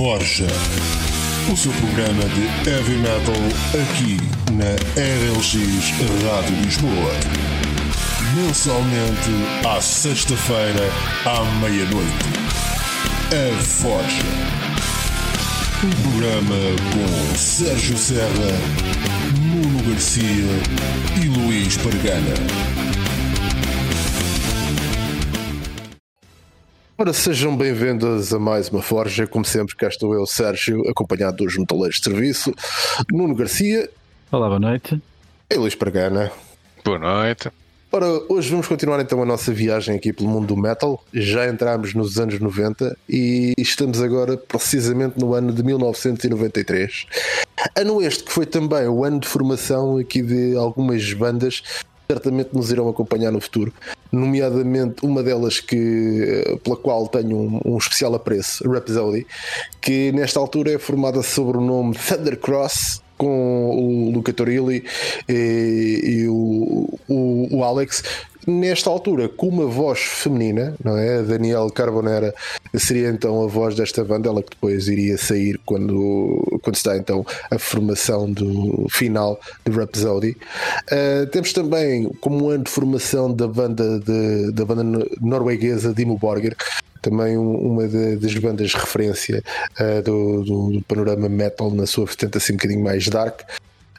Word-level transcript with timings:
Forja. 0.00 0.46
O 1.52 1.54
seu 1.54 1.70
programa 1.72 2.24
de 2.24 2.70
heavy 2.70 2.96
metal 2.96 3.34
aqui 3.74 4.16
na 4.52 4.70
RLX 4.96 5.90
Rádio 6.24 6.56
Lisboa. 6.62 7.12
Mensalmente 8.34 9.68
à 9.68 9.78
sexta-feira 9.78 10.88
à 11.26 11.44
meia-noite. 11.60 12.24
A 13.28 13.62
Forja. 13.62 14.24
Um 15.84 16.10
programa 16.10 16.56
com 16.94 17.36
Sérgio 17.36 17.98
Serra, 17.98 18.58
Nuno 19.38 19.82
Garcia 19.82 20.48
e 21.22 21.26
Luís 21.26 21.76
Pargana. 21.76 22.69
Ora, 27.00 27.14
sejam 27.14 27.56
bem-vindos 27.56 28.30
a 28.34 28.38
mais 28.38 28.68
uma 28.68 28.82
Forja. 28.82 29.26
Como 29.26 29.42
sempre, 29.42 29.74
cá 29.74 29.88
estou 29.88 30.12
eu, 30.12 30.26
Sérgio, 30.26 30.86
acompanhado 30.86 31.38
dos 31.38 31.56
metaleiros 31.56 31.96
de 31.96 32.04
serviço, 32.04 32.52
Nuno 33.10 33.34
Garcia 33.34 33.88
Olá, 34.30 34.48
boa 34.48 34.60
noite. 34.60 35.00
e 35.50 35.54
Luís 35.54 35.74
Pargana. 35.74 36.30
Boa 36.84 36.98
noite. 36.98 37.50
Ora, 37.90 38.06
hoje 38.28 38.50
vamos 38.50 38.68
continuar 38.68 39.00
então 39.00 39.22
a 39.22 39.24
nossa 39.24 39.50
viagem 39.50 39.96
aqui 39.96 40.12
pelo 40.12 40.28
mundo 40.28 40.48
do 40.48 40.56
metal. 40.58 41.02
Já 41.10 41.48
entramos 41.48 41.94
nos 41.94 42.20
anos 42.20 42.38
90 42.38 42.94
e 43.08 43.54
estamos 43.56 44.02
agora 44.02 44.36
precisamente 44.36 45.18
no 45.18 45.32
ano 45.32 45.54
de 45.54 45.62
1993. 45.62 47.06
Ano 47.76 48.02
este 48.02 48.24
que 48.24 48.30
foi 48.30 48.44
também 48.44 48.86
o 48.88 49.02
ano 49.04 49.20
de 49.20 49.26
formação 49.26 49.96
aqui 49.96 50.20
de 50.20 50.54
algumas 50.54 51.10
bandas 51.14 51.62
certamente 52.10 52.50
nos 52.52 52.72
irão 52.72 52.88
acompanhar 52.88 53.30
no 53.30 53.40
futuro, 53.40 53.72
nomeadamente 54.10 55.06
uma 55.06 55.22
delas 55.22 55.60
que 55.60 56.42
eh, 56.44 56.56
pela 56.56 56.76
qual 56.76 57.06
tenho 57.06 57.36
um, 57.36 57.60
um 57.64 57.78
especial 57.78 58.12
apreço, 58.16 58.68
Rhapsody, 58.68 59.24
que 59.80 60.10
nesta 60.10 60.40
altura 60.40 60.72
é 60.72 60.78
formada 60.78 61.22
sobre 61.22 61.58
o 61.58 61.60
nome 61.60 61.94
Thundercross 61.94 63.00
com 63.16 63.70
o 63.70 64.10
Luca 64.10 64.32
Torilli 64.32 64.82
e, 65.28 66.00
e 66.02 66.26
o, 66.26 66.88
o, 67.06 67.58
o 67.58 67.62
Alex 67.62 68.02
nesta 68.46 68.88
altura 68.90 69.28
com 69.28 69.48
uma 69.48 69.66
voz 69.66 70.00
feminina, 70.00 70.74
não 70.82 70.96
é? 70.96 71.18
A 71.18 71.22
Daniel 71.22 71.70
Carbonera 71.70 72.34
seria 72.76 73.08
então 73.08 73.42
a 73.42 73.46
voz 73.46 73.74
desta 73.74 74.04
banda, 74.04 74.28
ela 74.28 74.42
que 74.42 74.50
depois 74.50 74.88
iria 74.88 75.16
sair 75.18 75.58
quando, 75.64 76.60
quando 76.62 76.76
está 76.76 76.96
então 76.96 77.24
a 77.50 77.58
formação 77.58 78.30
do 78.30 78.86
final 78.90 79.40
de 79.66 79.72
Rhapsody. 79.76 80.36
Uh, 80.90 81.26
temos 81.30 81.52
também 81.52 82.08
como 82.20 82.48
ano 82.50 82.64
de 82.64 82.70
formação 82.70 83.32
da 83.32 83.46
banda, 83.46 83.98
de, 84.00 84.52
da 84.52 84.64
banda 84.64 85.06
norueguesa 85.20 85.92
Dimo 85.94 86.18
Borger, 86.18 86.56
também 87.02 87.36
um- 87.38 87.56
uma 87.56 87.88
das 87.88 88.34
bandas 88.36 88.70
de 88.70 88.76
referência 88.76 89.42
uh, 89.80 90.02
do, 90.02 90.44
do- 90.44 90.70
do 90.72 90.82
panorama 90.82 91.28
metal 91.28 91.70
na 91.70 91.86
sua 91.86 92.04
vertente 92.06 92.36
assim 92.36 92.52
um 92.52 92.56
bocadinho 92.56 92.82
mais 92.84 93.08
dark. 93.08 93.40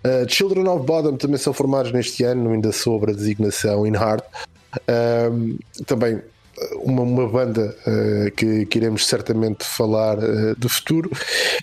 Uh, 0.03 0.27
Children 0.27 0.67
of 0.67 0.85
Bodom 0.85 1.15
também 1.15 1.37
são 1.37 1.53
formados 1.53 1.91
neste 1.91 2.23
ano, 2.23 2.51
ainda 2.51 2.71
sobre 2.71 3.11
a 3.11 3.13
designação 3.15 3.85
In 3.85 3.93
Heart. 3.93 4.23
Também 5.85 6.15
uh, 6.15 6.21
uma, 6.83 7.01
uma 7.03 7.27
banda 7.29 7.75
uh, 7.85 8.31
que, 8.31 8.65
que 8.65 8.77
iremos 8.79 9.05
certamente 9.05 9.63
falar 9.65 10.17
uh, 10.17 10.55
do 10.57 10.67
futuro. 10.69 11.11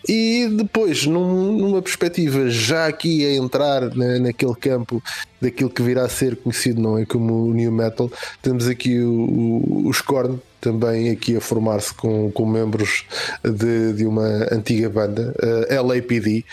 E 0.09 0.49
depois, 0.57 1.07
num- 1.07 1.53
numa 1.59 1.83
perspectiva 1.83 2.49
já 2.49 2.87
aqui 2.87 3.27
a 3.27 3.33
entrar 3.35 3.95
na- 3.95 4.19
naquele 4.19 4.55
campo 4.55 5.03
daquilo 5.41 5.71
que 5.71 5.83
virá 5.83 6.05
a 6.05 6.09
ser 6.09 6.37
conhecido 6.37 6.81
não 6.81 6.99
é 6.99 7.05
como 7.05 7.53
New 7.53 7.73
Metal, 7.73 8.11
temos 8.43 8.67
aqui 8.67 9.01
o, 9.01 9.91
Korn 10.07 10.39
também 10.61 11.11
aqui 11.11 11.37
a 11.37 11.41
formar-se 11.41 11.95
com, 11.95 12.31
com 12.33 12.45
membros 12.45 13.05
de, 13.45 13.93
de 13.93 14.05
uma 14.07 14.49
antiga 14.53 14.89
banda, 14.91 15.33
uh, 15.43 15.87
LAPD 15.87 16.45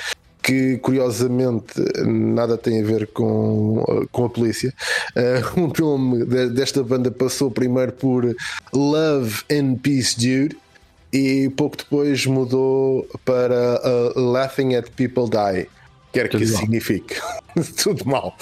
que 0.45 0.78
curiosamente 0.78 1.73
nada 2.06 2.56
tem 2.56 2.79
a 2.79 2.85
ver 2.85 3.07
com, 3.07 3.83
com 4.11 4.25
a 4.25 4.29
polícia. 4.29 4.72
Uh, 5.56 5.59
o 5.66 5.73
nome 5.97 6.23
de- 6.25 6.50
desta 6.51 6.83
banda 6.83 7.09
passou 7.09 7.50
primeiro 7.50 7.91
por 7.94 8.23
Love 8.72 9.41
and 9.51 9.78
Peace 9.81 10.16
Dude 10.16 10.55
e 11.11 11.50
pouco 11.57 11.78
depois 11.78 12.25
mudou 12.28 13.07
para 13.25 13.81
uh, 14.16 14.19
Laughing 14.19 14.75
at 14.75 14.89
People 14.91 15.23
Die. 15.29 15.67
Quer 16.13 16.25
que 16.29 16.38
Tudo 16.38 16.44
isso 16.44 16.53
mal. 16.53 16.61
signifique. 16.61 17.16
Tudo 17.81 18.05
mal. 18.05 18.38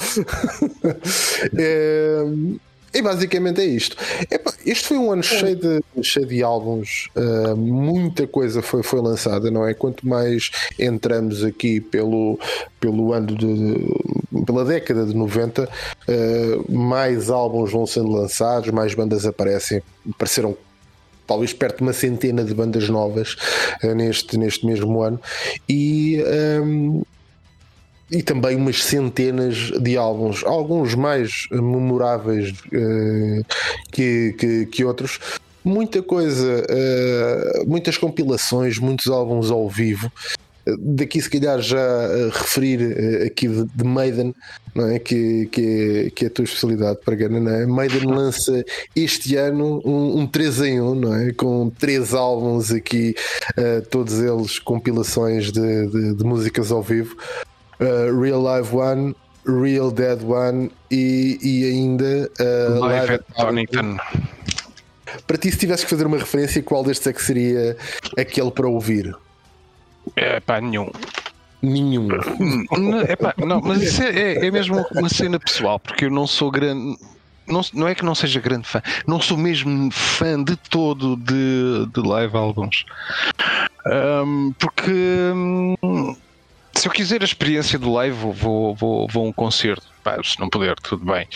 É, 1.57 2.23
e 2.93 3.01
basicamente 3.01 3.61
é 3.61 3.65
isto. 3.65 3.97
Epá, 4.29 4.53
este 4.65 4.89
foi 4.89 4.97
um 4.97 5.11
ano 5.11 5.23
cheio 5.23 5.55
de, 5.55 6.03
cheio 6.03 6.25
de 6.25 6.43
álbuns, 6.43 7.09
uh, 7.15 7.55
muita 7.55 8.27
coisa 8.27 8.61
foi, 8.61 8.83
foi 8.83 9.01
lançada, 9.01 9.49
não 9.49 9.67
é? 9.67 9.73
Quanto 9.73 10.07
mais 10.07 10.51
entramos 10.77 11.43
aqui 11.43 11.81
pelo, 11.81 12.39
pelo 12.79 13.13
ano 13.13 13.35
de, 13.35 14.43
pela 14.45 14.63
década 14.63 15.05
de 15.05 15.15
90, 15.15 15.63
uh, 15.63 16.71
mais 16.71 17.29
álbuns 17.29 17.71
vão 17.71 17.85
sendo 17.85 18.11
lançados, 18.11 18.69
mais 18.69 18.93
bandas 18.93 19.25
aparecem. 19.25 19.81
Apareceram 20.09 20.55
talvez 21.25 21.53
perto 21.53 21.77
de 21.77 21.83
uma 21.83 21.93
centena 21.93 22.43
de 22.43 22.53
bandas 22.53 22.89
novas 22.89 23.35
uh, 23.83 23.95
neste, 23.95 24.37
neste 24.37 24.65
mesmo 24.65 25.01
ano. 25.01 25.19
E. 25.67 26.23
um, 26.61 27.01
e 28.13 28.21
também 28.21 28.55
umas 28.55 28.83
centenas 28.83 29.71
de 29.81 29.97
álbuns, 29.97 30.43
alguns 30.43 30.93
mais 30.93 31.47
memoráveis 31.51 32.53
eh, 32.71 33.41
que, 33.91 34.35
que, 34.37 34.65
que 34.67 34.85
outros. 34.85 35.19
Muita 35.65 36.03
coisa, 36.03 36.63
eh, 36.69 37.63
muitas 37.65 37.97
compilações, 37.97 38.77
muitos 38.77 39.07
álbuns 39.07 39.49
ao 39.49 39.67
vivo. 39.67 40.11
Eh, 40.67 40.75
Daqui, 40.77 41.19
se 41.19 41.29
calhar, 41.29 41.59
já 41.59 41.79
eh, 41.79 42.29
referir 42.31 42.81
eh, 42.81 43.25
aqui 43.25 43.47
de, 43.47 43.65
de 43.65 43.83
Maiden, 43.83 44.35
é? 44.75 44.99
Que, 44.99 45.47
que, 45.47 45.61
é, 46.07 46.09
que 46.11 46.25
é 46.25 46.27
a 46.27 46.31
tua 46.31 46.45
especialidade 46.45 46.99
para 47.03 47.15
Gana, 47.15 47.39
não 47.39 47.51
é? 47.51 47.65
Maiden 47.65 48.05
lança 48.05 48.63
este 48.95 49.35
ano 49.37 49.81
um, 49.83 50.19
um 50.19 50.27
3 50.27 50.61
em 50.61 50.81
1, 50.81 50.95
não 50.95 51.15
é? 51.15 51.33
Com 51.33 51.71
três 51.71 52.13
álbuns 52.13 52.71
aqui, 52.71 53.15
eh, 53.57 53.81
todos 53.81 54.19
eles 54.19 54.59
compilações 54.59 55.51
de, 55.51 55.87
de, 55.87 56.15
de 56.15 56.23
músicas 56.23 56.71
ao 56.71 56.83
vivo. 56.83 57.15
Uh, 57.79 58.19
Real 58.21 58.41
Live 58.41 58.75
One, 58.75 59.15
Real 59.45 59.91
Dead 59.91 60.21
One 60.23 60.71
e, 60.91 61.37
e 61.41 61.65
ainda 61.65 62.29
uh, 62.39 62.79
Live 62.79 63.13
at 63.15 63.21
Donington. 63.37 63.97
Para 65.27 65.37
ti, 65.37 65.51
se 65.51 65.57
tivesse 65.57 65.83
que 65.83 65.89
fazer 65.89 66.05
uma 66.05 66.17
referência, 66.17 66.61
qual 66.63 66.83
destes 66.83 67.07
é 67.07 67.13
que 67.13 67.21
seria 67.23 67.77
aquele 68.17 68.51
para 68.51 68.67
ouvir? 68.67 69.15
É 70.15 70.39
pá, 70.39 70.59
nenhum. 70.59 70.89
Nenhum. 71.61 72.09
É 73.07 73.15
pá, 73.15 73.33
não, 73.37 73.61
mas 73.61 73.81
isso 73.81 74.03
é, 74.03 74.09
é- 74.09 74.45
é 74.47 74.51
mesmo 74.51 74.85
uma 74.91 75.09
cena 75.09 75.39
pessoal, 75.39 75.79
porque 75.79 76.05
eu 76.05 76.09
não 76.11 76.27
sou 76.27 76.51
grande. 76.51 76.97
Não, 77.47 77.61
não 77.73 77.87
é 77.87 77.95
que 77.95 78.05
não 78.05 78.15
seja 78.15 78.39
grande 78.39 78.65
fã, 78.67 78.81
não 79.05 79.19
sou 79.19 79.37
mesmo 79.37 79.91
fã 79.91 80.41
de 80.41 80.55
todo 80.55 81.17
de, 81.17 81.85
de 81.93 82.07
live 82.07 82.35
albums. 82.37 82.85
Ahm, 83.85 84.51
porque 84.57 84.91
hum, 85.33 86.15
se 86.75 86.87
eu 86.87 86.91
quiser 86.91 87.21
a 87.21 87.25
experiência 87.25 87.77
do 87.77 87.91
live, 87.93 88.15
vou, 88.15 88.33
vou, 88.33 89.07
vou, 89.07 89.25
a 89.25 89.27
um 89.27 89.31
concerto. 89.33 89.83
Se 90.23 90.39
não 90.39 90.49
puder, 90.49 90.75
tudo 90.75 91.05
bem. 91.05 91.27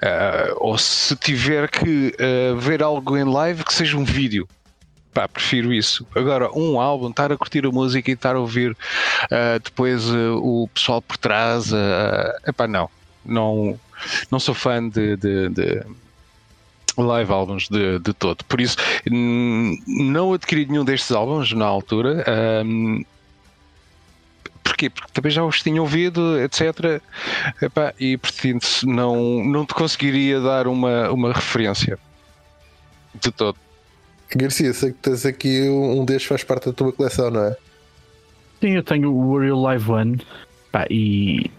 Ah, 0.00 0.54
ou 0.56 0.78
se 0.78 1.14
tiver 1.16 1.68
que 1.68 2.14
ah, 2.18 2.54
ver 2.58 2.82
algo 2.82 3.16
em 3.16 3.24
live, 3.24 3.64
que 3.64 3.74
seja 3.74 3.96
um 3.96 4.04
vídeo. 4.04 4.48
Pá, 5.12 5.28
prefiro 5.28 5.72
isso. 5.72 6.06
Agora, 6.14 6.50
um 6.58 6.80
álbum, 6.80 7.10
estar 7.10 7.30
a 7.30 7.36
curtir 7.36 7.64
a 7.66 7.70
música 7.70 8.10
e 8.10 8.14
estar 8.14 8.34
a 8.34 8.40
ouvir 8.40 8.76
ah, 9.30 9.58
depois 9.62 10.08
o 10.10 10.68
pessoal 10.72 11.02
por 11.02 11.16
trás. 11.16 11.72
Uh, 11.72 11.76
epá, 12.48 12.66
não. 12.66 12.88
Não, 13.24 13.78
não 14.30 14.38
sou 14.40 14.54
fã 14.54 14.86
de, 14.88 15.16
de- 15.16 15.48
de 15.50 15.82
live 16.96 17.32
álbuns 17.32 17.68
de, 17.68 17.98
de 17.98 18.12
todo. 18.12 18.44
Por 18.44 18.60
isso, 18.60 18.76
não 19.10 20.32
adquiri 20.32 20.66
nenhum 20.66 20.84
destes 20.84 21.10
álbuns 21.12 21.52
na 21.52 21.64
altura. 21.64 22.24
ahm, 22.26 23.02
Porquê? 24.64 24.88
Porque 24.88 25.12
também 25.12 25.30
já 25.30 25.44
os 25.44 25.62
tinha 25.62 25.80
ouvido, 25.80 26.40
etc. 26.40 27.00
Epá, 27.62 27.92
e 28.00 28.16
portanto 28.16 28.66
não, 28.84 29.44
não 29.44 29.66
te 29.66 29.74
conseguiria 29.74 30.40
dar 30.40 30.66
uma, 30.66 31.10
uma 31.10 31.32
referência 31.32 31.98
de 33.20 33.30
todo. 33.30 33.58
Garcia, 34.34 34.72
sei 34.72 34.92
que 34.92 34.98
tens 34.98 35.24
aqui 35.24 35.68
um 35.68 36.04
destes 36.04 36.26
faz 36.26 36.42
parte 36.42 36.66
da 36.66 36.72
tua 36.72 36.92
coleção, 36.92 37.30
não 37.30 37.44
é? 37.44 37.56
Sim, 38.60 38.70
eu 38.70 38.82
tenho 38.82 39.12
o 39.12 39.38
Real 39.38 39.60
Live 39.60 39.90
One 39.90 40.20
pá, 40.72 40.86
e 40.90 41.50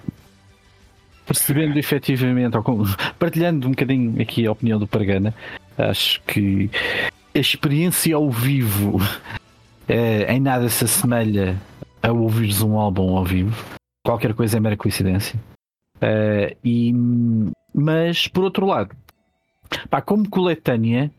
percebendo 1.25 1.77
efetivamente, 1.77 2.57
partilhando 3.17 3.67
um 3.67 3.71
bocadinho 3.71 4.21
aqui 4.21 4.45
a 4.45 4.51
opinião 4.51 4.79
do 4.79 4.87
Pargana, 4.87 5.33
acho 5.77 6.21
que 6.23 6.69
a 7.33 7.39
experiência 7.39 8.15
ao 8.15 8.29
vivo 8.29 8.99
eh, 9.87 10.33
em 10.33 10.39
nada 10.39 10.67
se 10.69 10.83
assemelha 10.85 11.55
a 12.05 12.11
ouvires 12.11 12.61
um 12.61 12.77
álbum 12.77 13.17
ao 13.17 13.25
vivo. 13.25 13.55
Qualquer 14.03 14.33
coisa 14.33 14.57
é 14.57 14.59
mera 14.59 14.77
coincidência. 14.77 15.39
Eh, 15.99 16.55
e, 16.63 16.93
mas, 17.73 18.27
por 18.27 18.43
outro 18.43 18.65
lado, 18.65 18.95
pá, 19.89 20.01
como 20.01 20.29
coletânea, 20.29 21.11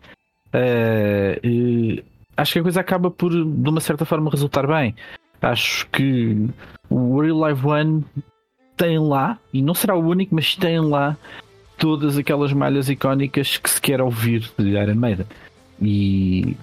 eh, 0.53 1.41
eh, 1.43 2.05
acho 2.37 2.53
que 2.53 2.59
a 2.61 2.63
coisa 2.63 2.81
acaba 2.81 3.11
por, 3.11 3.31
de 3.31 3.69
uma 3.69 3.81
certa 3.81 4.05
forma, 4.05 4.31
resultar 4.31 4.67
bem. 4.67 4.95
Acho 5.43 5.89
que 5.89 6.49
o 6.89 7.21
Real 7.21 7.39
Live 7.39 7.67
One 7.67 8.05
tem 8.77 8.99
lá, 8.99 9.39
e 9.53 9.61
não 9.63 9.75
será 9.75 9.97
o 9.97 10.07
único, 10.07 10.35
mas 10.35 10.55
tem 10.55 10.79
lá 10.79 11.17
todas 11.79 12.17
aquelas 12.17 12.53
malhas 12.53 12.89
icónicas 12.89 13.57
que 13.57 13.69
se 13.69 13.81
quer 13.81 14.01
ouvir 14.01 14.51
de 14.57 14.69
Iron 14.69 14.95
Maiden. 14.95 15.27
E 15.83 16.57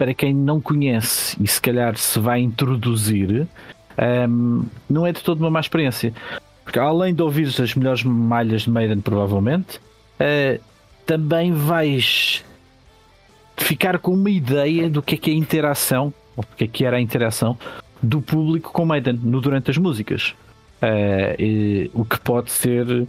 para 0.00 0.14
quem 0.14 0.32
não 0.32 0.62
conhece 0.62 1.36
e 1.38 1.46
se 1.46 1.60
calhar 1.60 1.94
se 1.94 2.18
vai 2.18 2.40
introduzir, 2.40 3.46
um, 4.26 4.64
não 4.88 5.06
é 5.06 5.12
de 5.12 5.22
toda 5.22 5.42
uma 5.42 5.50
má 5.50 5.60
experiência. 5.60 6.14
Porque 6.64 6.78
além 6.78 7.14
de 7.14 7.20
ouvir 7.20 7.48
as 7.48 7.74
melhores 7.74 8.02
malhas 8.02 8.62
de 8.62 8.70
Maiden, 8.70 9.02
provavelmente, 9.02 9.76
uh, 9.76 10.58
também 11.04 11.52
vais 11.52 12.42
ficar 13.58 13.98
com 13.98 14.14
uma 14.14 14.30
ideia 14.30 14.88
do 14.88 15.02
que 15.02 15.16
é 15.16 15.18
que 15.18 15.30
é 15.30 15.34
a 15.34 15.36
interação, 15.36 16.14
ou 16.34 16.44
o 16.50 16.56
que 16.56 16.64
é 16.64 16.66
que 16.66 16.82
era 16.82 16.96
a 16.96 17.00
interação 17.00 17.58
do 18.02 18.22
público 18.22 18.72
com 18.72 18.86
Maiden 18.86 19.20
no, 19.22 19.38
durante 19.38 19.70
as 19.70 19.76
músicas. 19.76 20.34
Uh, 20.80 21.36
e, 21.38 21.90
o 21.92 22.06
que 22.06 22.18
pode 22.20 22.50
ser 22.50 23.06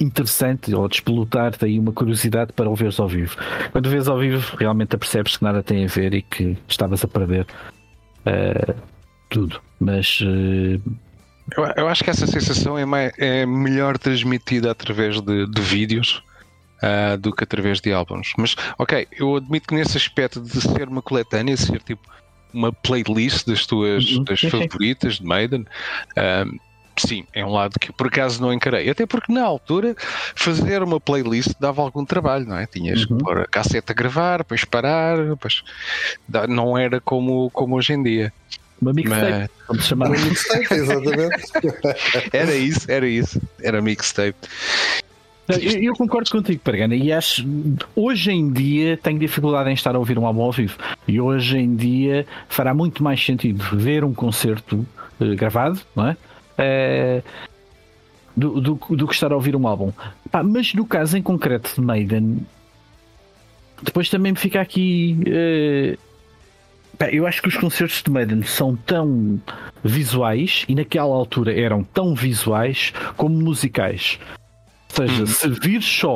interessante 0.00 0.74
ou 0.74 0.88
despelotar-te 0.88 1.64
aí 1.64 1.78
uma 1.78 1.92
curiosidade 1.92 2.52
para 2.52 2.68
o 2.68 2.74
veres 2.74 2.98
ao 2.98 3.08
vivo. 3.08 3.36
Quando 3.72 3.90
vês 3.90 4.08
ao 4.08 4.18
vivo, 4.18 4.56
realmente 4.56 4.94
apercebes 4.94 5.36
que 5.36 5.44
nada 5.44 5.62
tem 5.62 5.84
a 5.84 5.88
ver 5.88 6.14
e 6.14 6.22
que 6.22 6.56
estavas 6.68 7.04
a 7.04 7.08
perder 7.08 7.46
uh, 8.26 8.74
tudo. 9.28 9.60
Mas. 9.80 10.20
Uh... 10.20 10.80
Eu, 11.56 11.64
eu, 11.76 11.88
acho 11.88 12.02
que 12.02 12.10
essa 12.10 12.26
sensação 12.26 12.76
é, 12.76 12.84
mais, 12.84 13.12
é 13.18 13.46
melhor 13.46 13.96
transmitida 13.98 14.70
através 14.70 15.20
de, 15.20 15.46
de 15.46 15.60
vídeos. 15.62 16.22
Uh, 16.76 17.16
do 17.16 17.32
que 17.32 17.42
através 17.42 17.80
de 17.80 17.90
álbuns. 17.90 18.34
Mas, 18.36 18.54
ok, 18.76 19.08
eu 19.18 19.36
admito 19.36 19.68
que 19.68 19.74
nesse 19.74 19.96
aspecto 19.96 20.42
de 20.42 20.60
ser 20.60 20.86
uma 20.88 21.00
coletânea, 21.00 21.56
ser 21.56 21.80
tipo 21.80 22.06
uma 22.52 22.70
playlist 22.70 23.46
das 23.46 23.64
tuas 23.64 24.12
uhum. 24.12 24.24
das 24.24 24.40
favoritas 24.40 25.14
de 25.14 25.24
Maiden, 25.24 25.62
uh, 25.62 26.60
sim, 27.02 27.24
é 27.32 27.44
um 27.44 27.50
lado 27.50 27.78
que 27.78 27.92
por 27.92 28.06
acaso 28.08 28.40
não 28.40 28.52
encarei. 28.52 28.88
Até 28.88 29.06
porque 29.06 29.32
na 29.32 29.42
altura 29.42 29.94
fazer 30.34 30.82
uma 30.82 31.00
playlist 31.00 31.52
dava 31.58 31.82
algum 31.82 32.04
trabalho, 32.04 32.46
não 32.46 32.56
é? 32.56 32.66
Tinhas 32.66 33.02
uhum. 33.02 33.18
que 33.18 33.24
pôr 33.24 33.38
a 33.40 33.46
casseta 33.46 33.92
a 33.92 33.94
gravar, 33.94 34.38
depois 34.38 34.64
parar, 34.64 35.18
depois 35.24 35.62
não 36.48 36.76
era 36.76 37.00
como, 37.00 37.50
como 37.50 37.76
hoje 37.76 37.92
em 37.92 38.02
dia. 38.02 38.32
Uma 38.80 38.92
mixtape, 38.92 39.50
vamos 39.68 39.86
chamar 39.86 40.08
uma 40.08 40.18
mixtape, 40.18 40.74
exatamente. 40.74 41.44
era 42.32 42.54
isso, 42.54 42.90
era 42.90 43.08
isso, 43.08 43.40
era 43.62 43.80
mixtape. 43.80 44.36
Eu, 45.48 45.82
eu, 45.82 45.94
concordo 45.94 46.28
contigo, 46.30 46.60
Pergana, 46.60 46.94
e 46.94 47.12
acho 47.12 47.46
hoje 47.94 48.32
em 48.32 48.50
dia 48.50 48.98
tenho 49.00 49.18
dificuldade 49.18 49.70
em 49.70 49.74
estar 49.74 49.94
a 49.94 49.98
ouvir 49.98 50.18
um 50.18 50.26
álbum 50.26 50.42
ao 50.42 50.52
vivo. 50.52 50.76
E 51.06 51.20
hoje 51.20 51.56
em 51.56 51.76
dia 51.76 52.26
fará 52.48 52.74
muito 52.74 53.02
mais 53.02 53.24
sentido 53.24 53.62
ver 53.72 54.02
um 54.02 54.12
concerto 54.12 54.84
uh, 55.20 55.36
gravado, 55.36 55.80
não 55.94 56.08
é? 56.08 56.16
Uh, 56.58 57.22
do, 58.36 58.60
do, 58.60 58.74
do, 58.74 59.08
que 59.08 59.14
estar 59.14 59.32
a 59.32 59.34
ouvir 59.34 59.56
um 59.56 59.66
álbum. 59.66 59.92
Mas 60.44 60.74
no 60.74 60.84
caso 60.84 61.16
em 61.16 61.22
concreto 61.22 61.74
de 61.74 61.80
Maiden, 61.80 62.46
depois 63.82 64.08
também 64.10 64.32
me 64.32 64.38
fica 64.38 64.60
aqui. 64.60 65.16
Uh, 65.26 65.98
pá, 66.98 67.08
eu 67.10 67.26
acho 67.26 67.40
que 67.40 67.48
os 67.48 67.56
concertos 67.56 68.02
de 68.02 68.10
Maiden 68.10 68.42
são 68.42 68.76
tão 68.76 69.40
visuais 69.82 70.64
e 70.68 70.74
naquela 70.74 71.14
altura 71.14 71.58
eram 71.58 71.82
tão 71.82 72.14
visuais 72.14 72.92
como 73.16 73.34
musicais. 73.36 74.18
Ou 74.98 75.06
seja, 75.06 75.22
hum. 75.22 75.26
se 75.26 75.48
vir 75.48 75.82
só 75.82 76.14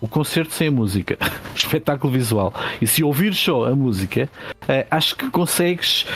o 0.00 0.06
concerto 0.06 0.52
sem 0.52 0.68
a 0.68 0.70
música, 0.70 1.18
espetáculo 1.54 2.12
visual, 2.12 2.52
e 2.80 2.86
se 2.86 3.02
ouvir 3.02 3.34
só 3.34 3.66
a 3.66 3.74
música, 3.74 4.28
uh, 4.62 4.86
acho 4.90 5.16
que 5.16 5.30
consegues 5.30 6.06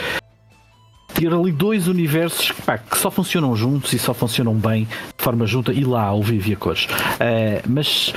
ter 1.13 1.33
ali 1.33 1.51
dois 1.51 1.87
universos 1.87 2.51
pá, 2.51 2.77
que 2.77 2.97
só 2.97 3.11
funcionam 3.11 3.55
juntos 3.55 3.93
e 3.93 3.99
só 3.99 4.13
funcionam 4.13 4.53
bem 4.53 4.85
de 4.85 5.23
forma 5.23 5.45
junta 5.45 5.71
e 5.73 5.83
lá 5.83 6.03
ao 6.03 6.21
vivo 6.21 6.49
e 6.49 6.53
a 6.53 6.57
cores. 6.57 6.85
Uh, 6.85 7.61
mas 7.67 8.13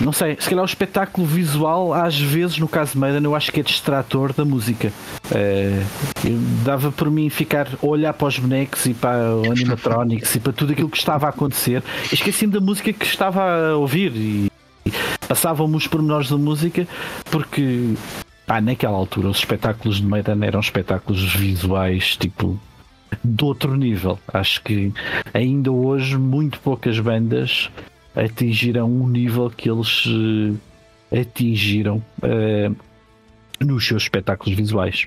não 0.00 0.12
sei, 0.12 0.36
se 0.38 0.48
calhar 0.48 0.62
o 0.62 0.66
espetáculo 0.66 1.26
visual, 1.26 1.92
às 1.92 2.18
vezes, 2.18 2.58
no 2.58 2.68
caso 2.68 2.92
de 2.92 2.98
Maiden, 2.98 3.24
eu 3.24 3.34
acho 3.34 3.50
que 3.50 3.60
é 3.60 3.62
distrator 3.62 4.32
da 4.32 4.44
música. 4.44 4.92
Uh, 5.26 5.84
dava 6.64 6.92
por 6.92 7.10
mim 7.10 7.28
ficar 7.28 7.68
a 7.82 7.86
olhar 7.86 8.12
para 8.12 8.28
os 8.28 8.38
bonecos 8.38 8.86
e 8.86 8.94
para 8.94 9.34
o 9.34 9.50
animatronics 9.50 10.34
e 10.36 10.40
para 10.40 10.52
tudo 10.52 10.72
aquilo 10.72 10.88
que 10.88 10.96
estava 10.96 11.26
a 11.26 11.30
acontecer. 11.30 11.82
Esqueci-me 12.12 12.52
da 12.52 12.60
música 12.60 12.92
que 12.92 13.04
estava 13.04 13.70
a 13.70 13.76
ouvir 13.76 14.12
e, 14.14 14.52
e 14.86 14.92
passavam-me 15.26 15.76
os 15.76 15.86
pormenores 15.86 16.30
da 16.30 16.38
música 16.38 16.86
porque 17.30 17.94
Pá, 18.48 18.62
naquela 18.62 18.96
altura 18.96 19.28
os 19.28 19.40
espetáculos 19.40 19.98
de 19.98 20.06
Maiden 20.06 20.42
eram 20.42 20.60
espetáculos 20.60 21.34
visuais 21.34 22.16
tipo 22.16 22.58
de 23.22 23.44
outro 23.44 23.76
nível. 23.76 24.18
Acho 24.32 24.62
que 24.62 24.90
ainda 25.34 25.70
hoje 25.70 26.16
muito 26.16 26.58
poucas 26.60 26.98
bandas 26.98 27.70
atingiram 28.16 28.90
um 28.90 29.06
nível 29.06 29.50
que 29.50 29.70
eles 29.70 30.06
uh, 30.06 30.58
atingiram 31.12 32.02
uh, 32.22 32.74
nos 33.60 33.86
seus 33.86 34.04
espetáculos 34.04 34.56
visuais. 34.56 35.06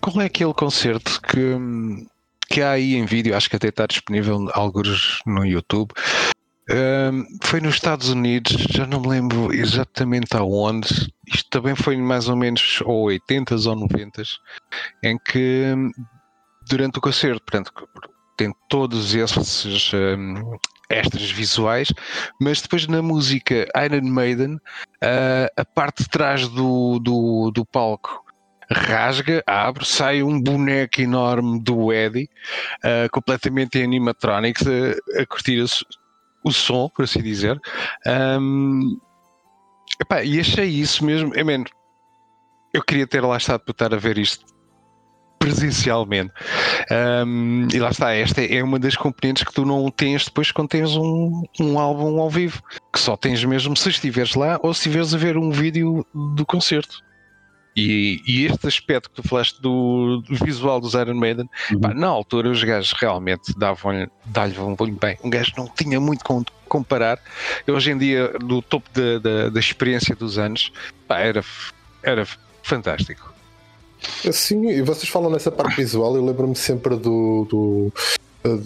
Qual 0.00 0.20
é 0.20 0.26
aquele 0.26 0.54
concerto 0.54 1.20
que, 1.22 2.06
que 2.48 2.62
há 2.62 2.70
aí 2.70 2.94
em 2.94 3.04
vídeo? 3.04 3.36
Acho 3.36 3.50
que 3.50 3.56
até 3.56 3.66
está 3.66 3.84
disponível 3.84 4.48
alguns 4.54 5.18
no 5.26 5.44
YouTube 5.44 5.92
foi 7.42 7.60
nos 7.60 7.74
Estados 7.74 8.08
Unidos, 8.08 8.52
já 8.70 8.86
não 8.86 9.00
me 9.00 9.08
lembro 9.08 9.52
exatamente 9.52 10.36
aonde. 10.36 11.12
Isto 11.26 11.50
também 11.50 11.74
foi 11.74 11.96
mais 11.96 12.28
ou 12.28 12.36
menos 12.36 12.80
ou 12.84 13.06
80s 13.06 13.66
ou 13.66 13.88
90s, 13.88 14.28
em 15.02 15.18
que 15.18 15.74
durante 16.68 16.98
o 16.98 17.00
concerto, 17.00 17.42
portanto, 17.42 17.72
tem 18.36 18.54
todos 18.68 19.14
esses 19.14 19.92
um, 19.92 20.56
extras 20.88 21.30
visuais, 21.30 21.92
mas 22.40 22.62
depois 22.62 22.86
na 22.86 23.02
música 23.02 23.66
Iron 23.84 24.08
Maiden, 24.08 24.54
uh, 24.54 25.48
a 25.56 25.64
parte 25.64 26.04
de 26.04 26.08
trás 26.08 26.48
do, 26.48 26.98
do, 26.98 27.50
do 27.50 27.64
palco 27.64 28.24
rasga, 28.72 29.42
abre, 29.46 29.84
sai 29.84 30.22
um 30.22 30.40
boneco 30.40 31.00
enorme 31.00 31.60
do 31.60 31.92
Eddie, 31.92 32.30
uh, 32.84 33.10
completamente 33.10 33.78
em 33.78 33.84
animatronics, 33.84 34.64
a, 34.66 35.20
a 35.22 35.26
curtir 35.26 35.60
o 36.44 36.52
som, 36.52 36.88
por 36.88 37.04
assim 37.04 37.22
dizer. 37.22 37.60
Um, 38.06 38.98
epá, 40.00 40.22
e 40.24 40.40
achei 40.40 40.66
isso 40.66 41.04
mesmo. 41.04 41.32
É 41.34 41.44
menos. 41.44 41.70
Eu 42.72 42.82
queria 42.82 43.06
ter 43.06 43.20
lá 43.20 43.36
estado 43.36 43.60
para 43.64 43.72
estar 43.72 43.94
a 43.94 43.98
ver 43.98 44.18
isto 44.18 44.44
presencialmente. 45.40 46.32
Um, 47.26 47.66
e 47.72 47.78
lá 47.78 47.88
está, 47.88 48.12
esta 48.12 48.44
é 48.44 48.62
uma 48.62 48.78
das 48.78 48.94
componentes 48.94 49.42
que 49.42 49.52
tu 49.52 49.64
não 49.64 49.90
tens 49.90 50.26
depois 50.26 50.52
quando 50.52 50.68
tens 50.68 50.94
um, 50.94 51.42
um 51.58 51.78
álbum 51.78 52.20
ao 52.20 52.28
vivo, 52.28 52.62
que 52.92 53.00
só 53.00 53.16
tens 53.16 53.42
mesmo 53.44 53.74
se 53.74 53.88
estiveres 53.88 54.34
lá 54.34 54.60
ou 54.62 54.74
se 54.74 54.80
estiveres 54.80 55.14
a 55.14 55.18
ver 55.18 55.38
um 55.38 55.50
vídeo 55.50 56.06
do 56.36 56.44
concerto. 56.44 57.02
E, 57.80 58.22
e, 58.26 58.46
este 58.46 58.66
aspecto 58.66 59.08
que 59.08 59.22
tu 59.22 59.26
falaste 59.26 59.60
do, 59.60 60.22
do 60.28 60.44
visual 60.44 60.80
dos 60.80 60.94
Iron 60.94 61.14
Maiden, 61.14 61.48
uhum. 61.72 61.80
pá, 61.80 61.94
na 61.94 62.08
altura 62.08 62.50
os 62.50 62.62
gajos 62.62 62.92
realmente 62.92 63.56
davam-lhe 63.56 64.08
davam 64.26 64.76
bem. 65.00 65.16
Um 65.24 65.30
gajo 65.30 65.52
não 65.56 65.66
tinha 65.66 65.98
muito 65.98 66.22
com 66.24 66.44
comparar. 66.68 67.18
Hoje 67.66 67.90
em 67.90 67.98
dia, 67.98 68.28
do 68.38 68.62
topo 68.62 68.88
da, 68.92 69.18
da, 69.18 69.48
da 69.48 69.60
experiência 69.60 70.14
dos 70.14 70.38
anos, 70.38 70.70
pá, 71.08 71.18
era, 71.18 71.42
era 72.02 72.26
fantástico. 72.62 73.32
Sim, 74.30 74.68
e 74.68 74.82
vocês 74.82 75.08
falam 75.08 75.30
nessa 75.30 75.50
parte 75.50 75.76
visual, 75.76 76.14
eu 76.16 76.24
lembro-me 76.24 76.56
sempre 76.56 76.96
do, 76.96 77.46
do, 77.50 77.92
do 78.44 78.60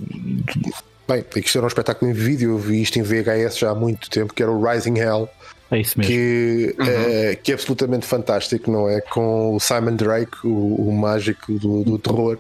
Bem, 1.07 1.23
isto 1.37 1.59
era 1.59 1.67
um 1.67 1.69
espetáculo 1.69 2.11
em 2.11 2.15
vídeo, 2.15 2.53
eu 2.53 2.59
vi 2.59 2.81
isto 2.81 2.99
em 2.99 3.03
VHS 3.03 3.59
já 3.59 3.71
há 3.71 3.75
muito 3.75 4.09
tempo, 4.09 4.33
que 4.33 4.43
era 4.43 4.51
o 4.51 4.65
Rising 4.65 4.99
Hell, 4.99 5.29
é 5.71 5.81
isso 5.81 5.99
mesmo. 5.99 6.13
Que, 6.13 6.75
uhum. 6.79 6.87
é, 6.87 7.35
que 7.37 7.51
é 7.51 7.55
absolutamente 7.55 8.07
fantástico, 8.07 8.71
não 8.71 8.89
é? 8.89 9.01
Com 9.01 9.57
o 9.57 9.61
Simon 9.61 9.97
Drake, 9.97 10.47
o, 10.47 10.89
o 10.89 10.93
mágico 10.93 11.53
do, 11.59 11.83
do 11.83 11.99
terror, 11.99 12.39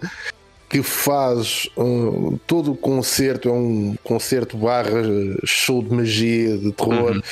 que 0.69 0.83
faz 0.83 1.69
um, 1.76 2.38
todo 2.47 2.73
o 2.73 2.76
concerto, 2.76 3.49
é 3.49 3.52
um 3.52 3.97
concerto 4.02 4.57
barra 4.57 5.02
show 5.45 5.83
de 5.83 5.95
magia, 5.95 6.57
de 6.59 6.73
terror. 6.73 7.12
Uhum 7.12 7.23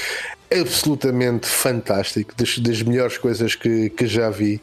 absolutamente 0.60 1.46
fantástico, 1.46 2.34
das, 2.36 2.58
das, 2.58 2.82
melhores 2.82 3.16
coisas 3.16 3.54
que, 3.54 3.88
que 3.88 4.06
já 4.06 4.28
vi 4.28 4.60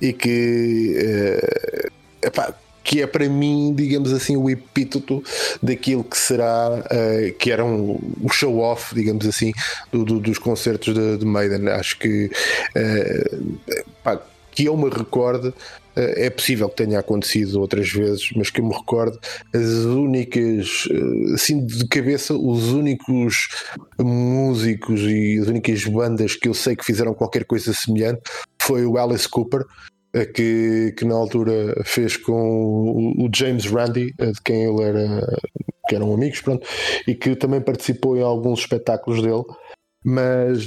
e 0.00 0.12
que 0.12 0.98
uh, 0.98 1.90
epá, 2.26 2.54
que 2.82 3.02
é 3.02 3.06
para 3.06 3.28
mim, 3.28 3.74
digamos 3.74 4.12
assim, 4.12 4.36
o 4.36 4.48
epíteto 4.48 5.22
daquilo 5.62 6.02
que 6.04 6.16
será, 6.16 6.70
uh, 6.70 7.38
que 7.38 7.50
era 7.50 7.64
um, 7.64 8.00
um 8.22 8.28
show-off, 8.28 8.94
digamos 8.94 9.26
assim, 9.26 9.52
do, 9.92 10.04
do, 10.04 10.20
dos 10.20 10.38
concertos 10.38 10.94
de, 10.94 11.18
de, 11.18 11.24
Maiden. 11.24 11.68
Acho 11.68 11.98
que, 11.98 12.30
uh, 12.76 13.58
pá, 14.02 14.20
que 14.50 14.64
eu 14.64 14.76
me 14.76 14.90
recorde, 14.90 15.52
eh, 15.96 16.26
é 16.26 16.30
possível 16.30 16.68
que 16.68 16.84
tenha 16.84 16.98
acontecido 16.98 17.60
outras 17.60 17.90
vezes, 17.90 18.30
mas 18.34 18.50
que 18.50 18.60
eu 18.60 18.64
me 18.64 18.74
recorde, 18.74 19.18
as 19.54 19.84
únicas, 19.84 20.88
assim 21.34 21.64
de 21.64 21.86
cabeça, 21.86 22.34
os 22.34 22.68
únicos 22.70 23.48
músicos 23.98 25.00
e 25.02 25.38
as 25.40 25.48
únicas 25.48 25.84
bandas 25.84 26.36
que 26.36 26.48
eu 26.48 26.54
sei 26.54 26.76
que 26.76 26.84
fizeram 26.84 27.14
qualquer 27.14 27.44
coisa 27.44 27.72
semelhante 27.72 28.22
foi 28.60 28.84
o 28.84 28.98
Alice 28.98 29.28
Cooper, 29.28 29.64
que, 30.34 30.94
que 30.96 31.04
na 31.04 31.14
altura 31.14 31.74
fez 31.84 32.16
com 32.16 32.32
o, 32.32 33.26
o 33.26 33.30
James 33.34 33.66
Randi, 33.66 34.12
de 34.12 34.42
quem 34.44 34.64
ele 34.64 34.82
era, 34.82 35.26
que 35.88 35.94
eram 35.94 36.12
amigos, 36.12 36.40
pronto, 36.40 36.66
e 37.06 37.14
que 37.14 37.36
também 37.36 37.60
participou 37.60 38.16
em 38.16 38.22
alguns 38.22 38.60
espetáculos 38.60 39.22
dele, 39.22 39.44
mas 40.04 40.66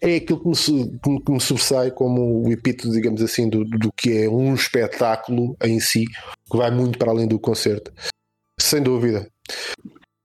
é 0.00 0.16
aquilo 0.16 0.40
que 0.40 0.48
me, 0.48 1.20
que 1.20 1.32
me 1.32 1.40
sobressai 1.40 1.90
como 1.92 2.44
o 2.44 2.50
epíteto, 2.50 2.90
digamos 2.90 3.22
assim, 3.22 3.48
do, 3.48 3.64
do 3.64 3.92
que 3.92 4.24
é 4.24 4.28
um 4.28 4.54
espetáculo 4.54 5.56
em 5.62 5.78
si, 5.78 6.04
que 6.50 6.56
vai 6.56 6.70
muito 6.70 6.98
para 6.98 7.12
além 7.12 7.28
do 7.28 7.38
concerto. 7.38 7.92
Sem 8.60 8.82
dúvida. 8.82 9.28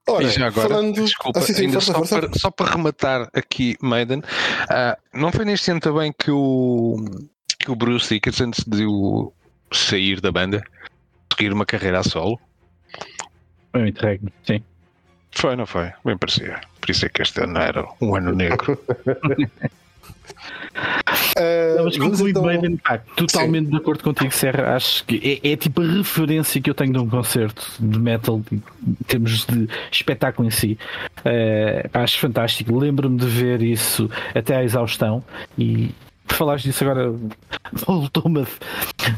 Ora, 0.09 0.23
e 0.23 0.29
já 0.29 0.47
agora, 0.47 0.69
falando... 0.69 1.03
desculpa, 1.03 1.39
ah, 1.39 1.41
sim, 1.41 1.53
sim, 1.53 1.65
ainda 1.65 1.81
força, 1.81 1.91
só, 1.91 1.97
força. 1.97 2.19
Para, 2.19 2.39
só, 2.39 2.51
para, 2.51 2.71
rematar 2.71 3.29
aqui, 3.33 3.75
Maiden, 3.81 4.19
uh, 4.19 4.97
não 5.13 5.31
foi 5.31 5.43
neste 5.43 5.69
ano 5.69 5.81
também 5.81 6.13
que 6.17 6.31
o, 6.31 6.95
que 7.67 7.71
o 7.71 7.75
Bruce 7.75 8.13
Dickinson 8.13 8.51
decidiu 8.51 9.33
sair 9.74 10.21
da 10.21 10.31
banda, 10.31 10.63
seguir 11.33 11.51
uma 11.51 11.65
carreira 11.65 12.00
a 12.00 12.03
solo? 12.03 12.39
Foi 13.74 13.81
um 13.81 13.88
interregno, 13.88 14.31
sim. 14.45 14.63
Foi, 15.31 15.53
não 15.57 15.65
foi? 15.65 15.91
Bem 16.05 16.17
parecia. 16.17 16.62
Por 16.79 16.89
isso 16.89 17.05
é 17.05 17.09
que 17.09 17.21
este 17.21 17.43
ano 17.43 17.59
era 17.59 17.86
um 18.00 18.15
ano 18.15 18.31
negro. 18.31 18.79
Uh, 21.38 21.83
mas 21.83 21.97
concluído 21.97 22.39
então... 22.39 22.62
bem, 22.62 22.77
pá, 22.77 23.00
totalmente 23.15 23.65
Sim. 23.65 23.71
de 23.71 23.77
acordo 23.77 24.03
contigo, 24.03 24.31
Serra. 24.31 24.75
Acho 24.75 25.03
que 25.05 25.41
é, 25.43 25.51
é, 25.51 25.55
tipo 25.55 25.81
a 25.81 25.86
referência 25.86 26.62
que 26.62 26.69
eu 26.69 26.75
tenho 26.75 26.93
de 26.93 27.00
um 27.00 27.09
concerto 27.09 27.71
de 27.79 28.00
metal 28.00 28.41
em 28.51 28.62
termos 29.07 29.45
de 29.45 29.67
espetáculo 29.91 30.47
em 30.47 30.51
si. 30.51 30.77
Uh, 31.19 31.89
acho 31.93 32.19
fantástico. 32.19 32.77
Lembro-me 32.77 33.17
de 33.17 33.25
ver 33.25 33.62
isso 33.62 34.09
até 34.36 34.55
à 34.55 34.63
exaustão 34.63 35.24
e 35.57 35.91
falares 36.34 36.63
disso 36.63 36.84
agora 36.84 37.13
voltou-me 37.86 38.46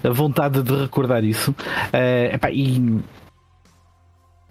a 0.04 0.10
vontade 0.10 0.62
de 0.64 0.76
recordar 0.76 1.24
isso. 1.24 1.52
Uh, 1.52 2.36
epá, 2.36 2.52
e 2.52 3.02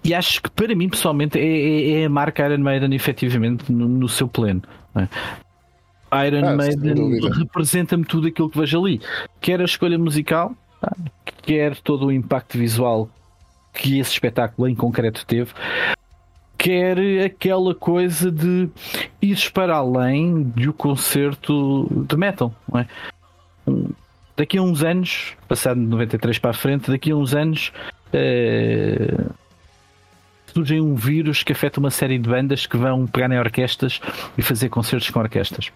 e 0.05 0.15
acho 0.15 0.41
que 0.43 0.51
para 0.51 0.75
mim 0.75 0.89
pessoalmente 0.89 1.39
é, 1.39 1.43
é, 1.43 2.03
é 2.03 2.05
a 2.07 2.09
marca 2.09 2.47
Iron 2.47 2.63
Maiden 2.63 2.95
efetivamente 2.95 3.71
no, 3.71 3.89
no 3.89 4.09
seu 4.09 4.29
pleno. 4.29 4.63
É? 4.95 6.27
Iron 6.27 6.49
ah, 6.49 6.57
Maiden 6.57 7.21
representa-me 7.31 8.05
tudo 8.05 8.29
aquilo 8.29 8.49
que 8.49 8.59
vejo 8.59 8.83
ali. 8.83 9.01
Quer 9.41 9.61
a 9.61 9.65
escolha 9.65 9.99
musical, 9.99 10.55
quer 11.43 11.77
todo 11.77 12.07
o 12.07 12.13
impacto 12.13 12.57
visual 12.57 13.11
que 13.75 13.99
esse 13.99 14.13
espetáculo 14.13 14.69
em 14.69 14.75
concreto 14.75 15.27
teve, 15.27 15.53
quer 16.69 17.25
aquela 17.25 17.75
coisa 17.75 18.31
de 18.31 18.69
ir 19.23 19.51
para 19.53 19.77
além 19.77 20.43
do 20.43 20.71
concerto 20.75 21.89
de 21.91 22.15
metal. 22.15 22.55
É? 22.77 22.85
Daqui 24.37 24.59
a 24.59 24.63
uns 24.63 24.83
anos, 24.83 25.35
passado 25.49 25.81
de 25.81 25.87
93 25.87 26.39
para 26.39 26.51
a 26.51 26.53
frente, 26.53 26.91
daqui 26.91 27.11
a 27.11 27.17
uns 27.17 27.35
anos. 27.35 27.73
Eh, 28.13 29.25
surge 30.53 30.79
um 30.79 30.95
vírus 30.95 31.43
que 31.43 31.53
afeta 31.53 31.81
uma 31.81 31.91
série 31.91 32.19
de 32.19 32.29
bandas 32.29 32.67
que 32.67 32.77
vão 32.77 33.07
pegar 33.07 33.33
em 33.33 33.39
orquestras 33.39 33.99
e 34.37 34.43
fazer 34.43 34.69
concertos 34.69 35.09
com 35.09 35.21
orquestras. 35.21 35.69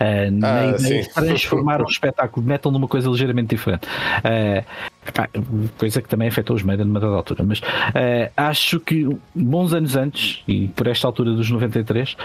Uh, 0.00 0.32
ah, 0.42 0.76
nem, 0.80 1.04
transformar 1.04 1.82
o 1.82 1.84
espetáculo 1.84 2.42
de 2.42 2.48
metal 2.48 2.72
numa 2.72 2.88
coisa 2.88 3.10
ligeiramente 3.10 3.54
diferente. 3.54 3.86
Uh, 3.86 4.89
coisa 5.78 6.02
que 6.02 6.08
também 6.08 6.28
afetou 6.28 6.56
os 6.56 6.62
Maiden 6.62 6.86
numa 6.86 7.00
dada 7.00 7.14
altura. 7.14 7.44
Mas 7.44 7.60
uh, 7.60 8.32
acho 8.36 8.80
que 8.80 9.08
bons 9.34 9.72
anos 9.72 9.96
antes, 9.96 10.42
e 10.46 10.68
por 10.68 10.86
esta 10.86 11.06
altura 11.06 11.32
dos 11.32 11.50
93, 11.50 12.16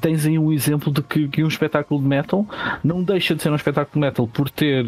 tens 0.00 0.26
aí 0.26 0.38
um 0.38 0.52
exemplo 0.52 0.92
de 0.92 1.02
que, 1.02 1.28
que, 1.28 1.44
um 1.44 1.48
espetáculo 1.48 2.00
de 2.00 2.06
metal 2.06 2.46
não 2.82 3.02
deixa 3.02 3.34
de 3.34 3.42
ser 3.42 3.50
um 3.50 3.56
espetáculo 3.56 3.94
de 3.94 4.00
metal 4.00 4.26
por 4.26 4.50
ter 4.50 4.84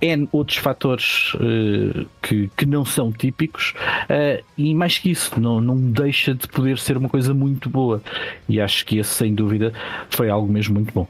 N 0.00 0.28
outros 0.32 0.58
fatores 0.58 1.32
uh, 1.34 2.06
que, 2.22 2.50
que 2.56 2.66
não 2.66 2.84
são 2.84 3.12
típicos 3.12 3.74
uh, 4.04 4.44
e 4.56 4.74
mais 4.74 4.98
que 4.98 5.10
isso, 5.10 5.40
não, 5.40 5.60
não 5.60 5.76
deixa 5.76 6.34
de 6.34 6.46
poder 6.48 6.78
ser 6.78 6.96
uma 6.96 7.08
coisa 7.08 7.32
muito 7.32 7.70
boa. 7.70 8.02
E 8.48 8.60
acho 8.60 8.84
que 8.84 8.98
esse, 8.98 9.10
sem 9.10 9.34
dúvida, 9.34 9.72
foi 10.10 10.28
algo 10.28 10.50
mesmo 10.52 10.74
muito 10.74 10.92
bom. 10.92 11.06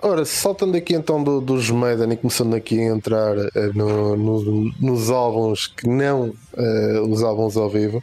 Ora, 0.00 0.24
saltando 0.24 0.76
aqui 0.76 0.94
então 0.94 1.22
do, 1.22 1.40
dos 1.40 1.70
Maiden 1.70 2.12
e 2.12 2.16
começando 2.16 2.54
aqui 2.54 2.78
a 2.78 2.84
entrar 2.84 3.36
uh, 3.36 3.50
no, 3.74 4.16
no, 4.16 4.72
nos 4.80 5.10
álbuns 5.10 5.66
que 5.66 5.88
não 5.88 6.28
uh, 6.56 7.00
os 7.08 7.22
álbuns 7.22 7.56
ao 7.56 7.68
vivo, 7.68 8.02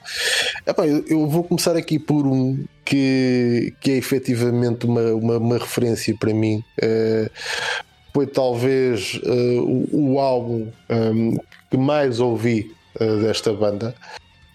epá, 0.67 0.85
eu, 0.85 1.05
eu, 1.07 1.25
vou 1.27 1.43
começar 1.45 1.77
aqui 1.77 1.97
por 1.97 2.27
um 2.27 2.65
que, 2.83 3.73
que 3.79 3.91
é 3.91 3.95
efetivamente 3.95 4.85
uma, 4.85 5.13
uma, 5.13 5.37
uma 5.37 5.57
referência 5.57 6.13
para 6.19 6.33
mim. 6.33 6.61
Uh, 6.83 7.29
foi 8.13 8.27
talvez 8.27 9.19
o, 9.25 10.13
o, 10.13 10.19
álbum 10.19 10.71
um, 10.89 11.31
ehm, 11.33 11.37
que 11.69 11.75
mais 11.75 12.21
ouvi 12.21 12.73
desta 13.21 13.51
banda 13.51 13.93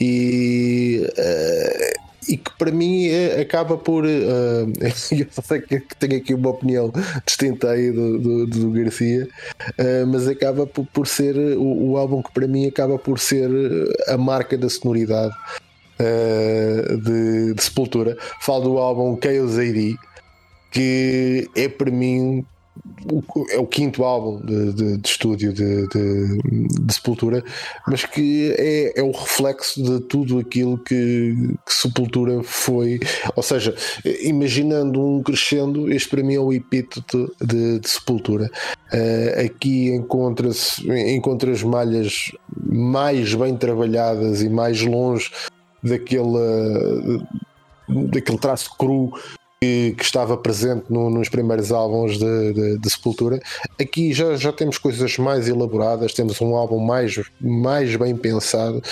e, 0.00 1.06
uh, 1.06 2.09
e 2.28 2.36
que 2.36 2.50
para 2.58 2.70
mim 2.70 3.06
é, 3.06 3.40
acaba 3.40 3.76
por. 3.76 4.04
eu 4.06 5.26
sei 5.42 5.60
que, 5.60 5.80
tenho 5.98 6.16
aqui 6.16 6.34
uma 6.34 6.50
opinião 6.50 6.92
distinta 7.26 7.70
aí 7.70 7.90
do, 7.90 8.18
do, 8.18 8.46
do 8.46 8.70
Garcia, 8.70 9.28
mas 10.08 10.28
acaba 10.28 10.66
por, 10.66 10.86
por 10.86 11.06
ser 11.06 11.36
o, 11.36 11.90
o, 11.90 11.96
álbum 11.96 12.22
que 12.22 12.32
para 12.32 12.46
mim 12.46 12.66
acaba 12.66 12.98
por 12.98 13.18
ser 13.18 13.50
a 14.08 14.16
marca 14.16 14.56
da 14.56 14.68
sonoridade 14.68 15.34
de, 15.98 17.54
de 17.54 17.62
Sepultura. 17.62 18.16
Falo 18.40 18.64
do 18.64 18.78
álbum 18.78 19.18
Chaos 19.22 19.58
AD 19.58 19.96
que 20.70 21.48
é 21.56 21.68
para 21.68 21.90
mim 21.90 22.44
é 23.50 23.58
o 23.58 23.66
quinto 23.66 24.04
álbum 24.04 24.40
de, 24.44 24.72
de, 24.72 24.96
de 24.98 25.08
estúdio 25.08 25.52
de, 25.52 25.86
de, 25.88 26.92
Sepultura, 26.92 27.42
mas 27.86 28.04
que 28.04 28.54
é, 28.58 29.00
é 29.00 29.02
o 29.02 29.10
reflexo 29.10 29.82
de 29.82 30.00
tudo 30.00 30.38
aquilo 30.38 30.78
que, 30.78 31.56
que, 31.66 31.74
Sepultura 31.74 32.42
foi. 32.42 33.00
Ou 33.34 33.42
seja, 33.42 33.74
imaginando 34.22 35.00
um 35.00 35.22
crescendo, 35.22 35.90
este 35.90 36.08
para 36.08 36.22
mim 36.22 36.34
é 36.34 36.40
o 36.40 36.52
epíteto 36.52 37.32
de, 37.40 37.80
Sepultura. 37.88 38.50
Uh, 38.92 39.46
aqui 39.46 39.88
encontra-se 39.94 40.82
encontra 41.12 41.50
as 41.52 41.62
malhas 41.62 42.32
mais 42.56 43.34
bem 43.34 43.56
trabalhadas 43.56 44.42
e 44.42 44.48
mais 44.48 44.82
longe 44.82 45.30
daquele, 45.82 47.22
daquele 47.88 48.38
traço 48.38 48.76
cru 48.76 49.12
que, 49.62 49.94
que 49.94 50.02
estava 50.02 50.38
presente 50.38 50.84
no, 50.88 51.10
nos 51.10 51.28
primeiros 51.28 51.70
álbuns 51.70 52.18
de, 52.18 52.52
de, 52.54 52.78
de, 52.78 52.90
Sepultura. 52.90 53.38
Aqui 53.78 54.10
já, 54.14 54.34
já 54.34 54.50
temos 54.50 54.78
coisas 54.78 55.18
mais 55.18 55.48
elaboradas, 55.48 56.14
temos 56.14 56.40
um 56.40 56.56
álbum 56.56 56.78
mais, 56.78 57.20
mais 57.38 57.94
bem 57.94 58.16
pensado 58.16 58.82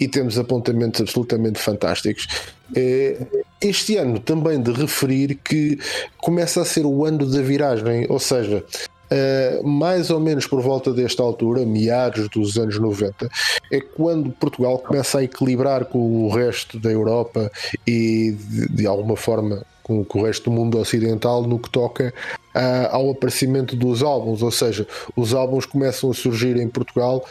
e 0.00 0.08
temos 0.08 0.38
apontamentos 0.38 1.02
absolutamente 1.02 1.58
fantásticos. 1.58 2.26
É, 2.74 3.18
este 3.60 3.98
ano 3.98 4.18
também 4.18 4.60
de 4.60 4.72
referir 4.72 5.34
que 5.34 5.78
começa 6.16 6.62
a 6.62 6.64
ser 6.64 6.86
o 6.86 7.04
ano 7.04 7.26
da 7.30 7.42
viragem, 7.42 8.06
ou 8.08 8.18
seja, 8.18 8.64
Uh, 9.06 9.64
mais 9.64 10.10
ou 10.10 10.18
menos 10.18 10.48
por 10.48 10.60
volta 10.60 10.92
desta 10.92 11.22
altura, 11.22 11.64
meados 11.64 12.28
dos 12.28 12.58
anos 12.58 12.76
90, 12.76 13.30
é 13.70 13.80
quando 13.80 14.32
Portugal 14.32 14.80
começa 14.80 15.20
a 15.20 15.22
equilibrar 15.22 15.84
com 15.84 16.26
o 16.26 16.28
resto 16.28 16.76
da 16.76 16.90
Europa 16.90 17.48
e 17.86 18.32
de, 18.32 18.68
de 18.68 18.84
alguma 18.84 19.14
forma 19.14 19.64
com, 19.86 20.04
com, 20.04 20.18
o 20.18 20.24
resto 20.24 20.50
do 20.50 20.56
mundo 20.56 20.78
ocidental 20.78 21.44
no 21.44 21.60
que 21.60 21.70
toca 21.70 22.12
uh, 22.52 22.88
ao 22.90 23.10
aparecimento 23.10 23.76
dos 23.76 24.02
álbuns, 24.02 24.42
ou 24.42 24.50
seja, 24.50 24.84
os 25.14 25.32
álbuns 25.32 25.64
começam 25.64 26.10
a 26.10 26.14
surgir 26.14 26.56
em 26.56 26.68
Portugal 26.68 27.24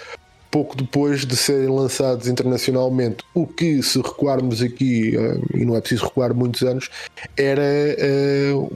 pouco 0.50 0.77
depois 0.77 1.25
de 1.25 1.35
serem 1.35 1.67
lançados 1.67 2.29
internacionalmente. 2.29 3.25
O 3.33 3.45
que, 3.45 3.83
se 3.83 3.97
recuarmos 3.97 4.62
aqui, 4.62 5.13
uh, 5.17 5.57
e 5.57 5.65
não 5.65 5.75
é 5.75 5.81
preciso 5.81 6.05
recuar 6.05 6.33
muitos 6.33 6.62
anos, 6.62 6.89
era. 7.35 7.62
Uh, 8.50 8.71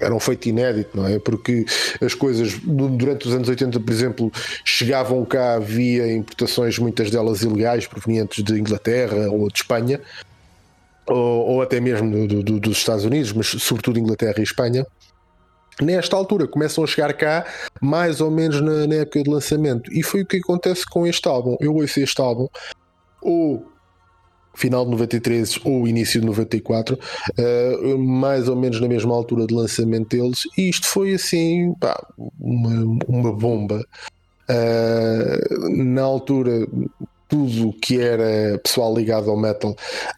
era 0.00 0.14
um 0.14 0.18
feito 0.18 0.48
inédito, 0.48 0.96
não 0.96 1.06
é? 1.06 1.18
Porque 1.18 1.66
as 2.00 2.14
coisas 2.14 2.58
durante 2.64 3.28
os 3.28 3.34
anos 3.34 3.46
80, 3.46 3.78
por 3.78 3.92
exemplo, 3.92 4.32
chegavam 4.64 5.22
cá 5.26 5.58
via 5.58 6.10
importações, 6.10 6.78
muitas 6.78 7.10
delas 7.10 7.42
ilegais, 7.42 7.86
provenientes 7.86 8.42
de 8.42 8.58
Inglaterra 8.58 9.30
ou 9.30 9.48
de 9.48 9.58
Espanha, 9.58 10.00
ou, 11.10 11.48
ou 11.48 11.62
até 11.62 11.80
mesmo 11.80 12.26
do, 12.26 12.42
do, 12.42 12.60
dos 12.60 12.78
Estados 12.78 13.04
Unidos, 13.04 13.32
mas 13.32 13.48
sobretudo 13.48 13.98
Inglaterra 13.98 14.36
e 14.38 14.42
Espanha. 14.42 14.86
Nesta 15.82 16.14
altura 16.14 16.46
começam 16.46 16.84
a 16.84 16.86
chegar 16.86 17.12
cá 17.14 17.46
mais 17.80 18.20
ou 18.20 18.30
menos 18.30 18.60
na, 18.60 18.86
na 18.86 18.96
época 18.96 19.22
de 19.22 19.30
lançamento, 19.30 19.92
e 19.92 20.02
foi 20.02 20.22
o 20.22 20.26
que 20.26 20.36
acontece 20.36 20.84
com 20.86 21.06
este 21.06 21.26
álbum. 21.26 21.56
Eu 21.60 21.74
ouço 21.74 22.00
este 22.00 22.20
álbum, 22.20 22.46
ou 23.22 23.66
final 24.54 24.84
de 24.84 24.90
93 24.90 25.60
ou 25.64 25.88
início 25.88 26.20
de 26.20 26.26
94, 26.26 26.94
uh, 26.94 26.98
eh, 27.38 27.96
mais 27.96 28.48
ou 28.48 28.56
menos 28.56 28.80
na 28.80 28.88
mesma 28.88 29.14
altura 29.14 29.46
de 29.46 29.54
lançamento 29.54 30.16
deles, 30.16 30.42
e 30.58 30.68
isto 30.68 30.86
foi 30.86 31.14
assim 31.14 31.72
pá, 31.80 31.98
uma, 32.38 32.98
uma 33.08 33.32
bomba. 33.32 33.84
Uh, 34.50 35.84
na 35.84 36.02
altura 36.02 36.66
tudo 37.30 37.72
que 37.80 37.98
era 37.98 38.58
pessoal 38.58 38.94
ligado 38.94 39.30
ao 39.30 39.40
metal 39.40 39.74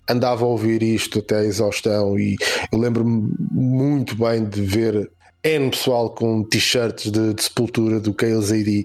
andava 0.09 0.45
a 0.45 0.49
ouvir 0.49 0.83
isto 0.83 1.19
até 1.19 1.37
a 1.37 1.45
exaustão 1.45 2.19
e 2.19 2.37
eu 2.73 2.79
lembro-me 2.79 3.33
muito 3.53 4.17
bem 4.17 4.45
de 4.45 4.63
ver 4.63 5.11
N 5.45 5.71
pessoal 5.71 6.15
com 6.15 6.45
t-shirts 6.45 7.11
de, 7.11 7.35
de, 7.35 7.43
sepultura 7.43 7.99
do 7.99 8.15
KLZD 8.15 8.85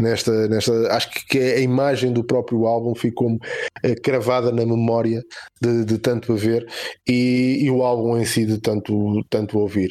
nesta, 0.00 0.48
nesta 0.48 0.72
acho 0.94 1.10
que 1.26 1.38
a 1.38 1.60
imagem 1.60 2.12
do 2.12 2.24
próprio 2.24 2.66
álbum 2.66 2.94
ficou 2.94 3.38
eh, 3.82 3.94
cravada 3.94 4.50
na 4.50 4.64
memória 4.64 5.22
de, 5.60 5.84
de 5.84 5.98
tanto 5.98 6.32
a 6.32 6.36
ver 6.36 6.66
e, 7.06 7.58
e, 7.60 7.70
o 7.70 7.82
álbum 7.82 8.16
em 8.18 8.24
si 8.24 8.46
de 8.46 8.58
tanto, 8.58 9.22
tanto 9.28 9.58
ouvir. 9.58 9.90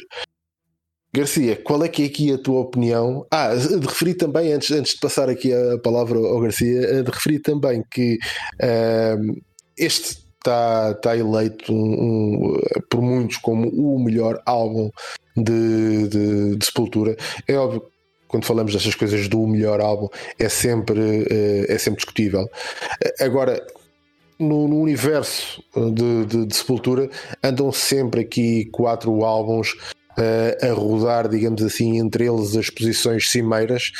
Garcia, 1.12 1.56
qual 1.56 1.82
é 1.82 1.88
que 1.88 2.02
é 2.02 2.06
aqui 2.06 2.32
a 2.32 2.38
tua 2.38 2.60
opinião? 2.60 3.26
Ah, 3.30 3.54
de 3.54 3.86
referir 3.86 4.14
também, 4.14 4.52
antes, 4.52 4.70
antes 4.70 4.94
de 4.94 5.00
passar 5.00 5.28
aqui 5.28 5.52
a 5.52 5.78
palavra 5.78 6.18
ao 6.18 6.40
Garcia, 6.40 7.02
de 7.02 7.10
referir 7.10 7.40
também 7.40 7.82
que 7.90 8.18
uh, 8.62 9.40
este 9.76 10.28
está, 10.36 10.92
está 10.96 11.16
eleito 11.16 11.72
um, 11.72 11.76
um, 11.76 12.60
por 12.90 13.00
muitos 13.00 13.36
como 13.38 13.68
o 13.68 13.98
melhor 13.98 14.40
álbum 14.44 14.90
de, 15.36 16.08
de, 16.08 16.56
de 16.56 16.64
Sepultura. 16.64 17.16
É 17.46 17.56
óbvio 17.56 17.82
quando 18.28 18.44
falamos 18.44 18.72
destas 18.72 18.94
coisas 18.94 19.26
do 19.28 19.46
melhor 19.46 19.80
álbum 19.80 20.08
é 20.38 20.48
sempre, 20.50 21.26
eh, 21.30 21.64
é 21.66 21.78
sempre 21.78 21.96
discutível. 21.96 22.46
Agora, 23.20 23.66
no, 24.38 24.68
no 24.68 24.80
universo 24.80 25.62
de, 25.74 26.26
de, 26.26 26.46
de, 26.46 26.54
Sepultura 26.54 27.08
andam 27.42 27.72
sempre 27.72 28.20
aqui 28.20 28.66
quatro 28.66 29.24
álbuns 29.24 29.72
uh, 29.72 29.97
a 30.62 30.72
rodar, 30.72 31.28
digamos 31.28 31.62
assim, 31.62 31.98
entre 31.98 32.26
eles 32.26 32.56
as 32.56 32.70
posições 32.70 33.30
cimeiras. 33.30 33.92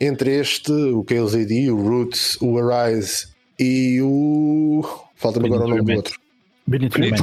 Entre 0.00 0.38
este, 0.38 0.72
o 0.72 1.04
KLZD, 1.04 1.70
o 1.70 1.76
Roots, 1.76 2.38
o 2.40 2.58
Arise 2.58 3.28
e 3.58 4.00
o. 4.02 4.84
Falta-me 5.16 5.46
agora 5.46 5.64
o 5.64 5.68
nome 5.68 5.82
do 5.82 5.92
outro. 5.92 6.18
Beneath 6.66 6.94
Remains. 6.96 7.20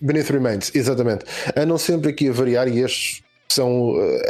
Beneath 0.00 0.30
Remains, 0.30 0.74
exatamente. 0.74 1.24
Andam 1.56 1.78
sempre 1.78 2.10
aqui 2.10 2.28
a 2.28 2.32
variar 2.32 2.68
e 2.68 2.80
estes 2.80 3.22
são. 3.48 3.90
Uh, 3.90 4.20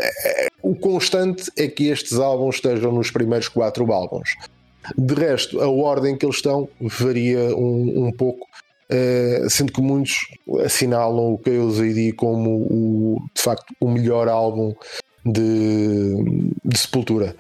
o 0.63 0.75
constante 0.75 1.51
é 1.57 1.67
que 1.67 1.89
estes 1.89 2.19
álbuns 2.19 2.57
estejam 2.57 2.93
nos 2.93 3.11
primeiros 3.11 3.49
quatro 3.49 3.91
álbuns. 3.93 4.37
De 4.97 5.15
resto, 5.15 5.61
a 5.61 5.69
ordem 5.69 6.17
que 6.17 6.25
eles 6.25 6.37
estão 6.37 6.69
varia 6.81 7.55
um, 7.57 8.07
um 8.07 8.13
pouco, 8.13 8.47
sendo 9.49 9.73
que 9.73 9.81
muitos 9.81 10.27
assinalam 10.65 11.35
o 11.35 11.41
Chaos 11.45 11.81
AD 11.81 12.13
como 12.13 12.51
o, 12.51 13.19
de 13.35 13.43
facto 13.43 13.75
o 13.81 13.91
melhor 13.91 14.29
álbum 14.29 14.75
de, 15.25 16.53
de 16.65 16.79
Sepultura. 16.79 17.35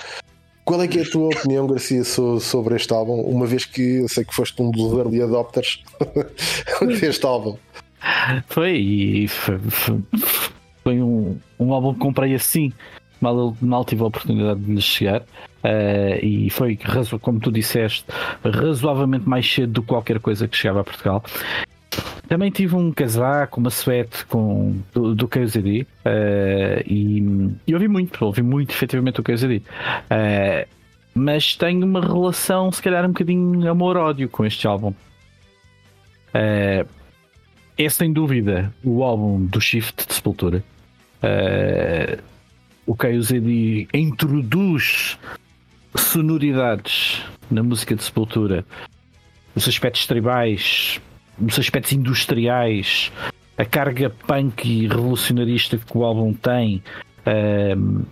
Qual 0.64 0.82
é 0.82 0.86
que 0.86 0.98
é 0.98 1.02
a 1.02 1.10
tua 1.10 1.28
opinião, 1.28 1.66
Garcia, 1.66 2.04
sobre 2.04 2.76
este 2.76 2.92
álbum? 2.92 3.22
Uma 3.22 3.46
vez 3.46 3.64
que 3.64 4.00
eu 4.00 4.08
sei 4.08 4.22
que 4.22 4.34
foste 4.34 4.60
um 4.60 4.70
dos 4.70 4.92
early 4.98 5.22
adopters 5.22 5.82
deste 7.00 7.24
álbum. 7.24 7.56
Foi, 8.48 8.76
e 8.76 9.28
foi, 9.28 9.58
foi, 10.82 11.00
um, 11.00 11.38
um 11.58 11.72
álbum 11.72 11.94
que 11.94 12.00
comprei 12.00 12.34
assim, 12.34 12.70
mal, 13.18 13.56
mal 13.62 13.84
tive 13.84 14.02
a 14.02 14.06
oportunidade 14.06 14.60
de 14.60 14.74
lhe 14.74 14.80
chegar. 14.82 15.24
Uh, 15.64 16.24
e 16.24 16.50
foi, 16.50 16.78
como 17.20 17.40
tu 17.40 17.50
disseste, 17.50 18.04
razoavelmente 18.44 19.28
mais 19.28 19.50
cedo 19.50 19.72
do 19.72 19.82
que 19.82 19.88
qualquer 19.88 20.20
coisa 20.20 20.46
que 20.46 20.56
chegava 20.56 20.80
a 20.80 20.84
Portugal. 20.84 21.22
Também 22.28 22.50
tive 22.50 22.76
um 22.76 22.92
casaco, 22.92 23.58
uma 23.58 23.70
suéte 23.70 24.26
com, 24.26 24.76
do, 24.92 25.14
do 25.14 25.26
KZD 25.26 25.86
uh, 26.04 26.84
e, 26.86 27.50
e 27.66 27.74
ouvi 27.74 27.88
muito, 27.88 28.22
ouvi 28.22 28.42
muito 28.42 28.70
efetivamente 28.70 29.20
o 29.20 29.24
KZD. 29.24 29.56
Uh, 29.56 29.62
eh, 30.10 30.68
mas 31.14 31.56
tenho 31.56 31.84
uma 31.86 32.02
relação, 32.02 32.70
se 32.70 32.82
calhar, 32.82 33.04
um 33.04 33.08
bocadinho 33.08 33.68
amor-ódio 33.70 34.28
com 34.28 34.44
este 34.44 34.66
álbum. 34.66 34.90
Uh, 36.34 36.86
é 37.78 37.88
sem 37.88 38.12
dúvida 38.12 38.74
o 38.84 39.02
álbum 39.02 39.46
do 39.46 39.58
Shift 39.58 40.06
de 40.06 40.12
Sepultura. 40.12 40.62
Uh, 41.22 42.22
o 42.86 42.94
KZD 42.94 43.88
introduz 43.94 45.18
sonoridades 45.96 47.22
na 47.50 47.62
música 47.62 47.94
de 47.94 48.02
Sepultura, 48.02 48.64
os 49.54 49.66
aspectos 49.66 50.06
tribais 50.06 51.00
os 51.40 51.58
aspectos 51.58 51.92
industriais, 51.92 53.12
a 53.56 53.64
carga 53.64 54.10
punk 54.10 54.68
e 54.68 54.88
revolucionarista 54.88 55.78
que 55.78 55.96
o 55.96 56.04
álbum 56.04 56.32
tem. 56.32 56.82
Um, 57.76 58.02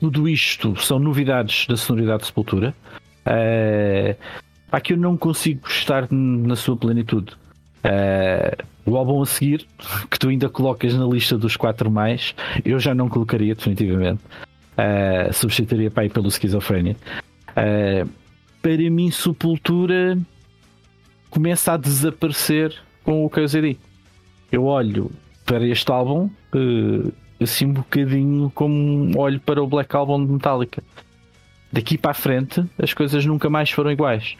tudo 0.00 0.28
isto 0.28 0.76
são 0.80 0.98
novidades 0.98 1.66
da 1.66 1.76
sonoridade 1.76 2.20
de 2.20 2.26
Sepultura. 2.26 2.74
Uh, 3.26 4.16
pá, 4.70 4.80
que 4.80 4.92
eu 4.92 4.96
não 4.96 5.16
consigo 5.16 5.62
gostar 5.62 6.08
na 6.10 6.54
sua 6.54 6.76
plenitude. 6.76 7.32
Uh, 7.84 8.64
o 8.86 8.96
álbum 8.96 9.20
a 9.22 9.26
seguir, 9.26 9.66
que 10.10 10.18
tu 10.18 10.28
ainda 10.28 10.48
colocas 10.48 10.94
na 10.94 11.06
lista 11.06 11.36
dos 11.36 11.56
quatro 11.56 11.90
mais, 11.90 12.34
eu 12.64 12.78
já 12.78 12.94
não 12.94 13.08
colocaria 13.08 13.54
definitivamente. 13.54 14.20
Uh, 14.78 15.32
substituiria 15.32 15.90
pai 15.90 16.08
pelo 16.08 16.28
Esquizofrénia. 16.28 16.96
Uh, 17.50 18.08
para 18.62 18.90
mim, 18.90 19.10
Sepultura 19.10 20.16
começa 21.30 21.72
a 21.72 21.76
desaparecer 21.76 22.74
com 23.02 23.24
o 23.24 23.30
KZD. 23.30 23.76
Eu 24.52 24.66
olho 24.66 25.10
para 25.44 25.66
este 25.66 25.90
álbum 25.90 26.30
uh, 26.54 27.12
assim 27.40 27.66
um 27.66 27.72
bocadinho 27.72 28.52
como 28.54 29.18
olho 29.18 29.40
para 29.40 29.62
o 29.62 29.66
Black 29.66 29.94
Album 29.96 30.24
de 30.24 30.32
Metallica. 30.32 30.82
Daqui 31.72 31.98
para 31.98 32.12
a 32.12 32.14
frente 32.14 32.64
as 32.80 32.94
coisas 32.94 33.26
nunca 33.26 33.50
mais 33.50 33.70
foram 33.70 33.90
iguais. 33.90 34.36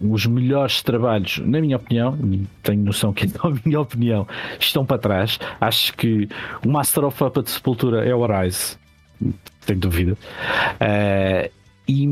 Os 0.00 0.26
melhores 0.26 0.82
trabalhos, 0.82 1.38
na 1.38 1.60
minha 1.60 1.76
opinião, 1.76 2.18
tenho 2.62 2.82
noção 2.82 3.12
que 3.12 3.26
é 3.28 3.28
a 3.42 3.52
minha 3.64 3.80
opinião, 3.80 4.26
estão 4.58 4.84
para 4.84 4.98
trás. 4.98 5.38
Acho 5.60 5.94
que 5.94 6.28
o 6.64 6.70
Master 6.70 7.04
of 7.04 7.18
Puppet 7.18 7.44
de 7.44 7.50
Sepultura 7.50 8.04
é 8.04 8.14
o 8.14 8.24
Arise, 8.24 8.76
sem 9.60 9.78
dúvida. 9.78 10.16
Uh, 10.80 11.50
e, 11.86 12.08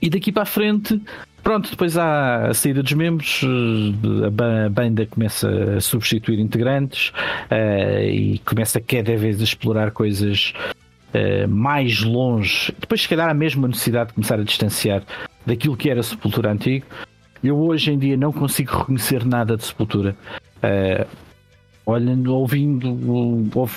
e 0.00 0.10
daqui 0.10 0.32
para 0.32 0.42
a 0.42 0.46
frente 0.46 1.00
Pronto, 1.42 1.70
depois 1.70 1.98
há 1.98 2.50
a 2.50 2.54
saída 2.54 2.84
dos 2.84 2.92
membros, 2.92 3.40
a 4.24 4.68
banda 4.70 5.04
começa 5.06 5.76
a 5.76 5.80
substituir 5.80 6.38
integrantes 6.38 7.08
uh, 7.50 8.00
e 8.00 8.40
começa 8.46 8.80
cada 8.80 9.16
vez 9.16 9.40
a 9.40 9.44
explorar 9.44 9.90
coisas 9.90 10.52
uh, 11.14 11.48
mais 11.48 12.02
longe. 12.02 12.74
Depois, 12.78 13.02
se 13.02 13.08
calhar, 13.08 13.28
a 13.28 13.34
necessidade 13.34 14.08
de 14.08 14.14
começar 14.14 14.38
a 14.38 14.44
distanciar 14.44 15.02
daquilo 15.46 15.76
que 15.76 15.90
era 15.90 16.00
a 16.00 16.02
Sepultura 16.02 16.52
antigo. 16.52 16.86
Eu 17.42 17.58
hoje 17.58 17.90
em 17.90 17.98
dia 17.98 18.16
não 18.16 18.32
consigo 18.32 18.78
reconhecer 18.78 19.24
nada 19.24 19.56
de 19.56 19.64
Sepultura. 19.64 20.16
Uh, 20.58 21.06
olhando, 21.84 22.34
ouvindo, 22.34 22.96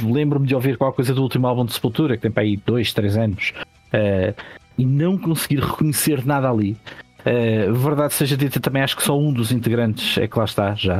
lembro-me 0.03 0.47
de 0.47 0.55
ouvir 0.55 0.77
qualquer 0.77 0.97
coisa 0.97 1.13
do 1.13 1.21
último 1.21 1.47
álbum 1.47 1.65
de 1.65 1.73
Sepultura, 1.73 2.15
que 2.15 2.21
tem 2.21 2.31
para 2.31 2.43
aí 2.43 2.57
dois, 2.57 2.93
três 2.93 3.17
anos, 3.17 3.53
uh, 3.93 4.35
e 4.77 4.85
não 4.85 5.17
conseguir 5.17 5.59
reconhecer 5.59 6.25
nada 6.25 6.49
ali. 6.49 6.77
Uh, 7.21 7.73
verdade 7.73 8.13
seja 8.13 8.37
dita, 8.37 8.59
também 8.59 8.83
acho 8.83 8.95
que 8.95 9.03
só 9.03 9.17
um 9.17 9.33
dos 9.33 9.51
integrantes 9.51 10.17
é 10.17 10.27
que 10.27 10.37
lá 10.37 10.45
está 10.45 10.75
já. 10.75 10.99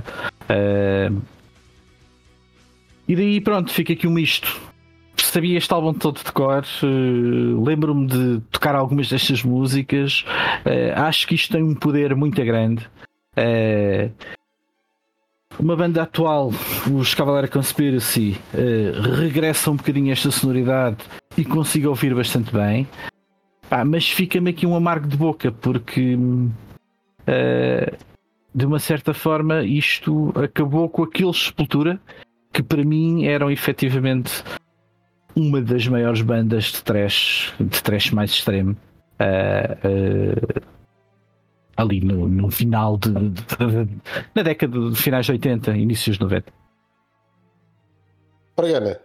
Uh, 0.49 1.21
e 3.07 3.15
daí 3.15 3.39
pronto, 3.39 3.71
fica 3.71 3.93
aqui 3.93 4.07
um 4.07 4.11
misto. 4.11 4.59
Sabia 5.17 5.57
este 5.57 5.73
álbum 5.73 5.93
todo 5.93 6.23
de 6.23 6.31
cor, 6.31 6.63
uh, 6.83 7.63
lembro-me 7.63 8.07
de 8.07 8.41
tocar 8.51 8.75
algumas 8.75 9.09
destas 9.09 9.43
músicas. 9.43 10.25
acho 10.95 11.27
que 11.27 11.35
isto 11.35 11.51
tem 11.51 11.63
um 11.63 11.75
poder 11.75 12.15
muito 12.15 12.43
grande. 12.43 12.89
uma 15.59 15.75
banda 15.75 16.03
atual, 16.03 16.51
os 16.91 17.13
Cavaleira 17.13 17.47
Conspiracy, 17.47 18.37
regressa 19.19 19.71
um 19.71 19.75
bocadinho 19.75 20.11
esta 20.11 20.31
sonoridade 20.31 20.97
e 21.37 21.43
consigo 21.43 21.89
ouvir 21.89 22.15
bastante 22.15 22.53
bem. 22.53 22.87
Pá, 23.69 23.83
mas 23.83 24.09
fica-me 24.09 24.51
aqui 24.51 24.65
um 24.65 24.75
amargo 24.75 25.07
de 25.07 25.17
boca, 25.17 25.51
porque 25.51 26.15
uh, 26.15 27.97
de 28.53 28.65
uma 28.65 28.79
certa 28.79 29.13
forma 29.13 29.63
isto 29.63 30.31
acabou 30.35 30.87
com 30.87 31.03
aqueles 31.03 31.45
Sepultura 31.45 31.99
que 32.53 32.61
para 32.63 32.83
mim 32.83 33.25
eram 33.25 33.49
efetivamente 33.51 34.43
uma 35.35 35.61
das 35.61 35.87
maiores 35.87 36.21
bandas 36.21 36.65
de 36.65 36.83
trash, 36.83 37.53
de 37.59 37.83
trash 37.83 38.11
mais 38.11 38.31
extremo. 38.31 38.75
Uh, 39.19 39.87
uh, 39.87 40.75
ali 41.77 42.01
no, 42.01 42.27
no 42.27 42.49
final 42.49 42.97
de, 42.97 43.11
de, 43.11 43.85
de, 43.85 43.97
na 44.33 44.43
década 44.43 44.89
de 44.89 44.95
finais 44.95 45.25
de 45.25 45.33
80, 45.33 45.75
inícios 45.75 46.17
de 46.17 46.23
90. 46.23 46.51
Pregana, 48.55 48.99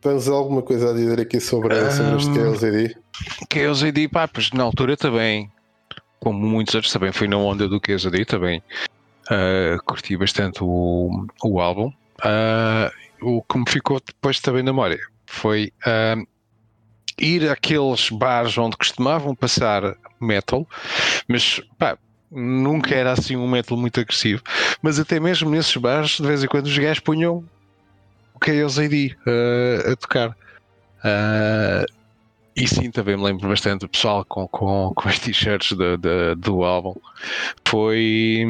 tens 0.00 0.28
alguma 0.28 0.62
coisa 0.62 0.90
a 0.90 0.94
dizer 0.94 1.20
aqui 1.20 1.40
sobre, 1.40 1.74
um, 1.74 1.90
sobre 1.90 2.16
este 2.16 2.32
KLZD? 2.32 2.96
KLZD, 3.48 4.08
pá, 4.08 4.28
pois 4.28 4.52
na 4.52 4.62
altura 4.62 4.96
também, 4.96 5.50
como 6.20 6.38
muitos 6.38 6.74
outros, 6.76 6.92
também 6.92 7.10
fui 7.10 7.26
na 7.26 7.36
onda 7.36 7.68
do 7.68 7.80
KLZD 7.80 8.24
também. 8.24 8.62
Uh, 9.26 9.82
curti 9.84 10.16
bastante 10.16 10.62
o, 10.62 11.26
o 11.42 11.60
álbum. 11.60 11.92
Uh, 12.20 12.90
o 13.22 13.42
que 13.42 13.58
me 13.58 13.64
ficou 13.68 14.00
depois 14.04 14.40
também 14.40 14.62
na 14.62 14.72
memória 14.72 15.00
foi 15.30 15.72
uh, 15.86 16.26
ir 17.16 17.48
àqueles 17.48 18.10
bares 18.10 18.58
onde 18.58 18.76
costumavam 18.76 19.34
passar 19.34 19.96
metal, 20.20 20.66
mas 21.28 21.62
pá, 21.78 21.96
nunca 22.30 22.94
era 22.94 23.12
assim 23.12 23.36
um 23.36 23.48
metal 23.48 23.78
muito 23.78 24.00
agressivo. 24.00 24.42
Mas 24.82 24.98
até 24.98 25.20
mesmo 25.20 25.48
nesses 25.48 25.76
bares, 25.76 26.16
de 26.16 26.26
vez 26.26 26.42
em 26.42 26.48
quando, 26.48 26.66
os 26.66 26.76
gajos 26.76 26.98
punham 26.98 27.44
o 28.34 28.44
Chaos 28.44 28.78
AD 28.78 29.16
uh, 29.26 29.92
a 29.92 29.96
tocar. 29.96 30.30
Uh, 30.30 31.86
e 32.56 32.66
sim, 32.66 32.90
também 32.90 33.16
me 33.16 33.22
lembro 33.22 33.48
bastante 33.48 33.82
do 33.82 33.88
pessoal 33.88 34.24
com, 34.24 34.48
com, 34.48 34.92
com 34.94 35.08
as 35.08 35.20
t-shirts 35.20 35.72
do, 35.72 35.96
do, 35.96 36.34
do 36.36 36.64
álbum. 36.64 36.96
Foi 37.64 38.44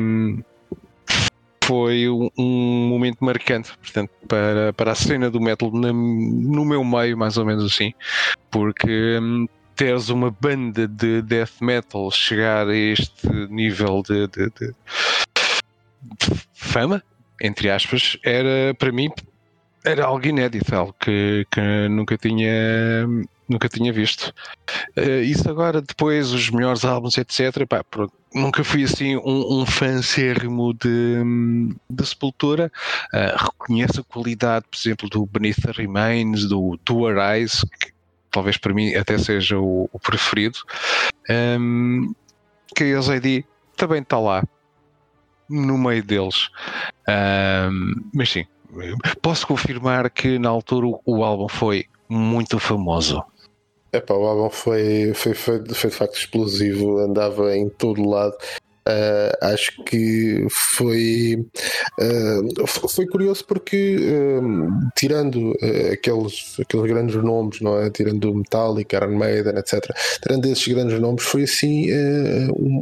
foi 1.70 2.09
um, 2.09 2.88
momento 2.88 3.24
marcante, 3.24 3.70
portanto, 3.78 4.11
para, 4.26 4.72
para 4.72 4.90
a 4.90 4.94
cena 4.96 5.30
do 5.30 5.40
metal 5.40 5.70
na, 5.70 5.92
no 5.92 6.64
meu 6.64 6.83
meio, 6.83 7.16
mais 7.16 7.37
ou 7.37 7.46
menos 7.46 7.64
assim, 7.64 7.94
porque 8.50 9.20
hum, 9.22 9.46
teres 9.76 10.09
uma 10.09 10.33
banda 10.33 10.88
de 10.88 11.22
death 11.22 11.61
metal 11.61 12.11
chegar 12.11 12.66
a 12.66 12.74
este 12.74 13.28
nível 13.48 14.02
de, 14.02 14.26
de, 14.26 14.50
de, 14.50 14.66
de 16.02 16.42
fama, 16.52 17.04
entre 17.40 17.70
aspas, 17.70 18.18
era 18.24 18.74
para 18.74 18.90
mim 18.90 19.09
era 19.85 20.06
algo 20.06 20.26
inédito, 20.26 20.74
algo 20.74 20.92
que, 20.98 21.46
que 21.52 21.88
nunca 21.88 22.18
tinha 22.18 23.06
nunca 23.51 23.69
tinha 23.69 23.93
visto. 23.93 24.33
Uh, 24.97 25.23
isso 25.23 25.49
agora, 25.51 25.83
depois, 25.83 26.33
os 26.33 26.49
melhores 26.51 26.85
álbuns, 26.85 27.19
etc. 27.19 27.67
Pá, 27.69 27.83
pronto, 27.83 28.13
nunca 28.33 28.63
fui 28.63 28.85
assim 28.85 29.17
um, 29.17 29.61
um 29.61 29.67
fã 29.67 30.01
sérrimo 30.01 30.73
de, 30.73 31.17
de 31.91 32.07
Sepultura. 32.07 32.71
Uh, 33.13 33.45
reconheço 33.45 34.01
a 34.01 34.05
qualidade, 34.05 34.67
por 34.71 34.79
exemplo, 34.79 35.09
do 35.09 35.27
Beneath 35.27 35.61
the 35.63 35.73
Remains, 35.73 36.49
do 36.49 36.79
Do 36.85 37.07
Arise, 37.07 37.67
que 37.81 37.93
talvez 38.31 38.57
para 38.57 38.73
mim 38.73 38.95
até 38.95 39.19
seja 39.19 39.59
o, 39.59 39.91
o 39.93 39.99
preferido. 39.99 40.59
Um, 41.29 42.15
Chaos 42.79 43.09
ID 43.09 43.45
também 43.77 44.01
está 44.01 44.19
lá, 44.19 44.45
no 45.49 45.77
meio 45.77 46.05
deles. 46.05 46.49
Um, 47.09 47.95
mas 48.15 48.31
sim, 48.31 48.47
posso 49.21 49.47
confirmar 49.47 50.09
que 50.11 50.39
na 50.39 50.49
altura 50.49 50.87
o 51.05 51.25
álbum 51.25 51.49
foi 51.49 51.87
muito 52.09 52.59
famoso. 52.59 53.23
Epá, 53.92 54.14
o 54.14 54.24
álbum 54.24 54.50
foi, 54.50 55.12
foi, 55.14 55.35
foi, 55.35 55.64
foi 55.74 55.88
de 55.88 55.90
facto 55.90 56.16
explosivo, 56.16 56.98
andava 56.98 57.57
em 57.57 57.68
todo 57.68 58.09
lado. 58.09 58.37
Uh, 58.88 59.53
acho 59.53 59.85
que 59.85 60.46
foi, 60.50 61.46
uh, 62.00 62.66
foi 62.88 63.07
curioso 63.07 63.44
porque, 63.44 63.96
uh, 63.96 64.90
tirando 64.96 65.55
aqueles, 65.92 66.57
aqueles 66.59 66.87
grandes 66.87 67.16
nomes, 67.16 67.61
não 67.61 67.79
é? 67.79 67.90
tirando 67.90 68.35
Metallica, 68.35 68.96
Iron 68.96 69.18
Maiden, 69.18 69.59
etc., 69.59 69.94
tirando 70.22 70.46
esses 70.46 70.66
grandes 70.66 70.98
nomes, 70.98 71.22
foi 71.22 71.42
assim 71.42 71.88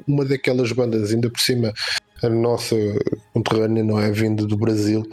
uma 0.07 0.25
daquelas 0.25 0.71
bandas, 0.73 1.13
ainda 1.13 1.29
por 1.29 1.41
cima 1.41 1.73
a 2.23 2.29
nossa 2.29 2.77
conterrânea, 3.35 3.83
não 3.83 4.01
é? 4.01 4.11
Vindo 4.11 4.47
do 4.47 4.57
Brasil, 4.57 5.05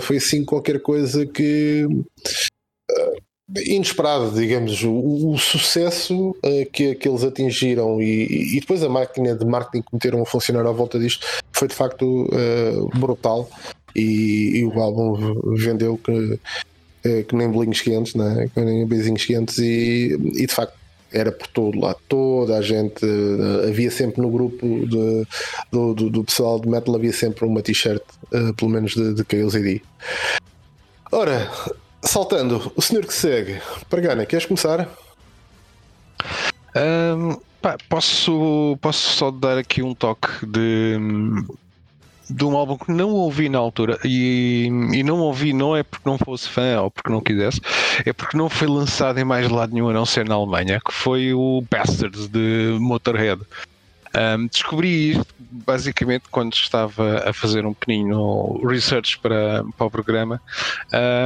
foi 0.00 0.16
assim 0.16 0.44
qualquer 0.44 0.80
coisa 0.80 1.26
que 1.26 1.86
inesperado, 3.54 4.32
digamos, 4.32 4.82
o, 4.82 5.30
o 5.30 5.38
sucesso 5.38 6.30
uh, 6.30 6.70
que, 6.72 6.94
que 6.96 7.08
eles 7.08 7.22
atingiram 7.22 8.02
e, 8.02 8.56
e, 8.56 8.60
depois 8.60 8.82
a 8.82 8.88
máquina 8.88 9.34
de 9.34 9.44
marketing 9.44 9.82
que 9.82 9.94
meteram 9.94 10.22
a 10.22 10.26
funcionar 10.26 10.66
à 10.66 10.72
volta 10.72 10.98
disto 10.98 11.24
foi 11.52 11.68
de 11.68 11.74
facto 11.74 12.24
uh, 12.24 12.98
brutal 12.98 13.48
e, 13.94 14.58
e, 14.58 14.64
o 14.64 14.80
álbum 14.80 15.54
vendeu 15.54 15.96
que, 15.96 16.10
uh, 16.10 17.24
que 17.24 17.36
nem 17.36 17.48
bolinhos 17.48 17.80
quentes, 17.80 18.14
né? 18.16 18.50
que 18.52 18.60
nem 18.60 18.84
beijinhos 18.84 19.24
quentes 19.24 19.58
e, 19.58 20.18
e 20.34 20.46
de 20.46 20.52
facto 20.52 20.74
era 21.12 21.30
por 21.30 21.46
todo 21.46 21.78
lá, 21.78 21.94
toda 22.08 22.58
a 22.58 22.62
gente 22.62 23.06
havia 23.66 23.92
sempre 23.92 24.20
no 24.20 24.28
grupo 24.28 24.66
de, 24.66 25.24
do, 25.70 25.94
do, 25.94 26.10
do, 26.10 26.24
pessoal 26.24 26.60
de 26.60 26.68
metal 26.68 26.96
havia 26.96 27.12
sempre 27.12 27.46
uma 27.46 27.62
t-shirt, 27.62 28.02
pelo 28.56 28.70
menos 28.70 28.92
de, 28.92 29.14
de 29.14 29.24
KLZD. 29.24 29.80
Ora, 31.12 31.48
Saltando, 32.06 32.72
o 32.76 32.80
senhor 32.80 33.04
que 33.04 33.12
segue, 33.12 33.60
Pagana, 33.90 34.24
queres 34.24 34.46
começar? 34.46 34.88
Um, 36.76 37.36
pá, 37.60 37.76
posso, 37.88 38.78
posso 38.80 39.12
só 39.16 39.30
dar 39.30 39.58
aqui 39.58 39.82
um 39.82 39.92
toque 39.92 40.46
de, 40.46 40.96
de 42.30 42.44
um 42.44 42.56
álbum 42.56 42.78
que 42.78 42.92
não 42.92 43.10
ouvi 43.10 43.48
na 43.48 43.58
altura 43.58 43.98
e, 44.04 44.68
e 44.92 45.02
não 45.02 45.18
ouvi 45.18 45.52
não 45.52 45.76
é 45.76 45.82
porque 45.82 46.08
não 46.08 46.16
fosse 46.16 46.48
fã 46.48 46.80
ou 46.80 46.90
porque 46.92 47.10
não 47.10 47.20
quisesse, 47.20 47.60
é 48.04 48.12
porque 48.12 48.36
não 48.36 48.48
foi 48.48 48.68
lançado 48.68 49.18
em 49.18 49.24
mais 49.24 49.50
lado 49.50 49.74
nenhum 49.74 49.88
a 49.88 49.92
não 49.92 50.06
ser 50.06 50.28
na 50.28 50.36
Alemanha, 50.36 50.80
que 50.86 50.92
foi 50.92 51.34
o 51.34 51.62
Bastards 51.68 52.28
de 52.28 52.76
Motorhead. 52.78 53.42
Um, 54.14 54.46
descobri 54.46 55.10
isto 55.10 55.26
basicamente 55.38 56.24
quando 56.30 56.54
estava 56.54 57.28
a 57.28 57.32
fazer 57.32 57.66
um 57.66 57.74
pequenino 57.74 58.60
research 58.64 59.18
para, 59.18 59.64
para 59.76 59.86
o 59.86 59.90
programa. 59.90 60.40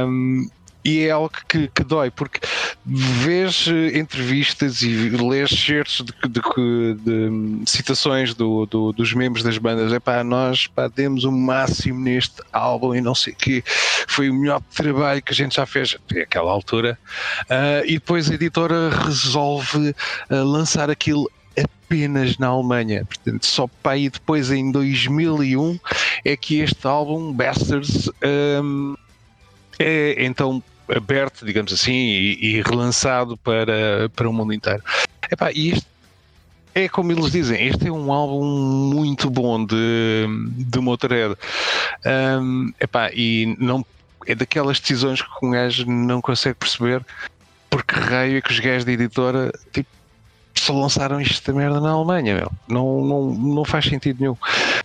Um, 0.07 0.49
e 0.83 1.05
é 1.05 1.11
algo 1.11 1.31
que, 1.47 1.67
que, 1.67 1.83
dói, 1.83 2.09
porque 2.09 2.39
vês 2.85 3.67
eh, 3.67 3.97
entrevistas 3.97 4.81
e 4.81 5.09
lês 5.09 5.49
certos 5.49 6.03
de, 6.03 6.13
de, 6.27 6.41
de, 6.41 6.95
de, 6.95 7.69
citações 7.69 8.33
do, 8.33 8.65
do, 8.65 8.91
dos 8.91 9.13
membros 9.13 9.43
das 9.43 9.57
bandas. 9.57 9.93
É 9.93 9.99
pá, 9.99 10.23
nós 10.23 10.67
pá, 10.67 10.87
demos 10.87 11.23
o 11.23 11.31
máximo 11.31 11.99
neste 11.99 12.41
álbum 12.51 12.95
e 12.95 13.01
não 13.01 13.13
sei 13.13 13.33
o 13.33 13.35
que 13.35 13.63
foi 14.07 14.29
o 14.29 14.33
melhor 14.33 14.61
trabalho 14.75 15.21
que 15.21 15.31
a 15.31 15.35
gente 15.35 15.55
já 15.55 15.65
fez 15.65 15.95
naquela 16.11 16.51
altura. 16.51 16.97
Uh, 17.43 17.85
e 17.85 17.93
depois 17.93 18.29
a 18.29 18.33
editora 18.33 18.89
resolve 18.89 19.89
uh, 20.29 20.43
lançar 20.43 20.89
aquilo 20.89 21.29
apenas 21.91 22.37
na 22.37 22.47
Alemanha. 22.47 23.05
Portanto, 23.05 23.45
só 23.45 23.67
para 23.67 23.93
aí 23.93 24.09
depois 24.09 24.49
em 24.51 24.71
2001 24.71 25.79
é 26.23 26.37
que 26.37 26.59
este 26.59 26.87
álbum, 26.87 27.33
Bastards, 27.33 28.09
um, 28.63 28.95
é 29.81 30.25
então 30.25 30.63
aberto, 30.89 31.45
digamos 31.45 31.71
assim, 31.71 31.93
e, 31.93 32.37
e, 32.41 32.61
relançado 32.61 33.37
para, 33.37 34.09
para 34.15 34.29
o 34.29 34.33
mundo 34.33 34.53
inteiro. 34.53 34.83
Epá, 35.31 35.51
e 35.51 35.71
isto 35.71 35.87
é 36.73 36.87
como 36.87 37.11
eles 37.11 37.31
dizem, 37.31 37.67
este 37.67 37.87
é 37.87 37.91
um 37.91 38.11
álbum 38.11 38.45
muito 38.93 39.29
bom 39.29 39.63
de, 39.65 40.25
de 40.57 40.79
Motorhead. 40.79 41.35
Um, 42.05 42.71
epá, 42.79 43.09
e 43.13 43.55
não, 43.59 43.85
é 44.25 44.35
daquelas 44.35 44.79
decisões 44.79 45.21
que 45.21 45.45
um 45.45 45.51
gajo 45.51 45.85
não 45.85 46.21
consegue 46.21 46.55
perceber 46.55 47.05
porque 47.69 47.95
raio 47.95 48.37
é 48.37 48.41
que 48.41 48.51
os 48.51 48.59
gajos 48.59 48.83
da 48.83 48.91
editora 48.91 49.51
tipo, 49.71 49.89
só 50.53 50.73
lançaram 50.73 51.19
esta 51.19 51.53
merda 51.53 51.79
na 51.79 51.91
Alemanha, 51.91 52.35
meu. 52.35 52.51
Não, 52.67 53.05
não, 53.05 53.31
não 53.33 53.65
faz 53.65 53.85
sentido 53.85 54.19
nenhum. 54.19 54.37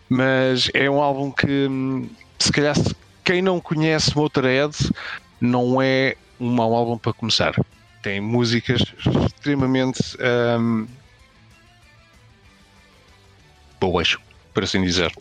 Mas 0.08 0.70
é 0.72 0.88
um 0.88 1.02
álbum 1.02 1.30
que 1.32 1.68
se 2.38 2.52
calhar 2.52 2.76
quem 3.26 3.42
não 3.42 3.60
conhece 3.60 4.16
Motorhead 4.16 4.72
não 5.40 5.82
é 5.82 6.14
um 6.38 6.48
mau 6.48 6.72
álbum 6.72 6.96
para 6.96 7.12
começar. 7.12 7.54
Tem 8.00 8.20
músicas 8.20 8.80
extremamente 9.26 10.00
um, 10.60 10.86
boas, 13.80 14.16
por 14.54 14.62
assim 14.62 14.80
dizer. 14.80 15.12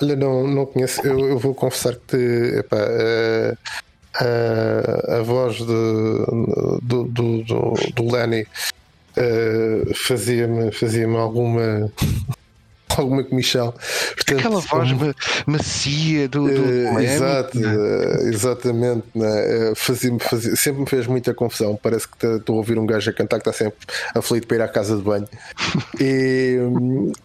Olha, 0.00 0.16
não, 0.16 0.48
não 0.48 0.64
conheço. 0.64 1.06
Eu, 1.06 1.28
eu 1.28 1.38
vou 1.38 1.54
confessar 1.54 1.96
que 1.96 2.64
a, 4.16 4.24
a, 4.24 5.18
a, 5.18 5.22
voz 5.22 5.56
de, 5.56 5.64
do, 6.82 7.04
do, 7.04 7.42
do, 7.42 7.74
do 7.94 8.10
Lenny 8.10 8.46
uh, 9.18 9.94
fazia-me 9.94 10.72
fazia 10.72 11.06
alguma 11.06 11.92
alguma 12.96 13.22
comichão. 13.22 13.72
Portanto, 14.14 14.38
Aquela 14.38 14.60
voz 14.60 14.90
macia 15.46 16.28
do. 16.28 16.46
do 16.46 16.62
uh, 16.62 17.00
exato, 17.00 17.58
uh, 17.58 18.28
exatamente. 18.28 19.04
Né? 19.14 19.72
Fazia, 19.74 20.18
fazia, 20.18 20.56
sempre 20.56 20.80
me 20.80 20.88
fez 20.88 21.06
muita 21.06 21.34
confusão. 21.34 21.78
Parece 21.80 22.08
que 22.08 22.26
estou 22.26 22.56
a 22.56 22.58
ouvir 22.58 22.78
um 22.78 22.86
gajo 22.86 23.10
a 23.10 23.12
cantar 23.12 23.40
que 23.40 23.48
está 23.48 23.64
sempre 23.64 23.78
aflito 24.14 24.46
para 24.46 24.56
ir 24.56 24.62
à 24.62 24.68
casa 24.68 24.96
de 24.96 25.02
banho. 25.02 25.28
e 26.00 26.58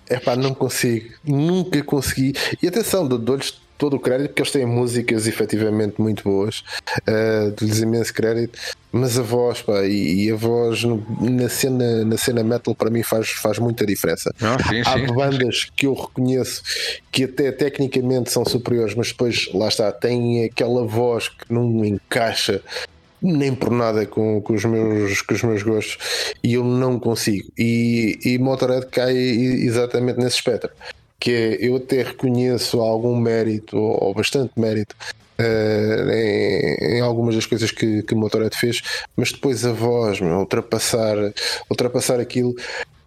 é 0.10 0.20
pá, 0.20 0.36
não 0.36 0.54
consigo, 0.54 1.10
nunca 1.24 1.82
consegui. 1.84 2.34
E 2.62 2.68
atenção, 2.68 3.08
dou-lhes 3.08 3.63
todo 3.84 3.98
o 3.98 4.00
crédito 4.00 4.30
porque 4.30 4.42
eles 4.42 4.52
têm 4.52 4.66
músicas 4.66 5.28
efetivamente 5.28 6.00
muito 6.00 6.24
boas, 6.24 6.64
uh, 7.02 7.52
dou-lhes 7.60 7.80
imenso 7.80 8.14
crédito, 8.14 8.58
mas 8.94 9.20
a 9.20 9.22
voz, 9.22 9.62
pá, 9.62 9.84
e, 9.84 10.24
e, 10.24 10.32
a 10.32 10.36
voz 10.38 10.86
no, 10.86 11.06
na, 11.20 11.50
cena, 11.50 12.06
na 12.06 12.16
cena 12.16 12.46
metal 12.46 12.74
para 12.74 12.90
mim 12.90 13.04
faz, 13.04 13.32
faz 13.32 13.60
muita 13.60 13.86
diferença. 13.86 14.34
Não, 14.40 14.58
sim, 14.58 14.80
Há 14.86 14.94
sim. 14.94 15.14
bandas 15.14 15.66
que 15.76 15.86
eu 15.86 15.94
reconheço 15.96 16.62
que 17.12 17.26
até 17.26 17.52
tecnicamente 17.52 18.32
são 18.32 18.46
superiores, 18.46 18.96
mas 18.96 19.10
depois 19.10 19.50
lá 19.54 19.68
está, 19.68 19.92
têm 19.92 20.46
aquela 20.46 20.88
voz 20.88 21.28
que 21.28 21.52
não 21.52 21.84
encaixa 21.84 22.62
nem 23.22 23.54
por 23.54 23.70
nada 23.70 24.06
com, 24.06 24.42
com, 24.42 24.54
os 24.54 24.64
meus, 24.64 25.22
com 25.22 25.34
os 25.34 25.44
meus 25.44 25.62
gostos 25.62 25.98
e 26.42 26.54
eu 26.54 26.64
não 26.64 26.98
consigo. 26.98 27.52
E, 27.58 28.18
e 28.24 28.38
Motorhead 28.38 28.86
cai 28.86 29.14
exatamente 29.14 30.20
nesse 30.20 30.38
espectro 30.38 30.72
que 31.24 31.32
é, 31.32 31.58
eu 31.66 31.78
até 31.78 32.04
reconheço 32.04 32.82
algum 32.82 33.16
mérito, 33.16 33.78
ou, 33.78 34.14
bastante 34.14 34.52
mérito, 34.60 34.94
uh, 35.40 36.12
em, 36.12 36.98
em, 36.98 37.00
algumas 37.00 37.34
das 37.34 37.46
coisas 37.46 37.72
que, 37.72 38.04
que 38.04 38.14
o 38.14 38.18
Motorhead 38.18 38.54
fez, 38.58 38.82
mas 39.16 39.32
depois 39.32 39.66
a 39.66 39.72
voz, 39.72 40.20
meu, 40.20 40.40
ultrapassar, 40.40 41.16
ultrapassar 41.70 42.20
aquilo. 42.20 42.54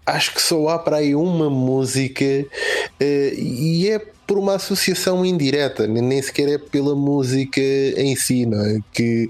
Acho 0.07 0.33
que 0.33 0.41
só 0.41 0.69
há 0.69 0.79
para 0.79 0.97
aí 0.97 1.15
uma 1.15 1.51
música 1.51 2.25
uh, 2.25 3.35
e 3.39 3.91
é 3.91 4.01
por 4.27 4.39
uma 4.39 4.57
associação 4.57 5.25
indireta, 5.25 5.87
nem 5.87 6.21
sequer 6.21 6.49
é 6.49 6.59
pela 6.59 6.95
música 6.95 7.61
em 7.61 8.17
si, 8.17 8.45
não 8.45 8.61
é? 8.61 8.81
que, 8.93 9.29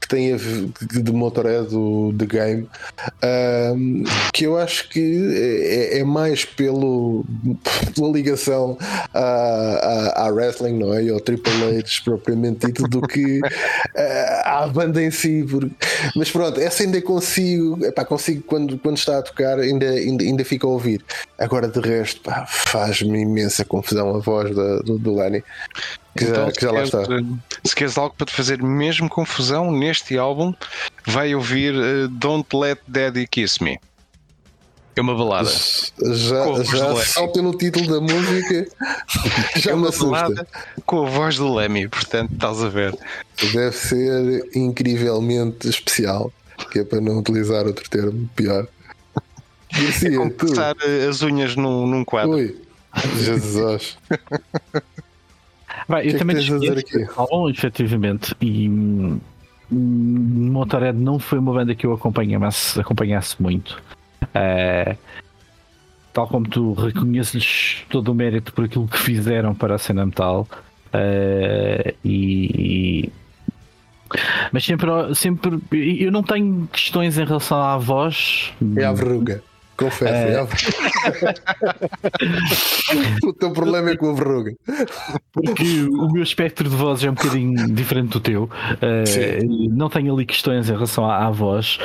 que 0.00 0.08
tem 0.08 0.32
a 0.32 0.36
de 0.36 1.12
Motorhead 1.12 1.68
do 1.68 2.14
The 2.16 2.26
Game, 2.26 2.68
um, 3.76 4.04
que 4.32 4.44
eu 4.44 4.56
acho 4.56 4.88
que 4.88 5.00
é, 5.34 5.98
é, 5.98 6.04
mais 6.04 6.44
pelo, 6.44 7.24
pela 7.94 8.08
ligação 8.10 8.78
à, 9.12 9.20
à, 9.20 10.26
à, 10.26 10.28
wrestling, 10.28 10.78
não 10.78 10.94
é? 10.94 11.04
E 11.04 11.10
ao 11.10 11.20
Triple 11.20 11.52
H 11.78 12.02
propriamente 12.04 12.66
dito, 12.66 12.84
do 12.84 13.02
que 13.02 13.40
uh, 13.40 13.42
à 14.44 14.66
banda 14.66 15.02
em 15.02 15.10
si. 15.10 15.44
Porque... 15.48 15.70
Mas 16.16 16.30
pronto, 16.30 16.60
essa 16.60 16.82
ainda 16.82 17.00
consigo, 17.02 17.84
epá, 17.84 18.04
consigo 18.04 18.42
quando, 18.46 18.78
quando 18.78 18.96
está 18.96 19.18
a 19.18 19.22
tocar, 19.22 19.58
ainda, 19.58 19.90
ainda, 19.90 20.24
ainda 20.24 20.44
fica 20.44 20.66
a 20.66 20.70
ouvir. 20.70 21.04
Agora 21.38 21.68
de 21.68 21.80
resto, 21.80 22.20
faz-me 22.46 23.20
imensa 23.20 23.64
confusão 23.64 24.14
a 24.14 24.18
voz 24.18 24.37
voz 24.42 24.54
da, 24.54 24.78
do, 24.78 24.98
do 24.98 25.14
Lenny. 25.16 25.42
Que, 26.16 26.24
então, 26.24 26.46
já, 26.46 26.52
que 26.52 26.60
já 26.62 26.72
lá 26.72 26.82
está. 26.82 26.98
Se 27.64 27.74
queres 27.74 27.98
algo 27.98 28.14
para 28.16 28.26
te 28.26 28.32
fazer 28.32 28.62
mesmo 28.62 29.08
confusão 29.08 29.70
neste 29.70 30.18
álbum, 30.18 30.54
vai 31.06 31.34
ouvir 31.34 31.74
uh, 31.74 32.08
Don't 32.08 32.56
Let 32.56 32.80
Daddy 32.86 33.26
Kiss 33.26 33.62
Me. 33.62 33.78
É 34.96 35.00
uma 35.00 35.14
balada. 35.14 35.48
Já, 35.48 36.62
já 36.64 36.96
salta 37.04 37.40
no 37.40 37.56
título 37.56 37.86
da 37.86 38.00
música. 38.00 38.66
já 39.56 39.70
é 39.70 39.74
uma 39.74 39.92
balada 39.92 40.46
com 40.84 41.06
a 41.06 41.08
voz 41.08 41.36
do 41.36 41.54
Lemmy, 41.54 41.86
portanto 41.86 42.32
estás 42.32 42.60
a 42.62 42.68
ver. 42.68 42.98
Deve 43.52 43.76
ser 43.76 44.48
incrivelmente 44.56 45.68
especial, 45.68 46.32
que 46.72 46.80
é 46.80 46.84
para 46.84 47.00
não 47.00 47.18
utilizar 47.18 47.64
outro 47.64 47.88
termo 47.88 48.28
pior. 48.34 48.66
Garcia, 49.72 50.08
é 50.08 50.16
como 50.16 50.32
passar 50.32 50.74
eh, 50.82 51.06
as 51.06 51.22
unhas 51.22 51.54
num, 51.54 51.86
num 51.86 52.04
quadro. 52.04 52.32
Ui. 52.32 52.67
Jesus. 53.16 53.98
Vai, 55.86 56.06
eu 56.06 56.12
que 56.12 56.18
também 56.18 56.36
é 56.36 56.40
que 56.40 56.68
aqui? 56.68 57.06
Álbum, 57.16 57.48
efetivamente, 57.48 58.34
e 58.40 58.68
Motorhead 59.70 60.98
não 60.98 61.18
foi 61.18 61.38
uma 61.38 61.52
banda 61.52 61.74
que 61.74 61.86
eu 61.86 61.92
acompanhasse, 61.92 62.80
acompanhasse 62.80 63.40
muito. 63.40 63.80
É, 64.34 64.96
tal 66.12 66.26
como 66.26 66.48
tu 66.48 66.72
reconheces 66.72 67.84
todo 67.88 68.08
o 68.08 68.14
mérito 68.14 68.52
por 68.52 68.64
aquilo 68.64 68.88
que 68.88 68.98
fizeram 68.98 69.54
para 69.54 69.74
a 69.74 69.78
cena 69.78 70.04
metal. 70.04 70.48
É, 70.92 71.94
e, 72.04 73.12
mas 74.50 74.64
sempre, 74.64 75.14
sempre 75.14 75.60
eu 76.00 76.10
não 76.10 76.22
tenho 76.22 76.66
questões 76.72 77.18
em 77.18 77.24
relação 77.24 77.60
à 77.60 77.76
voz. 77.76 78.52
É 78.76 78.84
a 78.84 78.92
verruga. 78.92 79.42
Confesso, 79.78 80.12
é. 80.12 80.42
o 83.24 83.32
teu 83.32 83.52
problema 83.52 83.90
é 83.90 83.96
com 83.96 84.10
a 84.10 84.12
verruga. 84.12 84.52
Porque 85.32 85.82
o 85.84 86.10
meu 86.10 86.24
espectro 86.24 86.68
de 86.68 86.74
voz 86.74 87.04
é 87.04 87.10
um 87.10 87.14
bocadinho 87.14 87.72
diferente 87.72 88.10
do 88.10 88.20
teu. 88.20 88.44
Uh, 88.44 89.70
não 89.70 89.88
tenho 89.88 90.12
ali 90.12 90.26
questões 90.26 90.68
em 90.68 90.72
relação 90.72 91.08
à, 91.08 91.26
à 91.26 91.30
voz. 91.30 91.78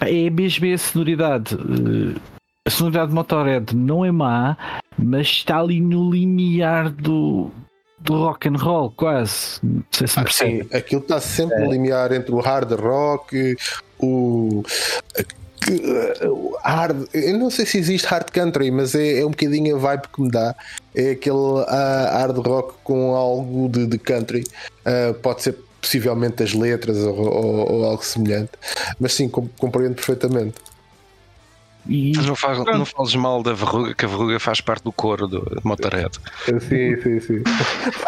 É 0.00 0.28
mesmo 0.28 0.66
a 0.74 0.78
sonoridade. 0.78 1.54
Uh, 1.54 2.20
a 2.66 2.70
sonoridade 2.70 3.10
de 3.10 3.14
Motorhead 3.14 3.76
não 3.76 4.04
é 4.04 4.10
má, 4.10 4.56
mas 4.98 5.28
está 5.28 5.60
ali 5.60 5.80
no 5.80 6.10
limiar 6.10 6.90
do, 6.90 7.52
do 8.00 8.14
rock 8.14 8.48
and 8.48 8.56
roll, 8.56 8.90
quase. 8.90 9.60
Não 9.62 9.84
sei 9.92 10.08
se 10.08 10.18
ah, 10.18 10.24
sim, 10.28 10.62
aquilo 10.72 11.02
está 11.02 11.20
sempre 11.20 11.56
é. 11.56 11.60
no 11.64 11.70
limiar 11.70 12.10
entre 12.10 12.32
o 12.32 12.40
hard 12.40 12.72
rock, 12.72 13.54
o 14.00 14.64
hard, 16.62 17.08
eu 17.12 17.38
não 17.38 17.50
sei 17.50 17.66
se 17.66 17.78
existe 17.78 18.06
hard 18.06 18.30
country, 18.30 18.70
mas 18.70 18.94
é, 18.94 19.20
é 19.20 19.26
um 19.26 19.30
bocadinho 19.30 19.76
a 19.76 19.78
vibe 19.78 20.02
que 20.12 20.22
me 20.22 20.30
dá. 20.30 20.54
É 20.94 21.10
aquele 21.10 21.36
uh, 21.36 21.64
hard 21.66 22.38
rock 22.38 22.74
com 22.84 23.14
algo 23.14 23.68
de, 23.68 23.86
de 23.86 23.98
country. 23.98 24.44
Uh, 24.86 25.14
pode 25.14 25.42
ser 25.42 25.56
possivelmente 25.80 26.42
as 26.42 26.54
letras 26.54 26.96
ou, 26.98 27.16
ou, 27.16 27.72
ou, 27.72 27.84
algo 27.84 28.04
semelhante, 28.04 28.52
mas 28.98 29.12
sim, 29.14 29.28
compreendo 29.28 29.94
perfeitamente. 29.94 30.56
E... 31.88 32.12
Mas 32.14 32.26
não, 32.26 32.36
faz, 32.36 32.58
não 32.58 32.84
fales 32.84 33.14
mal 33.14 33.42
da 33.42 33.54
verruga, 33.54 33.94
que 33.94 34.04
a 34.04 34.08
verruga 34.08 34.38
faz 34.38 34.60
parte 34.60 34.84
do 34.84 34.92
coro 34.92 35.26
do 35.26 35.42
Motorhead. 35.64 36.20
Sim, 36.44 37.00
sim, 37.02 37.20
sim. 37.20 37.42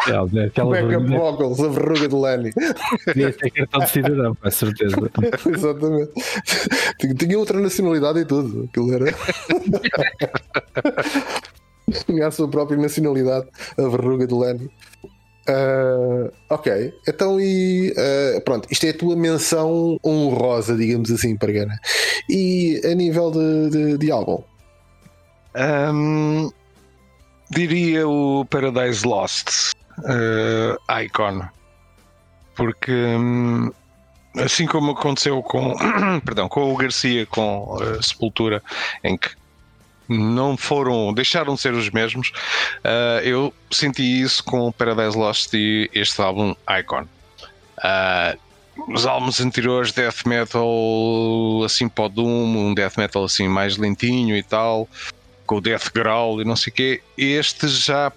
É, 0.06 0.10
aquela 0.44 0.70
Backup 0.70 0.86
verruga... 0.86 1.18
vocals, 1.18 1.60
a 1.60 1.68
verruga 1.68 2.08
do 2.08 2.20
Lenny. 2.20 2.52
Tinha 3.12 3.32
ser 3.32 3.50
cartão 3.50 3.80
de 3.80 3.90
cidadão, 3.90 4.34
com 4.34 4.50
certeza. 4.50 4.96
Exatamente. 5.48 6.12
Tinha 7.16 7.38
outra 7.38 7.58
nacionalidade 7.58 8.18
e 8.18 8.26
tudo. 8.26 8.68
Aquilo 8.70 8.92
era. 8.92 9.06
Tinha 12.06 12.26
a 12.26 12.30
sua 12.30 12.48
própria 12.48 12.76
nacionalidade, 12.76 13.48
a 13.78 13.88
verruga 13.88 14.26
do 14.26 14.38
Lenny. 14.38 14.70
Uh, 15.50 16.30
ok, 16.48 16.94
então 17.08 17.40
e 17.40 17.92
uh, 17.92 18.40
pronto, 18.42 18.68
isto 18.70 18.86
é 18.86 18.90
a 18.90 18.96
tua 18.96 19.16
menção 19.16 19.98
honrosa, 20.04 20.76
digamos 20.76 21.10
assim, 21.10 21.36
Pargana. 21.36 21.76
E 22.28 22.80
a 22.84 22.94
nível 22.94 23.30
de, 23.30 23.70
de, 23.70 23.98
de 23.98 24.12
álbum? 24.12 24.44
Um, 25.56 26.50
diria 27.50 28.06
o 28.06 28.44
Paradise 28.44 29.04
Lost 29.04 29.72
uh, 29.98 31.00
Icon, 31.02 31.42
porque 32.54 32.92
um, 32.92 33.72
assim 34.36 34.66
como 34.66 34.92
aconteceu 34.92 35.42
com, 35.42 35.74
perdão, 36.24 36.48
com 36.48 36.72
o 36.72 36.76
Garcia 36.76 37.26
com 37.26 37.76
Sepultura, 38.00 38.62
em 39.02 39.16
que 39.16 39.30
não 40.10 40.56
foram, 40.56 41.14
deixaram 41.14 41.54
de 41.54 41.60
ser 41.60 41.72
os 41.72 41.88
mesmos. 41.90 42.32
Uh, 42.78 43.20
eu 43.22 43.54
senti 43.70 44.02
isso 44.02 44.42
com 44.42 44.72
Paradise 44.72 45.16
Lost 45.16 45.54
e 45.54 45.88
este 45.94 46.20
álbum 46.20 46.54
Icon. 46.80 47.06
Uh, 47.78 48.38
os 48.88 49.06
álbuns 49.06 49.40
anteriores 49.40 49.92
death 49.92 50.26
metal 50.26 51.62
assim 51.64 51.88
para 51.88 52.04
o 52.04 52.08
Doom, 52.08 52.56
um 52.56 52.74
death 52.74 52.96
metal 52.96 53.24
assim 53.24 53.46
mais 53.46 53.76
lentinho 53.76 54.36
e 54.36 54.42
tal, 54.42 54.88
com 55.46 55.56
o 55.56 55.60
death 55.60 55.92
growl 55.94 56.40
e 56.40 56.44
não 56.44 56.56
sei 56.56 56.70
o 56.72 56.74
quê. 56.74 57.02
Este 57.16 57.68
já 57.68 58.12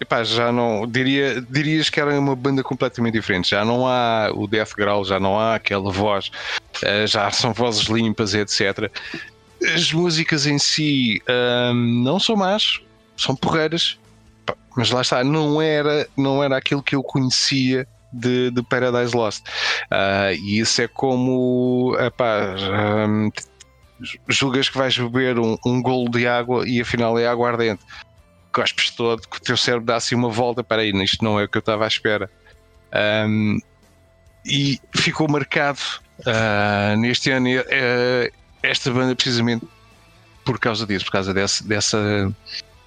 Epá, 0.00 0.22
já 0.22 0.52
não 0.52 0.86
diria, 0.86 1.40
dirias 1.50 1.90
que 1.90 1.98
era 1.98 2.16
uma 2.20 2.36
banda 2.36 2.62
completamente 2.62 3.14
diferente. 3.14 3.50
Já 3.50 3.64
não 3.64 3.84
há 3.84 4.30
o 4.32 4.46
death 4.46 4.74
growl, 4.76 5.04
já 5.04 5.18
não 5.18 5.40
há 5.40 5.56
aquela 5.56 5.90
voz, 5.90 6.30
uh, 6.84 7.04
já 7.06 7.28
são 7.32 7.52
vozes 7.52 7.88
limpas, 7.88 8.32
etc. 8.32 8.92
As 9.74 9.92
músicas 9.92 10.46
em 10.46 10.58
si 10.58 11.22
um, 11.28 11.74
não 12.02 12.20
são 12.20 12.36
más, 12.36 12.80
são 13.16 13.34
porreiras, 13.34 13.98
mas 14.76 14.90
lá 14.90 15.00
está, 15.00 15.24
não 15.24 15.60
era, 15.60 16.08
não 16.16 16.42
era 16.42 16.56
aquilo 16.56 16.82
que 16.82 16.94
eu 16.94 17.02
conhecia 17.02 17.86
de, 18.12 18.50
de 18.50 18.62
Paradise 18.62 19.16
Lost. 19.16 19.46
Uh, 19.90 20.32
e 20.40 20.60
isso 20.60 20.80
é 20.80 20.88
como 20.88 21.96
epá, 21.98 22.54
um, 23.08 23.30
julgas 24.28 24.68
que 24.68 24.78
vais 24.78 24.96
beber 24.96 25.38
um, 25.38 25.56
um 25.64 25.82
golo 25.82 26.10
de 26.10 26.26
água 26.26 26.68
e 26.68 26.80
afinal 26.80 27.18
é 27.18 27.26
água 27.26 27.50
ardente. 27.50 27.82
Cospes 28.52 28.90
todo, 28.90 29.22
que 29.28 29.36
o 29.36 29.40
teu 29.40 29.56
cérebro 29.56 29.86
dá 29.86 29.96
assim 29.96 30.14
uma 30.14 30.30
volta. 30.30 30.64
Para 30.64 30.82
aí, 30.82 30.90
isto 31.02 31.24
não 31.24 31.38
é 31.38 31.44
o 31.44 31.48
que 31.48 31.58
eu 31.58 31.60
estava 31.60 31.84
à 31.84 31.88
espera. 31.88 32.30
Um, 33.28 33.58
e 34.46 34.80
ficou 34.94 35.28
marcado 35.28 35.80
uh, 36.20 36.96
neste 36.96 37.30
ano. 37.30 37.48
Uh, 37.48 38.37
esta 38.62 38.90
banda 38.90 39.14
precisamente 39.14 39.66
por 40.44 40.58
causa 40.58 40.86
disso, 40.86 41.04
por 41.04 41.12
causa 41.12 41.34
dessa, 41.34 41.62
dessa 41.64 42.34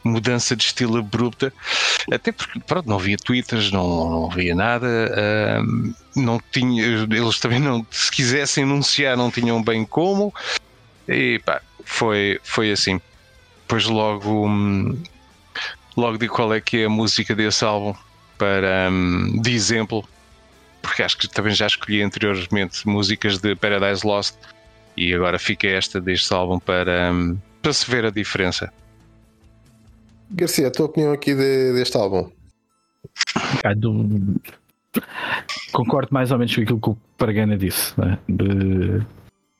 mudança 0.03 0.55
de 0.55 0.63
estilo 0.63 0.97
abrupta, 0.97 1.53
até 2.12 2.31
porque 2.31 2.60
pronto, 2.60 2.89
não 2.89 2.97
havia 2.97 3.17
twitters, 3.17 3.71
não, 3.71 4.10
não 4.10 4.31
havia 4.31 4.55
nada, 4.55 4.88
não 6.15 6.41
tinha, 6.51 6.84
eles 6.84 7.39
também 7.39 7.60
não, 7.60 7.86
se 7.91 8.10
quisessem 8.12 8.63
anunciar, 8.63 9.15
não 9.15 9.29
tinham 9.29 9.62
bem 9.62 9.86
como, 9.86 10.34
e 11.07 11.39
pá, 11.45 11.62
foi, 11.86 12.39
foi 12.43 12.71
assim. 12.71 12.99
Depois 13.62 13.86
logo, 13.86 14.47
um, 14.47 14.97
logo 15.95 16.17
digo 16.17 16.34
qual 16.36 16.53
é 16.53 16.60
que 16.60 16.77
é 16.77 16.86
a 16.86 16.89
música 16.89 17.36
desse 17.36 17.63
álbum 17.63 17.93
para 18.38 18.89
um, 18.89 19.39
de 19.39 19.53
exemplo, 19.53 20.03
porque 20.81 21.03
acho 21.03 21.17
que 21.17 21.27
também 21.27 21.53
já 21.53 21.67
escolhi 21.67 22.01
anteriormente 22.01 22.88
músicas 22.88 23.38
de 23.38 23.55
Paradise 23.55 24.05
Lost 24.05 24.34
e 24.95 25.13
agora 25.13 25.39
fica 25.39 25.67
esta 25.67 25.99
deste 25.99 26.34
álbum 26.34 26.60
para, 26.60 27.12
hum, 27.12 27.38
para 27.62 27.73
se 27.73 27.89
ver 27.89 28.06
a 28.06 28.10
diferença. 28.10 28.71
Garcia, 30.30 30.67
a 30.67 30.71
tua 30.71 30.86
opinião 30.86 31.12
aqui 31.12 31.36
de, 31.36 31.73
deste 31.73 31.97
álbum? 31.97 32.30
Ah, 33.63 33.73
do... 33.75 34.39
Concordo 35.71 36.13
mais 36.13 36.32
ou 36.32 36.38
menos 36.38 36.56
com 36.56 36.62
aquilo 36.62 36.80
que 36.80 36.89
o 36.89 36.97
Paragana 37.17 37.58
disse. 37.58 37.99
Né? 37.99 38.17
De... 38.27 39.01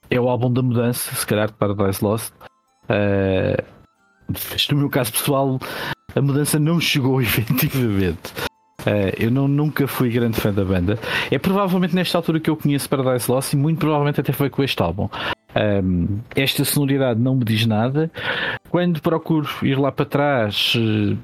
É 0.10 0.20
o 0.20 0.30
álbum 0.30 0.52
da 0.52 0.62
mudança, 0.62 1.14
se 1.14 1.26
calhar, 1.26 1.48
de 1.48 1.54
Paradise 1.54 2.04
Lost. 2.04 2.34
Uh... 2.90 3.82
No 4.72 4.78
meu 4.78 4.90
caso 4.90 5.12
pessoal, 5.12 5.60
a 6.16 6.22
mudança 6.22 6.58
não 6.58 6.80
chegou 6.80 7.20
efetivamente. 7.22 8.32
Uh, 8.82 9.14
eu 9.18 9.30
não, 9.30 9.48
nunca 9.48 9.88
fui 9.88 10.10
grande 10.10 10.40
fã 10.40 10.52
da 10.52 10.66
banda. 10.66 10.98
É 11.30 11.38
provavelmente 11.38 11.96
nesta 11.96 12.18
altura 12.18 12.40
que 12.40 12.50
eu 12.50 12.58
conheço 12.58 12.90
Paradise 12.90 13.30
Lost 13.30 13.54
e 13.54 13.58
muito 13.58 13.80
provavelmente 13.80 14.20
até 14.20 14.32
foi 14.32 14.50
com 14.50 14.64
este 14.64 14.82
álbum. 14.82 15.08
Um, 15.56 16.20
esta 16.36 16.64
sonoridade 16.64 17.20
não 17.20 17.36
me 17.36 17.44
diz 17.44 17.66
nada. 17.66 18.12
Quando 18.70 19.02
procuro 19.02 19.48
ir 19.62 19.78
lá 19.78 19.92
para 19.92 20.06
trás, 20.06 20.74
uh, 20.76 21.18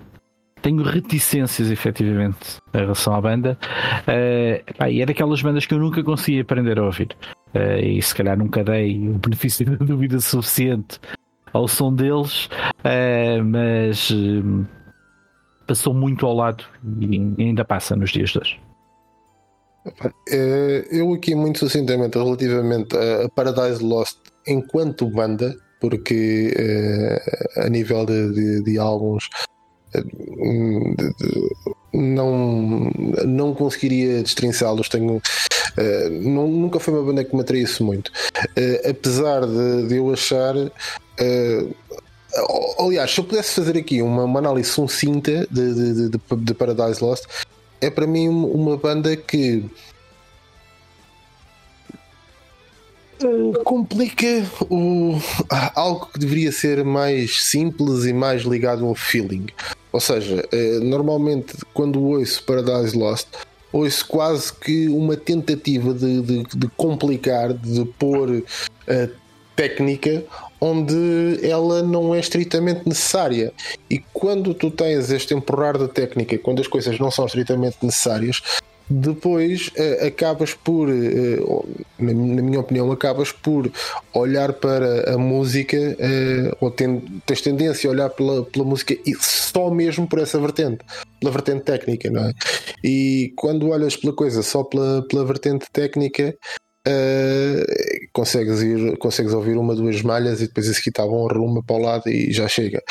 tenho 0.61 0.83
reticências 0.83 1.71
efetivamente 1.71 2.57
em 2.73 2.79
relação 2.79 3.15
à 3.15 3.21
banda. 3.21 3.57
Uh, 4.01 4.73
pá, 4.75 4.89
e 4.89 5.01
é 5.01 5.05
daquelas 5.05 5.41
bandas 5.41 5.65
que 5.65 5.73
eu 5.73 5.79
nunca 5.79 6.03
consegui 6.03 6.41
aprender 6.41 6.77
a 6.77 6.83
ouvir. 6.83 7.15
Uh, 7.55 7.79
e 7.81 8.01
se 8.01 8.13
calhar 8.13 8.37
nunca 8.37 8.63
dei 8.63 9.09
o 9.09 9.13
benefício 9.19 9.65
da 9.65 9.83
dúvida 9.83 10.19
suficiente 10.19 10.99
ao 11.53 11.67
som 11.67 11.93
deles, 11.93 12.49
mas 13.45 14.13
passou 15.67 15.93
muito 15.93 16.25
ao 16.25 16.33
lado 16.33 16.63
e 17.01 17.43
ainda 17.43 17.65
passa 17.65 17.95
nos 17.95 18.11
dias 18.11 18.29
de 18.29 18.39
hoje. 18.39 18.59
Eh, 20.29 20.87
eu 20.91 21.13
aqui 21.13 21.35
muito 21.35 21.59
sucintamente 21.59 22.17
relativamente 22.17 22.95
a 22.95 23.29
Paradise 23.29 23.83
Lost 23.83 24.17
enquanto 24.47 25.09
banda, 25.09 25.55
porque 25.79 26.53
uh, 26.57 27.65
a 27.65 27.69
nível 27.69 28.05
de, 28.05 28.33
de, 28.33 28.63
de 28.63 28.79
álbuns 28.79 29.29
uh, 29.95 31.75
não, 31.93 32.89
não 33.25 33.53
conseguiria 33.53 34.23
destrinçá-los. 34.23 34.89
Tenho, 34.89 35.17
uh, 35.17 36.09
nunca 36.09 36.79
foi 36.79 36.93
uma 36.93 37.03
banda 37.03 37.23
que 37.23 37.35
me 37.35 37.41
atraísse 37.41 37.83
muito, 37.83 38.11
apesar 38.89 39.45
de, 39.45 39.87
de, 39.87 39.97
eu 39.97 40.11
achar 40.11 40.55
aliás, 42.79 43.11
se 43.11 43.19
eu 43.19 43.23
pudesse 43.23 43.55
fazer 43.55 43.77
aqui 43.77 44.01
uma, 44.01 44.23
uma 44.23 44.39
análise 44.39 44.69
sucinta 44.69 45.47
de, 45.49 45.73
de, 45.73 46.09
de, 46.09 46.19
de, 46.37 46.53
Paradise 46.53 47.03
Lost, 47.03 47.25
é 47.81 47.89
para 47.89 48.07
mim 48.07 48.27
uma 48.27 48.77
banda 48.77 49.15
que 49.15 49.65
complica 53.63 54.45
o, 54.69 55.19
algo 55.75 56.07
que 56.07 56.19
deveria 56.19 56.51
ser 56.51 56.83
mais 56.83 57.43
simples 57.43 58.05
e 58.05 58.13
mais 58.13 58.43
ligado 58.43 58.85
ao 58.85 58.95
feeling. 58.95 59.47
Ou 59.91 59.99
seja, 59.99 60.47
eh, 60.51 60.79
normalmente 60.79 61.55
quando 61.73 62.03
ouço 62.03 62.43
Paradise 62.43 62.95
Lost, 62.95 63.27
ouço 63.71 64.05
quase 64.07 64.53
que 64.53 64.87
uma 64.89 65.17
tentativa 65.17 65.93
de, 65.93 66.21
de, 66.21 66.43
de 66.43 66.67
complicar, 66.77 67.53
de 67.53 67.85
pôr 67.97 68.43
a 68.87 69.09
técnica 69.55 70.23
onde 70.59 71.39
ela 71.43 71.83
não 71.83 72.13
é 72.13 72.19
estritamente 72.19 72.87
necessária. 72.87 73.53
E 73.89 73.99
quando 74.13 74.53
tu 74.53 74.71
tens 74.71 75.11
este 75.11 75.33
empurrar 75.33 75.77
da 75.77 75.87
técnica, 75.87 76.37
quando 76.37 76.61
as 76.61 76.67
coisas 76.67 76.99
não 76.99 77.11
são 77.11 77.25
estritamente 77.25 77.77
necessárias, 77.81 78.41
depois 78.89 79.67
uh, 79.67 80.07
acabas 80.07 80.53
por, 80.53 80.87
uh, 80.87 81.69
na, 81.99 82.13
minha 82.13 82.59
opinião, 82.59 82.89
acabas 82.91 83.31
por 83.31 83.69
olhar 84.13 84.53
para 84.53 85.13
a 85.13 85.17
música, 85.17 85.77
uh, 85.77 86.57
ou 86.61 86.71
ten, 86.71 87.01
tens 87.25 87.41
tendência 87.41 87.89
a 87.89 87.91
olhar 87.91 88.09
pela, 88.09 88.43
pela 88.45 88.63
música 88.63 88.93
e 89.05 89.13
só 89.19 89.69
mesmo 89.69 90.07
por 90.07 90.19
essa 90.19 90.39
vertente, 90.39 90.79
pela 91.19 91.31
vertente 91.31 91.63
técnica, 91.63 92.09
não 92.09 92.29
é? 92.29 92.33
E 92.81 93.33
quando 93.35 93.69
olhas 93.69 93.97
pela 93.97 94.13
coisa 94.13 94.41
só 94.41 94.63
pela, 94.63 95.05
pela 95.09 95.25
vertente 95.25 95.65
técnica, 95.71 96.33
Uh, 96.87 98.07
consegues, 98.13 98.61
ir, 98.61 98.97
consegues 98.97 99.33
ouvir 99.33 99.57
uma, 99.57 99.75
duas 99.75 100.01
malhas 100.01 100.39
e 100.39 100.47
depois 100.47 100.69
a 100.69 100.73
seguir 100.73 100.89
está 100.89 101.05
bom, 101.05 101.27
arruma 101.29 101.61
para 101.61 101.75
o 101.75 101.79
lado 101.79 102.07
e 102.07 102.31
já 102.31 102.47
chega. 102.47 102.81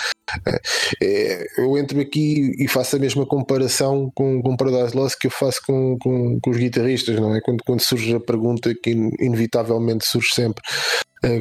Uh, 0.46 1.62
eu 1.62 1.78
entro 1.78 1.98
aqui 2.00 2.52
e 2.58 2.68
faço 2.68 2.96
a 2.96 2.98
mesma 2.98 3.24
comparação 3.24 4.10
com, 4.14 4.42
com 4.42 4.56
Paradise 4.56 4.94
Lost 4.94 5.16
que 5.18 5.28
eu 5.28 5.30
faço 5.30 5.60
com, 5.66 5.96
com, 5.98 6.38
com, 6.40 6.50
os 6.50 6.58
guitarristas, 6.58 7.18
não 7.18 7.34
é? 7.34 7.40
Quando, 7.40 7.62
quando 7.64 7.80
surge 7.80 8.14
a 8.14 8.20
pergunta 8.20 8.74
que 8.74 8.90
inevitavelmente 8.90 10.06
surge 10.06 10.34
sempre. 10.34 10.62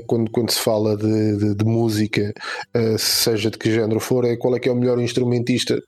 Quando, 0.08 0.32
quando 0.32 0.50
se 0.50 0.60
fala 0.60 0.98
de, 0.98 1.38
de, 1.38 1.56
de 1.56 1.66
música, 1.66 2.34
seja 2.98 3.52
de 3.52 3.58
que 3.58 3.72
género 3.72 4.00
for, 4.00 4.26
é 4.26 4.36
qual 4.36 4.56
é 4.56 4.60
que 4.60 4.68
é 4.68 4.72
o 4.72 4.76
melhor 4.76 5.00
instrumentista 5.00 5.80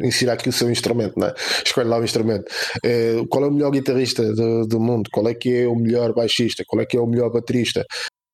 insira 0.00 0.32
aqui 0.32 0.48
o 0.48 0.52
seu 0.52 0.70
instrumento, 0.70 1.18
né? 1.18 1.32
escolhe 1.64 1.88
lá 1.88 1.98
o 1.98 2.04
instrumento. 2.04 2.44
É, 2.84 3.16
qual 3.28 3.44
é 3.44 3.48
o 3.48 3.52
melhor 3.52 3.70
guitarrista 3.70 4.32
do, 4.34 4.66
do, 4.66 4.80
mundo? 4.80 5.08
Qual 5.12 5.28
é 5.28 5.34
que 5.34 5.62
é 5.62 5.68
o 5.68 5.76
melhor 5.76 6.12
baixista? 6.14 6.64
Qual 6.66 6.82
é 6.82 6.86
que 6.86 6.96
é 6.96 7.00
o 7.00 7.06
melhor 7.06 7.30
baterista? 7.30 7.84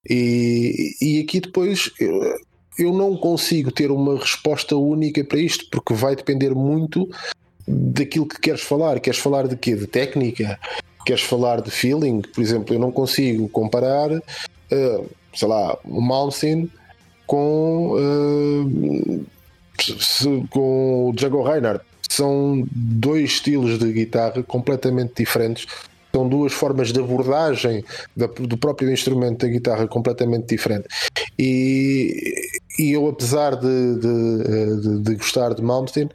E, 0.08 0.94
e 1.00 1.20
aqui 1.20 1.40
depois 1.40 1.90
eu, 1.98 2.20
eu 2.78 2.92
não 2.92 3.16
consigo 3.16 3.70
ter 3.70 3.90
uma 3.90 4.18
resposta 4.18 4.76
única 4.76 5.24
para 5.24 5.38
isto, 5.38 5.66
porque 5.70 5.94
vai 5.94 6.16
depender 6.16 6.54
muito 6.54 7.08
daquilo 7.66 8.28
que 8.28 8.40
queres 8.40 8.62
falar. 8.62 9.00
Queres 9.00 9.18
falar 9.18 9.46
de 9.46 9.56
quê? 9.56 9.74
De 9.74 9.86
técnica? 9.86 10.58
Queres 11.06 11.22
falar 11.22 11.60
de 11.60 11.70
feeling? 11.70 12.20
Por 12.20 12.40
exemplo, 12.40 12.74
eu 12.74 12.78
não 12.78 12.90
consigo 12.90 13.48
comparar, 13.48 14.10
uh, 14.10 15.10
sei 15.34 15.48
lá, 15.48 15.78
o 15.84 16.00
Malmsteen 16.00 16.70
com 17.26 17.92
uh, 17.94 19.26
com 20.50 21.10
o 21.10 21.12
Django 21.14 21.42
Reinhardt. 21.42 21.84
São 22.08 22.64
dois 22.70 23.24
estilos 23.24 23.78
de 23.78 23.92
guitarra 23.92 24.42
completamente 24.42 25.14
diferentes. 25.18 25.66
São 26.12 26.28
duas 26.28 26.52
formas 26.52 26.92
de 26.92 27.00
abordagem 27.00 27.84
do 28.14 28.56
próprio 28.56 28.92
instrumento 28.92 29.40
da 29.40 29.48
guitarra 29.48 29.88
completamente 29.88 30.46
diferente. 30.46 30.86
E, 31.36 32.34
e 32.78 32.92
eu, 32.92 33.08
apesar 33.08 33.56
de, 33.56 33.96
de, 33.96 34.80
de, 34.80 35.02
de 35.02 35.16
gostar 35.16 35.54
de 35.54 35.62
Malmsteen, 35.62 36.08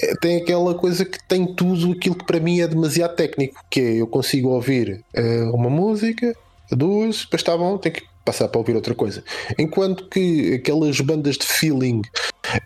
eh, 0.00 0.14
tem 0.20 0.36
aquela 0.36 0.74
coisa 0.74 1.04
que 1.04 1.18
tem 1.26 1.46
tudo 1.54 1.92
aquilo 1.92 2.14
que 2.14 2.24
para 2.24 2.40
mim 2.40 2.60
é 2.60 2.68
demasiado 2.68 3.16
técnico, 3.16 3.62
que 3.70 3.80
é 3.80 4.00
eu 4.00 4.06
consigo 4.06 4.50
ouvir 4.50 5.04
uh, 5.16 5.54
uma 5.54 5.70
música, 5.70 6.34
duas, 6.70 7.22
depois 7.22 7.40
está 7.40 7.56
bom, 7.56 7.76
tenho 7.78 7.94
que 7.94 8.02
passar 8.24 8.48
para 8.48 8.58
ouvir 8.58 8.74
outra 8.74 8.94
coisa. 8.94 9.24
Enquanto 9.58 10.08
que 10.08 10.54
aquelas 10.54 11.00
bandas 11.00 11.36
de 11.36 11.46
feeling 11.46 12.02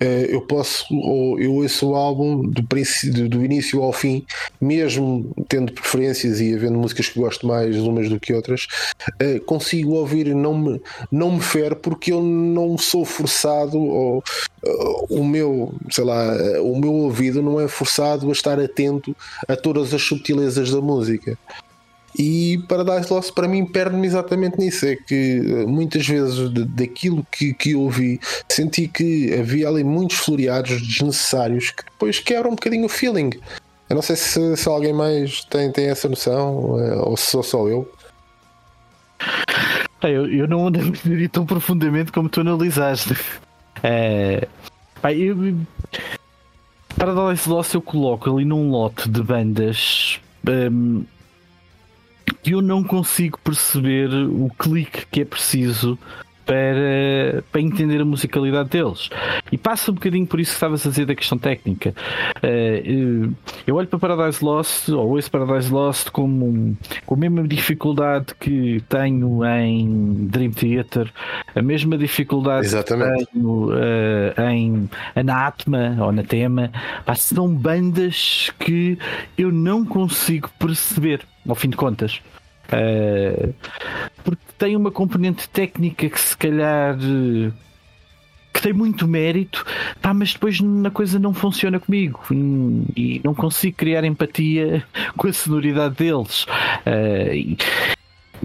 eh, 0.01 0.29
eu 0.31 0.41
posso, 0.43 0.87
ou 0.91 1.39
eu 1.39 1.55
ouço 1.55 1.91
o 1.91 1.95
álbum 1.95 2.43
do, 2.43 3.29
do 3.29 3.45
início 3.45 3.83
ao 3.83 3.93
fim, 3.93 4.25
mesmo 4.61 5.31
tendo 5.49 5.73
preferências 5.73 6.41
e 6.41 6.55
havendo 6.55 6.79
músicas 6.79 7.09
que 7.09 7.19
gosto 7.19 7.47
mais 7.47 7.77
umas 7.77 8.09
do 8.09 8.19
que 8.19 8.33
outras, 8.33 8.67
eh, 9.21 9.41
consigo 9.41 9.93
ouvir 9.95 10.35
não 10.35 10.57
me, 10.57 10.83
não 11.11 11.33
me 11.33 11.41
fere 11.41 11.75
porque 11.75 12.13
eu 12.13 12.23
não 12.23 12.79
sou 12.79 13.05
forçado, 13.05 13.79
ou 13.79 14.23
o 15.11 15.23
meu, 15.23 15.75
sei 15.91 16.05
lá, 16.05 16.35
o 16.63 16.79
meu 16.79 16.93
ouvido 16.93 17.43
não 17.43 17.61
é 17.61 17.69
forçado 17.69 18.29
a 18.29 18.33
estar 18.33 18.59
atento 18.59 19.15
a 19.47 19.55
todas 19.55 19.93
as 19.93 20.03
subtilezas 20.03 20.71
da 20.71 20.81
música. 20.81 21.39
E 22.17 22.59
Paradise 22.69 23.13
Lost 23.13 23.33
para 23.33 23.49
mim 23.49 23.67
perde-me 23.67 24.07
exatamente 24.07 24.59
nisso. 24.59 24.87
É 24.87 24.97
que 24.97 25.41
eh, 25.45 25.67
muitas 25.67 26.07
vezes 26.07 26.51
daquilo 26.69 27.27
que, 27.31 27.53
que 27.55 27.75
ouvi, 27.75 28.21
senti 28.49 28.87
que 28.87 29.35
havia 29.35 29.69
ali 29.69 29.83
muitos 29.83 30.19
floreados 30.19 30.81
desnecessários 30.81 31.71
que 31.71 31.85
depois 31.85 32.21
quebram 32.21 32.53
um 32.53 32.55
bocadinho 32.55 32.87
o 32.87 32.89
feeling. 32.89 33.31
Eu 33.89 33.97
não 33.97 34.03
sei 34.03 34.17
se, 34.17 34.57
se 34.57 34.69
alguém 34.69 34.93
mais 34.93 35.45
tem, 35.45 35.71
tem 35.73 35.87
essa 35.87 36.09
noção 36.09 36.79
eh, 36.81 36.97
ou 36.97 37.17
se 37.17 37.31
sou 37.31 37.43
só 37.43 37.69
eu. 37.69 37.91
Eu, 40.03 40.31
eu 40.31 40.47
não 40.47 40.67
analisaria 40.67 41.29
tão 41.29 41.47
profundamente 41.47 42.13
como 42.13 42.29
tu 42.29 42.41
analisaste. 42.41 43.17
É, 43.83 44.47
pá, 45.01 45.13
eu, 45.13 45.37
Paradise 46.97 47.49
Lost 47.49 47.75
eu 47.75 47.83
coloco 47.83 48.35
ali 48.35 48.45
num 48.45 48.71
lote 48.71 49.09
de 49.09 49.23
bandas 49.23 50.21
um, 50.49 51.05
que 52.45 52.53
eu 52.53 52.61
não 52.61 52.85
consigo 52.85 53.39
perceber 53.43 54.11
o 54.13 54.51
clique 54.59 55.07
que 55.11 55.23
é 55.23 55.25
preciso 55.25 55.99
para, 56.45 57.43
para 57.51 57.61
entender 57.61 58.01
a 58.01 58.05
musicalidade 58.05 58.69
deles. 58.71 59.11
E 59.51 59.59
passa 59.59 59.91
um 59.91 59.95
bocadinho 59.95 60.27
por 60.27 60.39
isso 60.39 60.51
que 60.51 60.57
estavas 60.57 60.87
a 60.87 60.91
dizer 60.91 61.07
da 61.07 61.15
questão 61.15 61.39
técnica. 61.39 61.95
Uh, 62.37 63.35
eu 63.67 63.77
olho 63.77 63.89
para 63.89 63.99
Paradise 63.99 64.45
Lost, 64.45 64.89
ou 64.91 65.19
esse 65.19 65.31
Paradise 65.31 65.73
Lost, 65.73 66.11
como, 66.11 66.77
com 67.07 67.15
a 67.15 67.19
mesma 67.19 67.47
dificuldade 67.49 68.35
que 68.39 68.83
tenho 68.89 69.45
em 69.45 70.27
Dream 70.27 70.53
Theater, 70.53 71.11
a 71.55 71.63
mesma 71.63 71.97
dificuldade 71.97 72.67
Exatamente. 72.67 73.27
que 73.27 73.33
tenho 73.33 73.71
uh, 73.71 74.41
em 74.51 74.91
Anatma 75.15 75.97
ou 76.01 76.13
na 76.13 76.23
Tema. 76.23 76.71
São 77.17 77.49
bandas 77.55 78.51
que 78.59 78.99
eu 79.39 79.51
não 79.51 79.85
consigo 79.85 80.51
perceber, 80.59 81.23
ao 81.49 81.55
fim 81.55 81.71
de 81.71 81.77
contas. 81.77 82.21
Uh, 82.73 83.55
porque 84.23 84.43
tem 84.59 84.77
uma 84.77 84.91
componente 84.91 85.49
técnica 85.49 86.09
que 86.09 86.21
se 86.21 86.37
calhar 86.37 86.97
que 88.55 88.63
tem 88.63 88.73
muito 88.73 89.07
mérito, 89.09 89.67
pá, 90.01 90.15
mas 90.15 90.33
depois 90.33 90.59
a 90.87 90.91
coisa 90.91 91.19
não 91.19 91.35
funciona 91.35 91.81
comigo 91.81 92.21
e 92.97 93.21
não 93.25 93.35
consigo 93.35 93.77
criar 93.77 94.05
empatia 94.05 94.85
com 95.19 95.27
a 95.27 95.33
sonoridade 95.33 95.97
deles. 95.97 96.45
Uh, 96.87 97.35
e, 97.35 97.59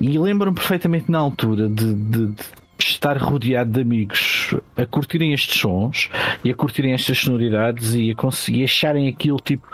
e 0.01 0.17
lembro-me 0.17 0.55
perfeitamente 0.55 1.11
na 1.11 1.20
altura 1.20 1.70
de, 1.70 1.93
de, 1.93 2.28
de 2.28 2.43
estar 2.80 3.17
rodeado 3.17 3.72
de 3.72 3.82
amigos 3.82 4.55
a 4.76 4.86
curtirem 4.86 5.34
estes 5.34 5.59
sons 5.59 6.09
e 6.43 6.49
a 6.49 6.55
curtirem 6.55 6.93
estas 6.93 7.20
sonoridades 7.20 7.93
e 7.93 8.11
a 8.11 8.15
conseguir 8.15 8.63
acharem 8.63 9.07
aquilo 9.07 9.39
tipo 9.39 9.67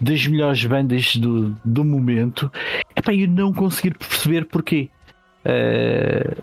das 0.00 0.26
melhores 0.26 0.64
bandas 0.64 1.16
do, 1.16 1.50
do 1.64 1.84
momento, 1.84 2.50
epá, 2.96 3.12
eu 3.14 3.28
não 3.28 3.52
conseguir 3.52 3.96
perceber 3.96 4.46
porquê. 4.46 4.90
Uh, 5.44 6.42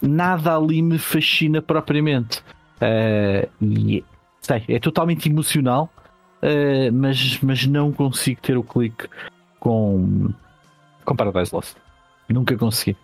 nada 0.00 0.56
ali 0.56 0.82
me 0.82 0.98
fascina 0.98 1.62
propriamente. 1.62 2.42
Uh, 2.80 3.48
e 3.64 4.04
sei, 4.40 4.64
é 4.68 4.78
totalmente 4.78 5.28
emocional, 5.28 5.90
uh, 6.42 6.92
mas, 6.92 7.38
mas 7.40 7.66
não 7.66 7.92
consigo 7.92 8.40
ter 8.40 8.56
o 8.56 8.62
clique 8.62 9.08
com, 9.58 10.30
com 11.04 11.16
Paradise 11.16 11.54
Lost. 11.54 11.76
Nunca 12.28 12.56
consegui. 12.56 12.96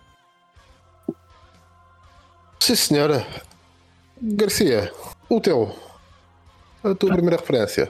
Sim, 2.59 2.75
senhora. 2.75 3.25
Garcia, 4.21 4.91
o 5.29 5.39
teu. 5.39 5.75
A 6.83 6.93
tua 6.93 7.13
primeira 7.13 7.37
referência. 7.37 7.89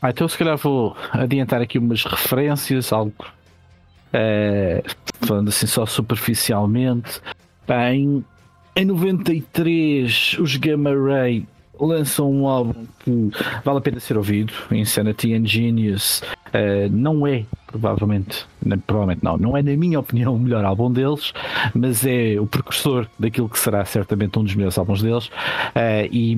Ah, 0.00 0.10
então, 0.10 0.28
se 0.28 0.38
calhar, 0.38 0.56
vou 0.56 0.96
adiantar 1.12 1.60
aqui 1.60 1.78
umas 1.78 2.04
referências, 2.04 2.92
algo. 2.92 3.12
É, 4.12 4.82
falando 5.20 5.48
assim 5.48 5.66
só 5.66 5.84
superficialmente. 5.84 7.20
Bem, 7.66 8.24
em 8.76 8.84
93, 8.84 10.36
os 10.38 10.56
Gamma 10.56 10.90
Ray 10.90 11.44
lançam 11.80 12.30
um 12.30 12.46
álbum 12.46 12.86
que 13.00 13.30
vale 13.64 13.78
a 13.78 13.80
pena 13.80 14.00
ser 14.00 14.16
ouvido, 14.16 14.52
Insanity 14.70 15.34
and 15.34 15.46
Genius. 15.46 16.22
Uh, 16.48 16.88
não 16.90 17.26
é, 17.26 17.44
provavelmente, 17.66 18.46
provavelmente 18.86 19.22
não, 19.22 19.36
não 19.36 19.56
é, 19.56 19.62
na 19.62 19.76
minha 19.76 20.00
opinião, 20.00 20.34
o 20.34 20.38
melhor 20.38 20.64
álbum 20.64 20.90
deles, 20.90 21.32
mas 21.74 22.06
é 22.06 22.40
o 22.40 22.46
precursor 22.46 23.06
daquilo 23.18 23.48
que 23.48 23.58
será 23.58 23.84
certamente 23.84 24.38
um 24.38 24.44
dos 24.44 24.54
melhores 24.54 24.78
álbuns 24.78 25.02
deles. 25.02 25.26
Uh, 25.26 26.08
e 26.10 26.36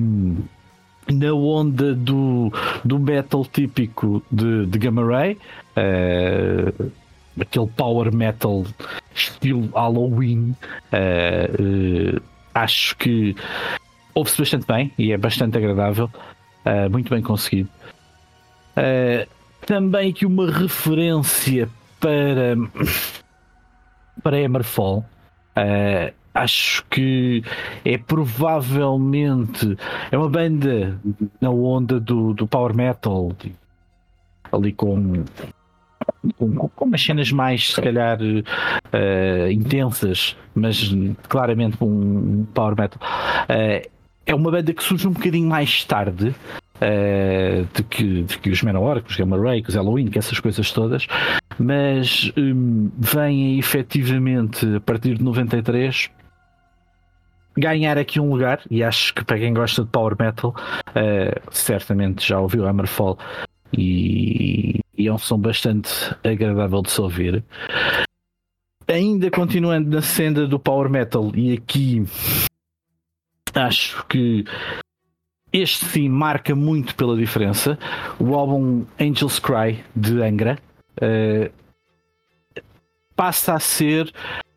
na 1.09 1.33
onda 1.33 1.93
do, 1.93 2.51
do 2.83 2.99
metal 2.99 3.45
típico 3.45 4.23
de, 4.31 4.65
de 4.65 4.79
Gamma 4.79 5.05
Ray, 5.05 5.37
uh, 5.77 6.91
aquele 7.39 7.67
power 7.67 8.13
metal 8.13 8.65
estilo 9.13 9.69
Halloween. 9.73 10.55
acho 12.53 12.95
que 12.97 13.35
ouve-se 14.13 14.37
bastante 14.37 14.65
bem 14.67 14.91
e 14.97 15.11
é 15.11 15.17
bastante 15.17 15.57
agradável, 15.57 16.09
uh, 16.65 16.89
muito 16.89 17.09
bem 17.09 17.21
conseguido. 17.21 17.69
Uh, 18.77 19.27
também 19.65 20.09
aqui 20.09 20.25
uma 20.25 20.49
referência 20.49 21.69
para, 21.99 22.55
para 24.23 24.39
Emerfall. 24.39 25.05
Uh, 25.55 26.20
acho 26.33 26.85
que 26.89 27.43
é 27.83 27.97
provavelmente 27.97 29.77
é 30.11 30.17
uma 30.17 30.29
banda 30.29 30.99
na 31.39 31.49
onda 31.49 31.99
do, 31.99 32.33
do 32.33 32.47
power 32.47 32.75
metal 32.75 33.35
ali 34.51 34.71
com 34.71 35.23
com, 36.37 36.55
com 36.69 36.85
umas 36.85 37.01
cenas 37.01 37.31
mais 37.31 37.73
se 37.73 37.81
calhar 37.81 38.19
uh, 38.21 39.51
intensas 39.51 40.35
mas 40.53 40.91
claramente 41.27 41.77
um 41.81 42.45
power 42.53 42.75
metal. 42.77 42.99
Uh, 43.43 43.89
é 44.25 44.35
uma 44.35 44.51
banda 44.51 44.73
que 44.73 44.83
surge 44.83 45.07
um 45.07 45.11
bocadinho 45.11 45.47
mais 45.47 45.83
tarde 45.83 46.29
uh, 46.29 47.67
de, 47.73 47.83
que, 47.83 48.23
de 48.23 48.37
que 48.37 48.49
os 48.49 48.61
Manowar, 48.61 49.01
que 49.01 49.09
os 49.09 49.17
Gamma 49.17 49.37
Ray, 49.37 49.61
que 49.61 49.69
os 49.69 49.75
Halloween, 49.75 50.07
que 50.07 50.19
essas 50.19 50.39
coisas 50.39 50.71
todas, 50.71 51.07
mas 51.57 52.31
um, 52.37 52.89
vêm 52.97 53.57
efetivamente 53.57 54.75
a 54.75 54.79
partir 54.79 55.17
de 55.17 55.23
93 55.23 56.09
ganhar 57.57 57.97
aqui 57.97 58.19
um 58.19 58.29
lugar 58.29 58.61
e 58.69 58.83
acho 58.83 59.13
que 59.13 59.23
para 59.23 59.37
quem 59.37 59.53
gosta 59.53 59.83
de 59.83 59.89
power 59.89 60.15
metal 60.19 60.55
uh, 60.89 61.51
certamente 61.51 62.27
já 62.27 62.39
ouviu 62.39 62.67
Hammerfall 62.67 63.17
e, 63.73 64.79
e 64.97 65.07
é 65.07 65.13
um 65.13 65.17
som 65.17 65.37
bastante 65.37 65.89
agradável 66.23 66.81
de 66.81 66.91
se 66.91 67.01
ouvir 67.01 67.43
ainda 68.87 69.29
continuando 69.29 69.89
na 69.89 70.01
senda 70.01 70.47
do 70.47 70.59
power 70.59 70.89
metal 70.89 71.31
e 71.35 71.53
aqui 71.53 72.05
Acho 73.53 74.05
que 74.07 74.45
este 75.51 75.85
sim 75.85 76.09
marca 76.09 76.55
muito 76.55 76.95
pela 76.95 77.17
diferença. 77.17 77.77
O 78.19 78.33
álbum 78.33 78.85
Angels 78.99 79.39
Cry 79.39 79.83
de 79.95 80.21
Angra 80.21 80.57
uh, 81.01 81.51
passa 83.15 83.53
a 83.53 83.59
ser 83.59 84.11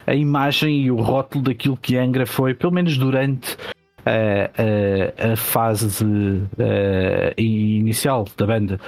a 0.06 0.14
imagem 0.14 0.82
e 0.82 0.90
o 0.90 0.96
rótulo 0.96 1.44
daquilo 1.44 1.76
que 1.76 1.96
Angra 1.96 2.26
foi, 2.26 2.54
pelo 2.54 2.72
menos 2.72 2.96
durante 2.96 3.56
a, 4.04 5.30
a, 5.30 5.32
a 5.32 5.36
fase 5.36 6.04
uh, 6.04 7.40
inicial 7.40 8.26
da 8.36 8.46
banda 8.46 8.80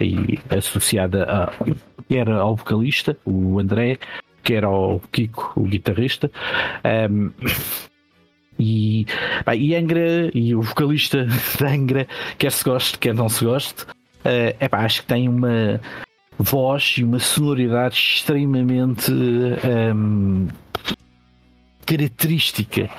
e 0.00 0.38
associada 0.50 1.24
a 1.24 1.52
era 2.10 2.36
ao 2.36 2.56
vocalista, 2.56 3.16
o 3.24 3.58
André, 3.58 3.98
que 4.42 4.54
era 4.54 4.68
o 4.68 5.00
Kiko, 5.10 5.52
o 5.56 5.64
guitarrista. 5.64 6.30
Um, 7.10 7.30
e, 8.58 9.06
pá, 9.44 9.56
e 9.56 9.74
Angra 9.74 10.30
e 10.34 10.54
o 10.54 10.62
vocalista 10.62 11.24
de 11.58 11.64
Angra, 11.64 12.06
quer 12.38 12.52
se 12.52 12.64
goste, 12.64 12.98
quer 12.98 13.14
não 13.14 13.28
se 13.28 13.44
goste, 13.44 13.84
uh, 13.84 14.54
epá, 14.60 14.84
acho 14.84 15.02
que 15.02 15.08
tem 15.08 15.28
uma 15.28 15.80
voz 16.38 16.96
e 16.98 17.04
uma 17.04 17.18
sonoridade 17.18 17.94
extremamente 17.96 19.12
um, 19.12 20.48
característica. 21.84 22.90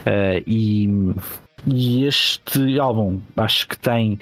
Uh, 0.00 0.42
e, 0.46 0.88
e 1.66 2.04
este 2.04 2.78
álbum 2.78 3.20
acho 3.36 3.68
que 3.68 3.78
tem 3.78 4.18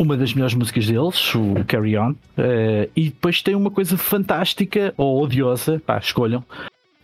uma 0.00 0.16
das 0.16 0.32
melhores 0.32 0.54
músicas 0.54 0.86
deles, 0.86 1.34
o 1.34 1.62
Carry 1.66 1.98
On, 1.98 2.12
uh, 2.12 2.90
e 2.96 3.10
depois 3.10 3.42
tem 3.42 3.54
uma 3.54 3.70
coisa 3.70 3.98
fantástica 3.98 4.94
ou 4.96 5.22
odiosa, 5.22 5.80
pá, 5.84 5.98
escolham, 5.98 6.42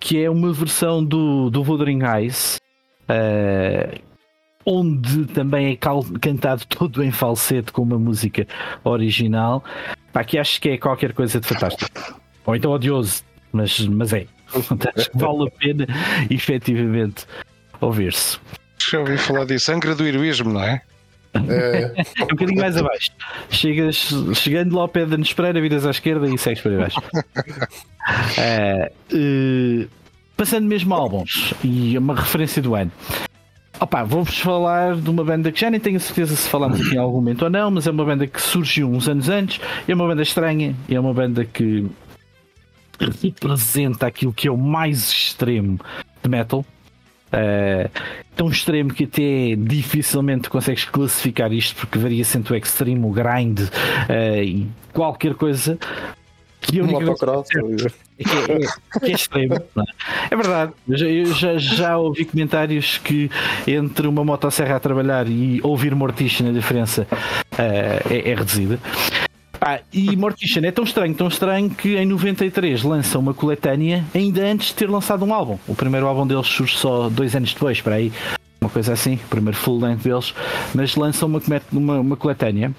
que 0.01 0.22
é 0.22 0.31
uma 0.31 0.51
versão 0.51 1.05
do, 1.05 1.51
do 1.51 1.61
Wuthering 1.61 2.01
Eyes, 2.05 2.59
uh, 3.03 4.01
onde 4.64 5.27
também 5.27 5.72
é 5.72 5.77
cantado 6.18 6.64
todo 6.70 7.05
em 7.05 7.11
falsete 7.11 7.70
com 7.70 7.83
uma 7.83 7.99
música 7.99 8.47
original, 8.83 9.62
pá, 10.17 10.25
que 10.25 10.39
acho 10.39 10.59
que 10.59 10.71
é 10.71 10.79
qualquer 10.79 11.12
coisa 11.12 11.39
de 11.39 11.47
fantástico. 11.47 11.91
Ou 12.47 12.57
então 12.57 12.71
odioso, 12.71 13.23
mas, 13.53 13.81
mas 13.87 14.14
é. 14.14 14.27
acho 14.97 15.11
que 15.11 15.19
vale 15.19 15.47
a 15.47 15.51
pena 15.51 15.87
efetivamente 16.31 17.27
ouvir-se. 17.83 18.39
Já 18.79 19.01
ouvi 19.01 19.19
falar 19.19 19.45
disso, 19.45 19.71
Angra 19.73 19.95
do 19.95 20.07
heroísmo, 20.07 20.55
não 20.55 20.62
é? 20.62 20.81
É. 21.35 21.93
um 22.23 22.29
bocadinho 22.29 22.61
mais 22.61 22.79
abaixo. 22.79 23.11
Chegas, 23.51 24.11
chegando 24.35 24.75
lá 24.75 24.83
ao 24.83 24.89
pé 24.89 25.05
da 25.05 25.19
Nespereira, 25.19 25.61
viras 25.61 25.85
à 25.85 25.91
esquerda 25.91 26.27
e 26.27 26.39
segues 26.39 26.62
para 26.62 26.79
baixo. 26.79 27.01
É, 28.39 28.93
uh, 29.12 29.89
passando 30.37 30.64
mesmo 30.69 30.95
a 30.95 30.97
álbuns 30.97 31.53
e 31.64 31.99
uma 31.99 32.14
referência 32.14 32.62
do 32.62 32.77
ano. 32.77 32.93
Opa, 33.79 34.05
vou-vos 34.05 34.39
falar 34.39 34.97
de 34.97 35.11
uma 35.11 35.22
banda 35.22 35.53
que 35.53 35.61
já 35.61 35.70
nem 35.70 35.79
tenho 35.79 36.01
certeza 36.01 36.35
se 36.35 36.49
falamos 36.49 36.81
aqui 36.81 36.95
em 36.95 36.99
algum 36.99 37.16
momento 37.16 37.43
ou 37.43 37.51
não, 37.51 37.70
mas 37.70 37.87
é 37.87 37.91
uma 37.91 38.05
banda 38.07 38.27
que 38.27 38.41
surgiu 38.41 38.91
uns 38.91 39.07
anos 39.07 39.29
antes, 39.29 39.61
é 39.87 39.95
uma 39.95 40.07
banda 40.07 40.22
estranha, 40.22 40.74
é 40.89 40.99
uma 40.99 41.12
banda 41.12 41.45
que 41.45 41.87
representa 43.22 44.07
aquilo 44.07 44.33
que 44.33 44.49
é 44.49 44.51
o 44.51 44.57
mais 44.57 45.11
extremo 45.11 45.79
de 46.22 46.31
metal. 46.31 46.64
Uh, 47.27 47.91
tão 48.35 48.49
extremo 48.49 48.95
que 48.95 49.05
até 49.05 49.57
dificilmente 49.57 50.49
consegues 50.49 50.85
classificar 50.85 51.53
isto 51.53 51.74
porque 51.77 51.99
varia 51.99 52.24
sempre 52.24 52.55
o 52.55 52.57
extremo, 52.57 53.11
o 53.11 53.12
grind 53.12 53.61
uh, 53.61 54.43
e 54.43 54.66
qualquer 54.93 55.35
coisa 55.35 55.79
que 56.67 56.83
um 56.83 56.87
motocross 56.87 57.49
é, 57.55 57.59
é, 58.19 58.99
que 58.99 59.07
é 59.07 59.11
extremo 59.12 59.55
é? 59.55 59.62
é? 60.31 60.37
verdade 60.37 60.73
eu 60.89 60.97
já, 60.97 61.07
eu 61.07 61.27
já, 61.27 61.59
já, 61.59 61.99
ouvi 61.99 62.25
comentários 62.25 62.99
que 62.99 63.31
entre 63.67 64.07
uma 64.07 64.25
motosserra 64.25 64.77
a 64.77 64.81
trabalhar 64.81 65.29
e 65.29 65.61
ouvir 65.62 65.95
Morticia 65.95 66.49
a 66.49 66.53
diferença 66.53 67.07
uh, 67.12 68.12
é, 68.12 68.31
é 68.31 68.35
reduzida 68.35 68.81
ah, 69.61 69.81
e 69.93 70.14
Mortician 70.17 70.62
é 70.67 70.71
tão 70.71 70.85
estranho, 70.85 71.14
tão 71.14 71.29
estranho 71.29 71.71
que 71.71 71.97
em 71.97 72.05
93 72.05 72.83
lança 72.83 73.19
uma 73.19 73.33
coletânea 73.33 74.05
ainda 74.14 74.45
antes 74.45 74.69
de 74.69 74.75
ter 74.75 74.89
lançado 74.89 75.25
um 75.25 75.33
álbum. 75.33 75.59
O 75.67 75.75
primeiro 75.75 76.07
álbum 76.07 76.27
deles 76.27 76.47
surge 76.47 76.77
só 76.77 77.09
dois 77.09 77.35
anos 77.35 77.55
depois, 77.55 77.81
para 77.81 77.95
aí, 77.95 78.12
uma 78.61 78.69
coisa 78.69 78.93
assim, 78.93 79.14
o 79.14 79.29
primeiro 79.29 79.57
full 79.57 79.81
length 79.81 80.03
deles, 80.03 80.35
mas 80.75 80.95
lançam 80.95 81.29
uma, 81.29 81.41
uma, 81.73 82.01
uma 82.01 82.17
coletânea. 82.17 82.75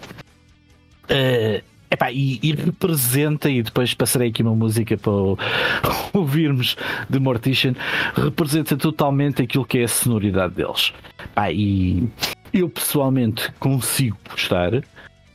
Uh, 1.10 1.62
epá, 1.90 2.12
e, 2.12 2.40
e, 2.42 2.52
representa, 2.54 3.50
e 3.50 3.62
depois 3.62 3.94
passarei 3.94 4.30
aqui 4.30 4.42
uma 4.42 4.56
música 4.56 4.98
para 4.98 5.12
ouvirmos 6.14 6.76
de 7.10 7.20
Mortician, 7.20 7.74
representa 8.16 8.76
totalmente 8.76 9.42
aquilo 9.42 9.66
que 9.66 9.80
é 9.80 9.84
a 9.84 9.88
sonoridade 9.88 10.56
deles. 10.56 10.94
Epá, 11.24 11.52
e 11.52 12.08
eu 12.54 12.70
pessoalmente 12.70 13.52
consigo 13.60 14.18
gostar 14.30 14.82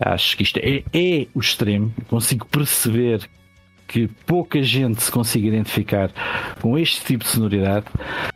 Acho 0.05 0.37
que 0.37 0.43
isto 0.43 0.59
é, 0.59 0.83
é 0.93 1.27
o 1.35 1.41
extremo. 1.41 1.95
Consigo 2.09 2.47
perceber 2.47 3.29
que 3.87 4.09
pouca 4.27 4.63
gente 4.63 5.03
se 5.03 5.13
consiga 5.13 5.49
identificar 5.49 6.11
com 6.61 6.77
este 6.77 7.05
tipo 7.05 7.25
de 7.25 7.31
sonoridade. 7.31 7.87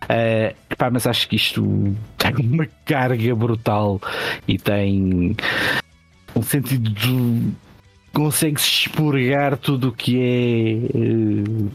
Uh, 0.05 0.55
epá, 0.71 0.91
mas 0.91 1.07
acho 1.07 1.29
que 1.29 1.37
isto 1.37 1.97
tem 2.17 2.35
uma 2.47 2.67
carga 2.85 3.35
brutal 3.35 4.01
e 4.47 4.59
tem 4.59 5.37
um 6.35 6.43
sentido 6.43 6.91
de 6.91 7.53
consegue-se 8.17 8.67
expurgar 8.67 9.59
tudo 9.59 9.89
o 9.89 9.93
que 9.93 10.19
é. 10.19 10.97
Uh, 10.97 11.71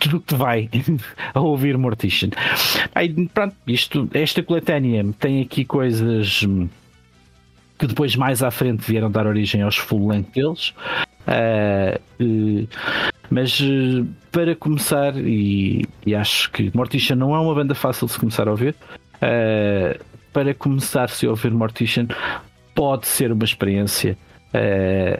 tudo 0.00 0.16
o 0.16 0.20
que 0.20 0.34
vai 0.34 0.68
a 1.32 1.40
ouvir 1.40 1.78
Mortician. 1.78 2.30
Aí, 2.92 3.14
pronto, 3.28 3.54
isto, 3.64 4.10
esta 4.12 4.42
coletânea 4.42 5.06
tem 5.20 5.40
aqui 5.40 5.64
coisas 5.64 6.40
que 7.78 7.86
depois 7.86 8.16
mais 8.16 8.42
à 8.42 8.50
frente 8.50 8.80
vieram 8.90 9.08
dar 9.08 9.24
origem 9.24 9.62
aos 9.62 9.76
full 9.76 10.08
length 10.08 10.32
deles. 10.32 10.74
Uh, 11.28 12.00
uh, 12.20 12.68
mas 13.30 13.60
uh, 13.60 14.04
para 14.32 14.56
começar, 14.56 15.16
e, 15.16 15.86
e, 16.04 16.12
acho 16.16 16.50
que 16.50 16.72
Mortician 16.74 17.14
não 17.14 17.36
é 17.36 17.38
uma 17.38 17.54
banda 17.54 17.74
fácil 17.76 18.08
de 18.08 18.14
se 18.14 18.18
começar 18.18 18.48
a 18.48 18.50
ouvir. 18.50 18.74
para 20.32 20.54
começar-se 20.54 21.24
a 21.24 21.30
ouvir 21.30 21.52
Mortician, 21.52 22.08
pode 22.74 23.06
ser 23.06 23.30
uma 23.30 23.44
experiência 23.44 24.18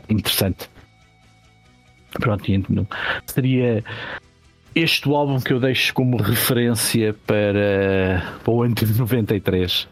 interessante. 0.09 0.69
Pronto, 2.21 2.51
então, 2.51 2.87
seria 3.27 3.85
este 4.75 5.09
álbum 5.09 5.41
que 5.41 5.53
eu 5.53 5.61
deixo 5.61 5.93
como 5.95 6.17
referência 6.17 7.15
para, 7.27 8.39
para 8.45 8.53
o 8.53 8.63
ano 8.63 8.75
de 8.75 8.99
93. 8.99 9.89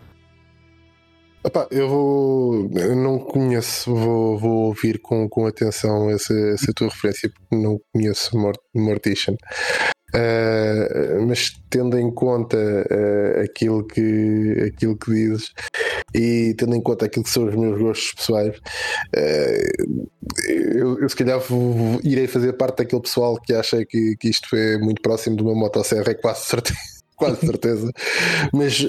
Epá, 1.47 1.66
eu 1.70 1.89
vou. 1.89 2.70
Eu 2.74 2.97
não 2.97 3.18
conheço, 3.18 3.95
vou, 3.95 4.39
vou 4.39 4.66
ouvir 4.66 4.99
com, 4.99 5.28
com 5.28 5.47
atenção 5.47 6.09
essa, 6.11 6.32
essa 6.32 6.72
tua 6.74 6.89
referência, 6.89 7.30
porque 7.30 7.57
não 7.57 7.78
conheço 7.93 8.37
Mort, 8.39 8.59
Mortician. 8.74 9.37
Uh, 10.14 11.26
mas 11.26 11.51
tendo 11.68 11.99
em 11.99 12.11
conta 12.11 12.57
uh, 12.57 13.41
aquilo, 13.43 13.85
que, 13.85 14.72
aquilo 14.72 14.97
que 14.97 15.11
dizes 15.11 15.53
e 16.14 16.55
tendo 16.59 16.74
em 16.74 16.82
conta 16.82 17.07
aquilo 17.07 17.24
que 17.24 17.30
são 17.30 17.46
os 17.46 17.55
meus 17.55 17.80
gostos 17.80 18.12
pessoais, 18.14 18.57
uh, 18.57 20.09
eu, 20.48 21.00
eu, 21.00 21.09
se 21.09 21.16
calhar 21.16 21.38
vou, 21.40 22.00
irei 22.02 22.26
fazer 22.26 22.52
parte 22.55 22.78
daquele 22.78 23.02
pessoal 23.02 23.40
que 23.40 23.52
acha 23.52 23.84
que, 23.84 24.16
que 24.18 24.28
isto 24.28 24.55
é 24.55 24.78
muito 24.78 25.00
próximo 25.02 25.36
de 25.36 25.42
uma 25.42 25.55
motosserra, 25.55 26.11
é 26.11 26.14
quase 26.14 26.46
certeza. 26.46 26.78
Quase 27.16 27.46
certeza, 27.46 27.92
mas 28.52 28.80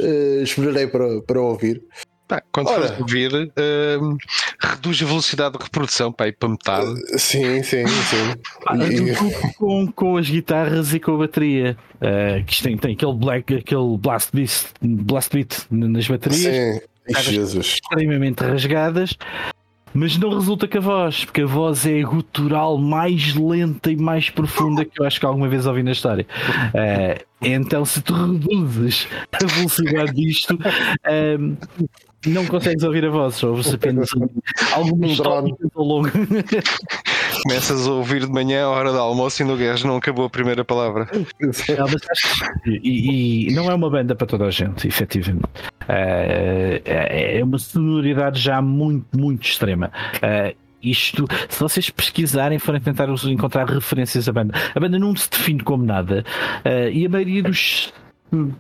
esperarei 0.42 0.88
para, 0.88 1.22
para 1.22 1.40
ouvir. 1.40 1.80
Pá, 2.28 2.42
quando 2.52 2.70
Ora, 2.70 2.88
fores 2.88 3.00
ouvir, 3.00 3.32
uh, 3.32 4.18
reduz 4.60 5.02
a 5.02 5.06
velocidade 5.06 5.58
de 5.58 5.64
reprodução 5.64 6.12
para 6.12 6.28
ir 6.28 6.34
para 6.34 6.50
metade. 6.50 6.88
Uh, 6.88 7.20
sim, 7.20 7.62
sim, 7.62 7.86
sim. 7.86 8.34
Ah, 8.66 8.76
e... 8.78 9.54
com, 9.54 9.92
com 9.92 10.18
as 10.18 10.28
guitarras 10.28 10.92
e 10.94 11.00
com 11.00 11.14
a 11.14 11.18
bateria. 11.20 11.78
Uh, 11.96 12.44
que 12.46 12.64
tem, 12.64 12.78
tem 12.78 12.94
aquele, 12.94 13.14
black, 13.14 13.56
aquele 13.56 13.98
blast, 14.00 14.32
beat, 14.34 14.52
blast 14.82 15.36
beat 15.36 15.68
nas 15.70 16.08
baterias. 16.08 16.82
Sim, 16.82 16.88
Jesus. 17.08 17.66
extremamente 17.66 18.44
rasgadas. 18.44 19.18
Mas 19.94 20.18
não 20.18 20.30
resulta 20.34 20.68
com 20.68 20.78
a 20.78 20.82
voz, 20.82 21.24
porque 21.24 21.42
a 21.42 21.46
voz 21.46 21.86
é 21.86 22.02
gutural 22.02 22.78
mais 22.78 23.34
lenta 23.34 23.90
e 23.90 23.96
mais 23.96 24.30
profunda 24.30 24.84
que 24.84 25.02
eu 25.02 25.06
acho 25.06 25.22
que 25.22 25.26
alguma 25.26 25.48
vez 25.48 25.66
ouvi 25.66 25.84
na 25.84 25.94
história. 25.94 26.28
Uh, 26.74 27.26
então, 27.42 27.86
se 27.86 28.02
tu 28.02 28.14
reduzes 28.14 29.08
a 29.32 29.46
velocidade 29.46 30.12
disto, 30.14 30.60
não 32.28 32.46
consegues 32.46 32.84
ouvir 32.84 33.06
a 33.06 33.10
voz, 33.10 33.36
só 33.36 33.48
ouves 33.48 33.74
apenas 33.74 34.10
algumas 34.74 35.18
tópicas 35.18 35.70
ao 35.76 35.84
longo. 35.86 36.10
Começas 37.48 37.88
a 37.88 37.92
ouvir 37.92 38.26
de 38.26 38.32
manhã 38.32 38.66
a 38.66 38.70
hora 38.70 38.92
do 38.92 38.98
almoço 38.98 39.44
e 39.44 39.46
no 39.46 39.56
gajo 39.56 39.86
não 39.86 39.98
acabou 39.98 40.26
a 40.26 40.30
primeira 40.32 40.66
palavra. 40.66 41.08
e, 42.66 43.50
e, 43.50 43.54
não 43.54 43.70
é 43.70 43.76
uma 43.76 43.88
banda 43.88 44.16
para 44.16 44.26
toda 44.26 44.46
a 44.46 44.50
gente, 44.50 44.88
efetivamente. 44.88 45.46
Uh, 45.84 46.82
é 46.84 47.40
uma 47.44 47.60
sonoridade 47.60 48.42
já 48.42 48.64
muito, 48.64 49.16
muito 49.16 49.48
extrema. 49.48 49.92
Uh, 50.16 50.56
isto, 50.82 51.28
se 51.48 51.60
vocês 51.60 51.88
pesquisarem, 51.92 52.58
forem 52.58 52.82
tentar 52.82 53.10
encontrar 53.10 53.70
referências 53.70 54.28
à 54.28 54.32
banda, 54.32 54.56
a 54.74 54.80
banda 54.80 54.98
não 54.98 55.16
se 55.16 55.30
define 55.30 55.62
como 55.62 55.86
nada 55.86 56.26
uh, 56.66 56.90
e 56.90 57.06
a 57.06 57.10
maioria 57.10 57.44
dos 57.44 57.94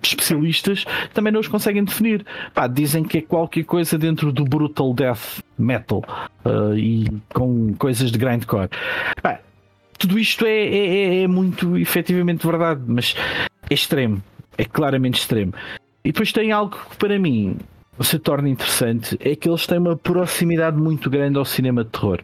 especialistas 0.01 0.85
também 1.13 1.33
não 1.33 1.39
os 1.39 1.47
conseguem 1.47 1.83
definir. 1.83 2.25
Pá, 2.53 2.67
dizem 2.67 3.03
que 3.03 3.19
é 3.19 3.21
qualquer 3.21 3.63
coisa 3.63 3.97
dentro 3.97 4.31
do 4.31 4.43
brutal 4.43 4.93
death 4.93 5.43
metal 5.57 6.03
uh, 6.45 6.77
e 6.77 7.07
com 7.33 7.73
coisas 7.75 8.11
de 8.11 8.17
grindcore. 8.17 8.69
Pá, 9.21 9.39
tudo 9.97 10.19
isto 10.19 10.45
é, 10.45 10.51
é, 10.51 10.87
é, 10.87 11.23
é 11.23 11.27
muito 11.27 11.77
efetivamente 11.77 12.45
verdade, 12.45 12.81
mas 12.85 13.15
é 13.69 13.73
extremo, 13.73 14.21
é 14.57 14.65
claramente 14.65 15.19
extremo. 15.19 15.53
E 16.03 16.11
depois 16.11 16.31
tem 16.31 16.51
algo 16.51 16.77
que 16.89 16.97
para 16.97 17.17
mim 17.17 17.57
se 18.01 18.19
torna 18.19 18.49
interessante, 18.49 19.17
é 19.19 19.35
que 19.35 19.47
eles 19.47 19.65
têm 19.65 19.77
uma 19.77 19.95
proximidade 19.95 20.77
muito 20.77 21.09
grande 21.09 21.37
ao 21.37 21.45
cinema 21.45 21.83
de 21.83 21.91
terror. 21.91 22.21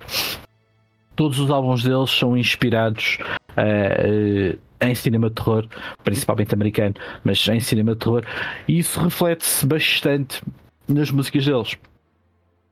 Todos 1.22 1.38
os 1.38 1.51
álbuns 1.51 1.84
deles 1.84 2.09
são 2.09 2.36
inspirados 2.36 3.19
uh, 3.51 4.57
em 4.82 4.95
cinema 4.95 5.30
de 5.30 5.36
terror, 5.36 5.67
principalmente 6.03 6.51
americano, 6.55 6.95
mas 7.24 7.47
em 7.47 7.59
cinema 7.59 7.93
de 7.93 7.99
terror, 7.99 8.26
e 8.67 8.80
isso 8.80 8.99
reflete-se 8.99 9.63
bastante 9.67 10.41
nas 10.88 11.11
músicas 11.11 11.45
deles. 11.45 11.74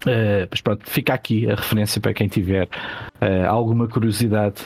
Uh, 0.04 0.50
mas 0.50 0.62
pronto, 0.62 0.90
fica 0.90 1.14
aqui 1.14 1.48
a 1.48 1.54
referência 1.54 2.02
para 2.02 2.12
quem 2.12 2.28
tiver 2.28 2.68
uh, 3.22 3.48
alguma 3.48 3.88
curiosidade 3.88 4.64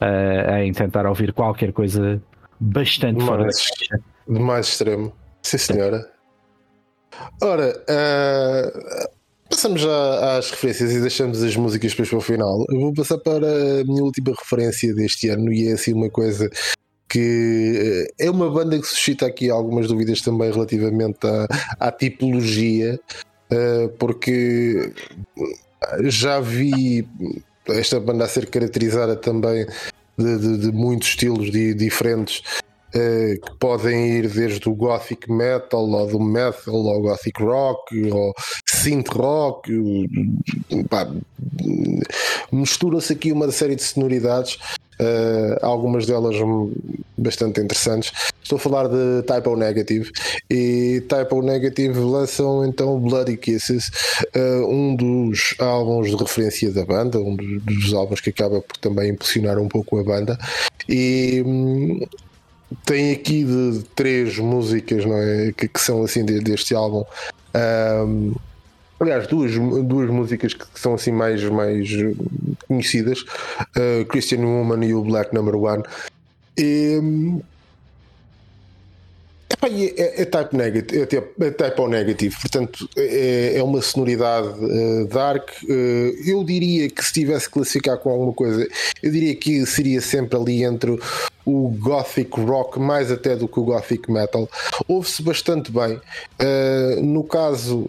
uh, 0.00 0.58
em 0.62 0.72
tentar 0.72 1.04
ouvir 1.04 1.32
qualquer 1.32 1.72
coisa 1.72 2.22
bastante 2.60 3.18
de 3.18 3.26
fora 3.26 3.42
mais, 3.42 3.66
de 4.28 4.38
mais 4.38 4.68
extremo. 4.68 5.12
Sim, 5.42 5.58
senhora. 5.58 6.08
Ora, 7.42 7.74
passamos 9.50 9.80
já 9.80 10.38
às 10.38 10.50
referências 10.52 10.92
e 10.92 11.00
deixamos 11.00 11.42
as 11.42 11.56
músicas 11.56 11.90
depois 11.90 12.08
para 12.08 12.18
o 12.18 12.20
final. 12.20 12.64
Eu 12.70 12.80
vou 12.80 12.94
passar 12.94 13.18
para 13.18 13.46
a 13.80 13.84
minha 13.84 14.02
última 14.02 14.32
referência 14.32 14.94
deste 14.94 15.28
ano 15.28 15.52
e 15.52 15.68
é 15.68 15.72
assim 15.72 15.92
uma 15.92 16.08
coisa 16.08 16.48
que 17.08 18.06
eh, 18.18 18.26
é 18.26 18.30
uma 18.30 18.48
banda 18.48 18.78
que 18.78 18.86
suscita 18.86 19.26
aqui 19.26 19.50
algumas 19.50 19.88
dúvidas 19.88 20.20
também 20.20 20.52
relativamente 20.52 21.26
à, 21.26 21.48
à 21.80 21.90
tipologia, 21.90 22.98
eh, 23.50 23.90
porque 23.98 24.92
já 26.04 26.40
vi 26.40 27.06
esta 27.68 27.98
banda 27.98 28.24
a 28.24 28.28
ser 28.28 28.46
caracterizada 28.46 29.16
também 29.16 29.66
de, 30.16 30.38
de, 30.38 30.58
de 30.58 30.72
muitos 30.72 31.08
estilos 31.08 31.50
de, 31.50 31.74
diferentes 31.74 32.42
que 32.92 33.56
podem 33.58 34.18
ir 34.18 34.28
desde 34.28 34.68
o 34.68 34.74
gothic 34.74 35.30
metal 35.30 35.88
ou 35.88 36.06
do 36.06 36.20
metal 36.20 36.74
ou 36.74 37.02
gothic 37.02 37.42
rock 37.42 38.10
ou 38.10 38.34
synth 38.68 39.08
rock 39.08 39.70
mistura-se 42.52 43.12
aqui 43.12 43.32
uma 43.32 43.50
série 43.50 43.76
de 43.76 43.82
sonoridades 43.82 44.58
uh, 45.00 45.64
algumas 45.64 46.06
delas 46.06 46.36
bastante 47.16 47.60
interessantes. 47.60 48.12
Estou 48.42 48.56
a 48.56 48.60
falar 48.60 48.88
de 48.88 49.22
Typo 49.22 49.56
Negative 49.56 50.10
e 50.50 51.02
Typo 51.08 51.42
Negative 51.42 51.98
lançam 51.98 52.64
então 52.64 52.98
Bloody 52.98 53.36
Kisses 53.36 53.90
uh, 54.36 54.66
um 54.66 54.94
dos 54.94 55.54
álbuns 55.58 56.10
de 56.10 56.16
referência 56.16 56.70
da 56.72 56.84
banda 56.84 57.18
um 57.18 57.36
dos, 57.36 57.94
álbuns 57.94 58.20
que 58.20 58.30
acaba 58.30 58.60
por 58.60 58.76
também 58.78 59.10
impulsionar 59.10 59.58
um 59.58 59.68
pouco 59.68 59.98
a 59.98 60.04
banda. 60.04 60.38
E 60.88 61.42
um, 61.46 62.00
tem 62.84 63.12
aqui 63.12 63.44
de 63.44 63.84
três 63.94 64.38
músicas 64.38 65.04
não 65.04 65.16
é? 65.16 65.52
que, 65.56 65.68
que 65.68 65.80
são 65.80 66.02
assim 66.02 66.24
de, 66.24 66.40
deste 66.40 66.74
álbum. 66.74 67.04
Um, 67.54 68.34
aliás, 68.98 69.26
duas, 69.26 69.52
duas 69.84 70.10
músicas 70.10 70.54
que 70.54 70.66
são 70.74 70.94
assim 70.94 71.12
mais, 71.12 71.42
mais 71.44 71.88
conhecidas: 72.68 73.20
uh, 73.20 74.04
Christian 74.08 74.40
Woman 74.40 74.84
e 74.84 74.94
o 74.94 75.02
Black 75.02 75.34
Number 75.34 75.56
One. 75.56 75.82
E, 76.56 77.00
é, 79.62 80.22
é, 80.22 80.24
type 80.24 80.56
negative, 80.56 81.00
é, 81.00 81.46
é 81.46 81.50
type 81.50 81.86
negative, 81.86 82.36
portanto 82.40 82.88
é, 82.96 83.56
é 83.56 83.62
uma 83.62 83.82
sonoridade 83.82 84.48
uh, 84.48 85.06
dark. 85.06 85.50
Uh, 85.64 86.12
eu 86.26 86.42
diria 86.44 86.88
que 86.88 87.04
se 87.04 87.12
tivesse 87.12 87.46
que 87.46 87.52
classificar 87.52 87.98
com 87.98 88.10
alguma 88.10 88.32
coisa, 88.32 88.66
eu 89.02 89.10
diria 89.10 89.34
que 89.36 89.66
seria 89.66 90.00
sempre 90.00 90.38
ali 90.38 90.64
entre 90.64 90.98
o 91.44 91.68
gothic 91.68 92.40
rock 92.40 92.78
mais 92.78 93.10
até 93.10 93.36
do 93.36 93.46
que 93.46 93.60
o 93.60 93.64
gothic 93.64 94.10
metal. 94.10 94.48
Ouve-se 94.88 95.22
bastante 95.22 95.70
bem. 95.70 96.00
Uh, 96.40 97.02
no 97.02 97.24
caso, 97.24 97.88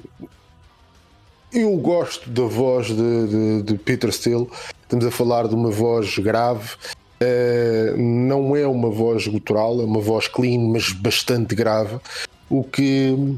eu 1.53 1.75
gosto 1.77 2.29
da 2.29 2.43
voz 2.43 2.87
de, 2.87 2.93
de, 2.95 3.61
de, 3.63 3.77
Peter 3.77 4.11
Steele. 4.11 4.47
Estamos 4.83 5.05
a 5.05 5.11
falar 5.11 5.47
de 5.47 5.55
uma 5.55 5.69
voz 5.69 6.17
grave. 6.17 6.69
Uh, 7.21 7.97
não 7.97 8.55
é 8.55 8.65
uma 8.65 8.89
voz 8.89 9.27
gutural, 9.27 9.79
é 9.79 9.83
uma 9.83 10.01
voz 10.01 10.27
clean, 10.27 10.59
mas 10.59 10.91
bastante 10.91 11.53
grave. 11.53 11.97
O 12.49 12.63
que 12.63 13.37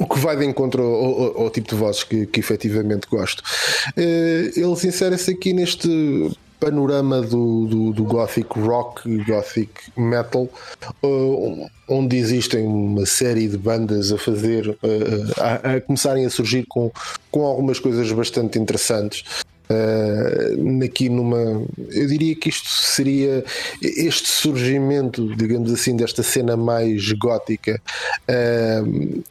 o 0.00 0.06
que 0.06 0.18
vai 0.18 0.34
de 0.34 0.46
encontro 0.46 0.82
ao, 0.82 1.22
ao, 1.22 1.42
ao 1.42 1.50
tipo 1.50 1.68
de 1.68 1.74
vozes 1.74 2.04
que, 2.04 2.26
que 2.26 2.40
efetivamente 2.40 3.06
gosto. 3.06 3.40
Uh, 3.96 4.58
eles 4.58 4.82
inserem-se 4.82 5.30
aqui 5.30 5.52
neste 5.52 6.30
panorama 6.58 7.22
do, 7.22 7.66
do, 7.66 7.92
do, 7.92 8.04
gothic 8.04 8.58
rock, 8.58 9.02
gothic 9.24 9.70
metal, 9.96 10.48
uh, 11.02 11.66
onde 11.88 12.16
existem 12.16 12.66
uma 12.66 13.06
série 13.06 13.48
de 13.48 13.56
bandas 13.56 14.12
a 14.12 14.18
fazer, 14.18 14.68
uh, 14.68 14.76
a, 15.38 15.74
a, 15.74 15.80
começarem 15.80 16.24
a 16.24 16.30
surgir 16.30 16.64
com, 16.68 16.92
com 17.30 17.44
algumas 17.44 17.78
coisas 17.78 18.10
bastante 18.12 18.58
interessantes. 18.58 19.24
Uh, 19.70 20.84
aqui 20.84 21.08
numa 21.08 21.62
eu 21.92 22.06
diria 22.08 22.34
que 22.34 22.48
isto 22.48 22.68
seria 22.68 23.44
este 23.80 24.26
surgimento 24.26 25.32
digamos 25.36 25.72
assim 25.72 25.94
desta 25.94 26.24
cena 26.24 26.56
mais 26.56 27.12
gótica 27.12 27.80
uh, 28.28 29.22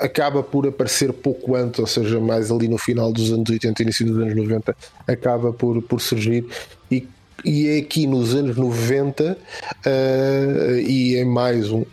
acaba 0.00 0.42
por 0.42 0.66
aparecer 0.66 1.12
pouco 1.12 1.54
antes, 1.56 1.80
ou 1.80 1.86
seja, 1.86 2.20
mais 2.20 2.50
ali 2.50 2.68
no 2.68 2.78
final 2.78 3.12
dos 3.12 3.32
anos 3.32 3.50
80 3.50 3.82
início 3.82 4.06
dos 4.06 4.18
anos 4.18 4.34
90, 4.34 4.76
acaba 5.06 5.52
por, 5.52 5.82
por 5.82 6.00
surgir. 6.00 6.46
E 6.90 7.06
e 7.44 7.68
é 7.68 7.78
aqui 7.78 8.04
nos 8.06 8.34
anos 8.34 8.56
90 8.56 9.38
uh, 9.86 10.78
e 10.80 11.16
em 11.16 11.24
mais 11.24 11.70
um, 11.70 11.84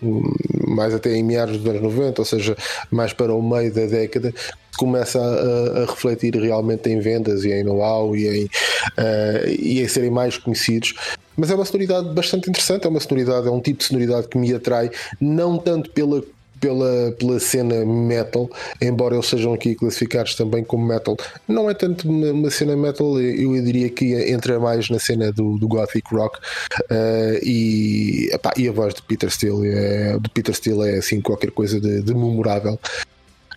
mais 0.67 0.91
até 0.91 1.15
em 1.15 1.23
meados 1.23 1.57
dos 1.57 1.67
anos 1.67 1.81
90, 1.83 2.21
ou 2.21 2.25
seja, 2.25 2.57
mais 2.89 3.13
para 3.13 3.33
o 3.33 3.41
meio 3.41 3.71
da 3.71 3.85
década, 3.85 4.33
começa 4.75 5.19
a, 5.19 5.83
a 5.83 5.85
refletir 5.85 6.35
realmente 6.35 6.89
em 6.89 6.99
vendas 6.99 7.43
e 7.43 7.51
em 7.51 7.63
know-how 7.63 8.15
e 8.15 8.27
em, 8.27 8.45
uh, 8.45 9.47
e 9.47 9.81
em 9.81 9.87
serem 9.87 10.11
mais 10.11 10.37
conhecidos. 10.37 10.93
Mas 11.37 11.51
é 11.51 11.55
uma 11.55 11.65
sonoridade 11.65 12.13
bastante 12.13 12.49
interessante, 12.49 12.85
é 12.85 12.89
uma 12.89 12.99
sonoridade, 12.99 13.47
é 13.47 13.51
um 13.51 13.59
tipo 13.59 13.79
de 13.79 13.85
sonoridade 13.85 14.27
que 14.27 14.37
me 14.37 14.53
atrai, 14.53 14.89
não 15.19 15.57
tanto 15.57 15.89
pela 15.89 16.23
pela, 16.59 17.11
pela 17.19 17.39
cena 17.39 17.85
metal, 17.85 18.49
embora 18.81 19.15
eles 19.15 19.27
sejam 19.27 19.53
aqui 19.53 19.75
classificados 19.75 20.35
também 20.35 20.63
como 20.63 20.85
metal. 20.85 21.15
Não 21.47 21.69
é 21.69 21.73
tanto 21.73 22.09
uma, 22.09 22.31
uma 22.31 22.49
cena 22.49 22.75
metal, 22.75 23.19
eu, 23.19 23.55
eu, 23.55 23.63
diria 23.63 23.89
que 23.89 24.13
entra 24.31 24.59
mais 24.59 24.89
na 24.89 24.97
cena 24.97 25.31
do, 25.31 25.57
do 25.57 25.67
gothic 25.67 26.13
rock 26.13 26.39
uh, 26.39 27.39
e, 27.43 28.29
epá, 28.31 28.53
e 28.57 28.67
a 28.67 28.71
voz 28.71 28.93
de 28.93 29.01
Peter 29.03 29.29
Steele 29.29 29.67
é, 29.67 30.17
de 30.17 30.29
Peter 30.29 30.55
Steele 30.55 30.89
é 30.89 30.97
assim 30.97 31.21
qualquer 31.21 31.51
coisa 31.51 31.79
de, 31.79 32.01
de 32.01 32.13
memorável. 32.13 32.79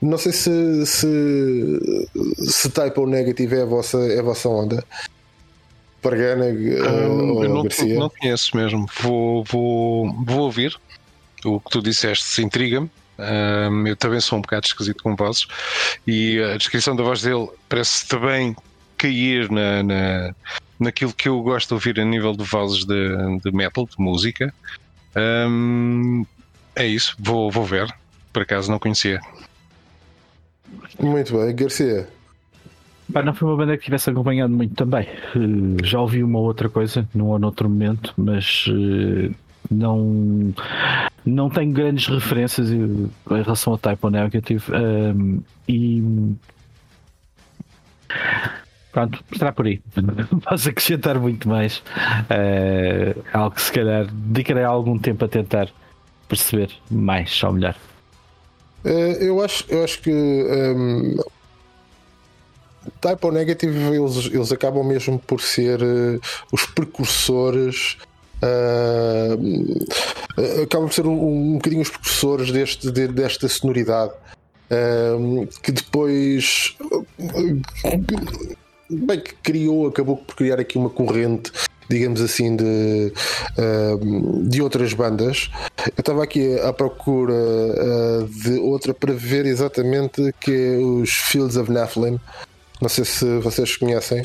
Não 0.01 0.19
sei 0.19 0.33
se, 0.33 0.87
se, 0.87 2.11
se 2.37 2.71
type 2.71 3.01
ou 3.01 3.07
negative 3.07 3.57
é 3.57 3.63
a 3.63 3.67
vossa, 3.67 3.99
é 3.99 4.21
a 4.21 4.23
vossa 4.23 4.49
onda. 4.49 4.85
Pargana 6.01 6.45
uh, 6.45 6.49
eu 6.49 7.49
não, 7.49 7.65
não, 7.65 8.09
conheço 8.11 8.57
mesmo. 8.57 8.87
Vou, 9.01 9.43
vou, 9.45 10.25
vou 10.25 10.41
ouvir 10.41 10.79
o 11.45 11.59
que 11.61 11.71
tu 11.71 11.83
disseste 11.83 12.43
intriga-me. 12.43 12.91
Um, 13.19 13.87
eu 13.87 13.97
também 13.97 14.21
sou 14.21 14.39
um 14.39 14.43
bocado 14.43 14.67
esquisito 14.67 15.03
com 15.03 15.17
vozes 15.17 15.49
e 16.07 16.41
a 16.41 16.57
descrição 16.57 16.95
da 16.95 17.03
voz 17.03 17.23
dele 17.23 17.49
parece 17.69 18.07
também 18.07 18.55
cair 18.97 19.51
na, 19.51 19.83
na, 19.83 20.35
naquilo 20.79 21.13
que 21.13 21.29
eu 21.29 21.43
gosto 21.43 21.69
de 21.69 21.75
ouvir 21.75 21.99
a 21.99 22.05
nível 22.05 22.33
de 22.33 22.45
vozes 22.45 22.85
de, 22.85 23.41
de 23.45 23.51
metal, 23.51 23.87
de 23.87 23.97
música. 23.99 24.55
Um, 25.17 26.25
é 26.77 26.87
isso, 26.87 27.17
vou, 27.19 27.51
vou 27.51 27.65
ver. 27.65 27.93
Por 28.33 28.43
acaso 28.43 28.71
não 28.71 28.79
conhecia. 28.79 29.21
Muito 31.01 31.39
bem, 31.39 31.55
Garcia. 31.55 32.09
Pá, 33.13 33.23
não 33.23 33.35
foi 33.35 33.49
uma 33.49 33.57
banda 33.57 33.77
que 33.77 33.85
tivesse 33.85 34.11
acompanhado 34.11 34.53
muito 34.53 34.75
também. 34.75 35.09
Uh, 35.35 35.85
já 35.85 36.01
ouvi 36.01 36.23
uma 36.23 36.39
outra 36.39 36.69
coisa 36.69 37.09
num 37.15 37.27
ou 37.27 37.39
noutro 37.39 37.69
momento, 37.69 38.13
mas 38.17 38.67
uh, 38.69 39.35
não 39.71 40.55
não 41.25 41.49
tenho 41.49 41.73
grandes 41.73 42.07
referências 42.07 42.71
em 42.71 43.11
relação 43.27 43.73
ao 43.73 43.79
Type 43.79 44.07
O 44.07 44.11
Negative 44.11 44.65
um, 44.73 45.43
e 45.69 46.03
pronto, 48.93 49.25
estará 49.33 49.53
por 49.53 49.67
aí. 49.67 49.81
Não 49.97 50.41
posso 50.41 50.69
acrescentar 50.69 51.19
muito 51.19 51.49
mais. 51.49 51.79
Uh, 51.79 53.23
algo 53.33 53.55
que 53.55 53.63
se 53.63 53.73
calhar 53.73 54.07
dedicarei 54.07 54.65
algum 54.65 54.99
tempo 54.99 55.25
a 55.25 55.29
tentar 55.29 55.69
perceber 56.29 56.71
mais 56.91 57.43
ou 57.43 57.53
melhor. 57.53 57.75
Uh, 58.85 58.89
eu, 59.21 59.43
acho, 59.43 59.65
eu 59.69 59.83
acho 59.83 60.01
que 60.01 60.11
um, 60.11 61.17
Type 63.01 63.27
O 63.27 63.31
Negative 63.31 63.77
eles, 63.77 64.27
eles 64.27 64.53
acabam 64.53 64.85
mesmo 64.85 65.19
por 65.19 65.41
ser 65.41 65.83
uh, 65.83 66.21
os 66.53 66.67
precursores 66.67 67.97
uh, 68.43 70.63
acabam 70.63 70.89
por 70.89 70.95
ser 70.95 71.07
um, 71.07 71.13
um 71.13 71.55
bocadinho 71.55 71.83
os 71.83 71.91
professores 71.91 72.51
deste, 72.51 72.91
de, 72.91 73.09
desta 73.09 73.49
sonoridade. 73.49 74.13
Uh, 74.71 75.47
que 75.63 75.73
depois 75.73 76.77
bem 78.91 79.19
que 79.19 79.35
criou, 79.37 79.89
acabou 79.89 80.19
por 80.19 80.37
criar 80.37 80.61
aqui 80.61 80.77
uma 80.77 80.91
corrente 80.91 81.51
digamos 81.89 82.21
assim, 82.21 82.57
de, 82.57 83.13
uh, 83.59 84.49
de 84.49 84.63
outras 84.63 84.93
bandas. 84.93 85.51
Eu 85.87 86.01
estava 86.01 86.23
aqui 86.23 86.59
à 86.61 86.73
procura 86.73 87.33
uh, 87.33 88.29
de 88.29 88.59
outra 88.59 88.93
para 88.93 89.13
ver 89.13 89.47
exatamente 89.47 90.35
que 90.41 90.53
é 90.53 90.77
os 90.79 91.11
Fields 91.11 91.57
of 91.57 91.71
Nephilim. 91.71 92.19
Não 92.81 92.89
sei 92.89 93.05
se 93.05 93.39
vocês 93.39 93.77
conhecem. 93.77 94.25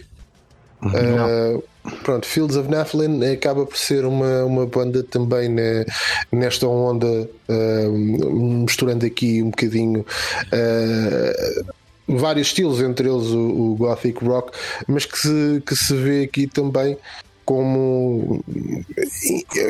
Uh, 0.83 1.63
pronto, 2.03 2.27
Fields 2.27 2.57
of 2.57 2.69
Nephilim 2.69 3.23
acaba 3.31 3.65
por 3.65 3.77
ser 3.77 4.05
uma, 4.05 4.43
uma 4.43 4.65
banda 4.65 5.01
também 5.03 5.47
né, 5.49 5.85
nesta 6.31 6.67
onda, 6.67 7.29
uh, 7.47 7.91
misturando 7.91 9.05
aqui 9.05 9.41
um 9.41 9.49
bocadinho. 9.49 10.05
Uh, 10.51 11.73
vários 12.07 12.47
estilos, 12.47 12.81
entre 12.81 13.09
eles 13.09 13.27
o, 13.27 13.39
o, 13.39 13.75
Gothic 13.75 14.23
Rock, 14.23 14.51
mas 14.87 15.05
que 15.05 15.17
se, 15.17 15.63
que 15.65 15.75
se 15.75 15.95
vê 15.95 16.23
aqui 16.23 16.47
também 16.47 16.97
como 17.45 18.43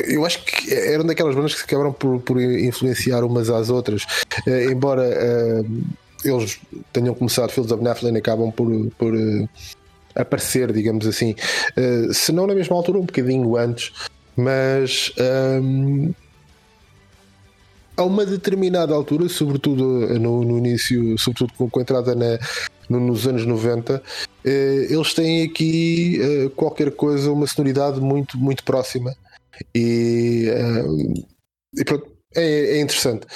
eu 0.07 0.26
acho 0.26 0.43
que 0.45 0.74
eram 0.74 1.05
daquelas 1.05 1.36
bandas 1.36 1.53
que 1.53 1.59
se 1.59 1.65
acabaram 1.65 1.91
por, 1.91 2.21
por 2.21 2.39
influenciar 2.41 3.24
umas 3.24 3.49
às 3.49 3.69
outras, 3.69 4.03
uh, 4.47 4.71
embora 4.71 5.03
uh, 5.03 5.84
eles 6.24 6.59
tenham 6.91 7.13
começado 7.13 7.51
Fields 7.51 7.71
of 7.71 7.84
Nephilim 7.84 8.17
acabam 8.17 8.51
por, 8.51 8.69
por 8.97 9.13
uh, 9.13 9.49
aparecer, 10.15 10.71
digamos 10.71 11.07
assim. 11.07 11.36
Se 12.13 12.32
não 12.32 12.45
na 12.45 12.53
mesma 12.53 12.76
altura, 12.76 12.99
um 12.99 13.05
bocadinho 13.05 13.57
antes, 13.57 13.91
mas 14.36 15.11
um, 15.17 16.05
ehm, 16.05 16.13
a 17.95 18.03
uma 18.03 18.25
determinada 18.25 18.93
altura, 18.93 19.29
sobretudo 19.29 19.83
no, 20.19 20.43
no 20.43 20.57
início, 20.57 21.17
sobretudo 21.17 21.53
com, 21.53 21.79
a 21.79 21.81
entrada 21.81 22.15
na, 22.15 22.39
no, 22.89 22.99
nos 22.99 23.27
anos 23.27 23.45
90, 23.45 23.95
uh, 23.95 24.01
eh, 24.43 24.87
eles 24.89 25.13
têm 25.13 25.43
aqui 25.43 26.19
uh, 26.19 26.49
qualquer 26.51 26.91
coisa, 26.91 27.31
uma 27.31 27.47
sonoridade 27.47 27.99
muito, 27.99 28.37
muito 28.37 28.63
próxima. 28.63 29.13
E, 29.75 30.47
e 31.77 31.85
pronto, 31.85 32.07
é, 32.35 32.77
é 32.77 32.81
interessante 32.81 33.27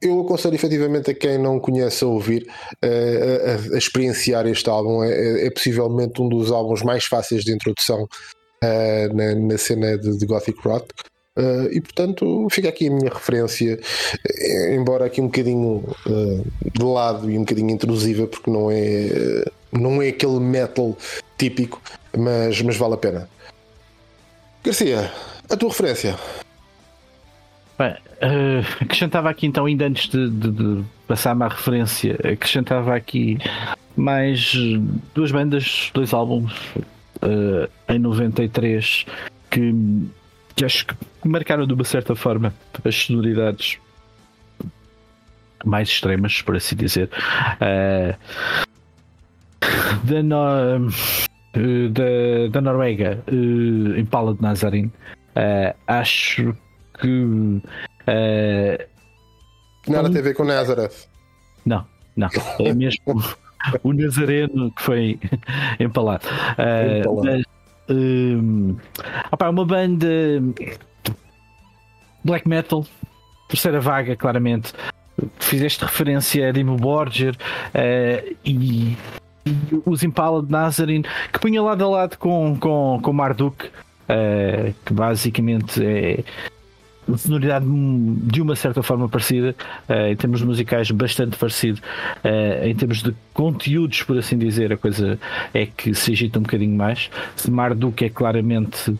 eu 0.00 0.20
aconselho 0.20 0.54
efetivamente 0.54 1.10
a 1.10 1.14
quem 1.14 1.38
não 1.38 1.58
conhece 1.58 2.04
a 2.04 2.06
ouvir 2.06 2.46
uh, 2.84 3.72
a, 3.72 3.74
a, 3.74 3.78
experienciar 3.78 4.46
este 4.46 4.68
álbum. 4.68 5.02
É, 5.02 5.10
é, 5.10 5.46
é, 5.46 5.50
possivelmente 5.50 6.20
um 6.20 6.28
dos 6.28 6.50
álbuns 6.50 6.82
mais 6.82 7.04
fáceis 7.04 7.42
de 7.42 7.52
introdução 7.52 8.02
uh, 8.02 9.14
na, 9.14 9.34
na, 9.34 9.58
cena 9.58 9.96
de, 9.98 10.18
de 10.18 10.26
Gothic 10.26 10.58
Rock. 10.62 10.86
Uh, 11.36 11.68
e 11.70 11.80
portanto 11.82 12.48
fica 12.50 12.70
aqui 12.70 12.88
a 12.88 12.90
minha 12.90 13.10
referência, 13.10 13.78
embora 14.72 15.04
aqui 15.04 15.20
um 15.20 15.26
bocadinho 15.26 15.84
de 16.74 16.82
lado 16.82 17.30
e 17.30 17.36
um 17.36 17.40
bocadinho 17.40 17.70
intrusiva, 17.70 18.26
porque 18.26 18.50
não 18.50 18.70
é, 18.70 19.44
não 19.70 20.00
é 20.00 20.08
aquele 20.08 20.40
metal 20.40 20.96
típico, 21.36 21.80
mas, 22.16 22.62
mas 22.62 22.76
vale 22.76 22.94
a 22.94 22.96
pena. 22.96 23.28
Garcia, 24.64 25.12
a 25.48 25.56
tua 25.56 25.68
referência? 25.68 26.16
Bem, 27.78 27.92
uh, 27.92 28.66
acrescentava 28.80 29.28
aqui 29.28 29.46
então, 29.46 29.66
ainda 29.66 29.86
antes 29.86 30.08
de, 30.08 30.30
de, 30.30 30.50
de 30.50 30.84
passar-me 31.06 31.44
à 31.44 31.48
referência, 31.48 32.14
acrescentava 32.14 32.94
aqui 32.94 33.38
mais 33.94 34.52
duas 35.14 35.30
bandas, 35.30 35.90
dois 35.92 36.12
álbuns 36.12 36.52
uh, 37.22 37.68
em 37.88 37.98
93 37.98 39.06
que, 39.50 39.74
que 40.56 40.64
acho 40.64 40.86
que 40.86 40.96
marcaram 41.24 41.66
de 41.66 41.74
uma 41.74 41.84
certa 41.84 42.16
forma 42.16 42.52
as 42.82 42.96
sonoridades 42.96 43.78
mais 45.64 45.88
extremas, 45.88 46.40
por 46.42 46.56
assim 46.56 46.74
dizer. 46.74 47.10
Uh, 47.60 48.16
da, 50.04 50.22
no, 50.22 50.88
da, 51.90 52.48
da 52.50 52.60
Noruega, 52.60 53.22
uh, 53.30 53.98
Impala 53.98 54.34
de 54.34 54.42
Nazarene. 54.42 54.92
Uh, 55.36 55.74
acho 55.86 56.56
que. 57.00 57.08
Uh, 57.08 58.78
Nada 59.88 60.10
tem 60.10 60.20
a 60.20 60.24
ver 60.24 60.34
com 60.34 60.44
Nazareth. 60.44 61.08
Não, 61.64 61.86
não. 62.16 62.28
É 62.60 62.72
mesmo 62.72 63.22
o 63.84 63.92
Nazareno 63.92 64.72
que 64.72 64.82
foi 64.82 65.20
empalado. 65.78 66.26
Uh, 66.26 67.00
empalado. 67.00 67.24
Mas, 67.24 67.55
uh, 67.90 68.76
opa, 69.30 69.48
uma 69.48 69.64
banda 69.64 70.06
black 72.24 72.48
metal, 72.48 72.84
terceira 73.48 73.80
vaga, 73.80 74.16
claramente. 74.16 74.72
fizeste 75.38 75.84
referência 75.84 76.48
a 76.48 76.52
Dimo 76.52 76.76
Borger 76.76 77.34
uh, 77.34 78.36
e, 78.44 78.96
e, 79.46 79.82
os 79.84 80.02
Impala 80.02 80.42
de 80.42 80.50
Nazarene 80.50 81.04
que 81.32 81.38
punha 81.38 81.62
lado 81.62 81.84
a 81.84 81.88
lado 81.88 82.18
com, 82.18 82.56
com, 82.58 83.00
com 83.02 83.12
Marduk, 83.12 83.66
uh, 83.66 84.74
que 84.84 84.92
basicamente 84.92 85.84
é 85.84 86.24
sonoridade 87.16 87.64
de 87.66 88.42
uma 88.42 88.56
certa 88.56 88.82
forma 88.82 89.08
parecida, 89.08 89.54
uh, 89.88 90.10
em 90.10 90.16
termos 90.16 90.42
musicais 90.42 90.90
bastante 90.90 91.36
parecido, 91.36 91.80
uh, 92.24 92.66
em 92.66 92.74
termos 92.74 93.02
de 93.02 93.14
conteúdos, 93.32 94.02
por 94.02 94.18
assim 94.18 94.36
dizer, 94.36 94.72
a 94.72 94.76
coisa 94.76 95.18
é 95.54 95.66
que 95.66 95.94
se 95.94 96.12
agita 96.12 96.38
um 96.38 96.42
bocadinho 96.42 96.76
mais. 96.76 97.10
Marduk 97.48 98.04
é 98.04 98.08
claramente 98.08 98.94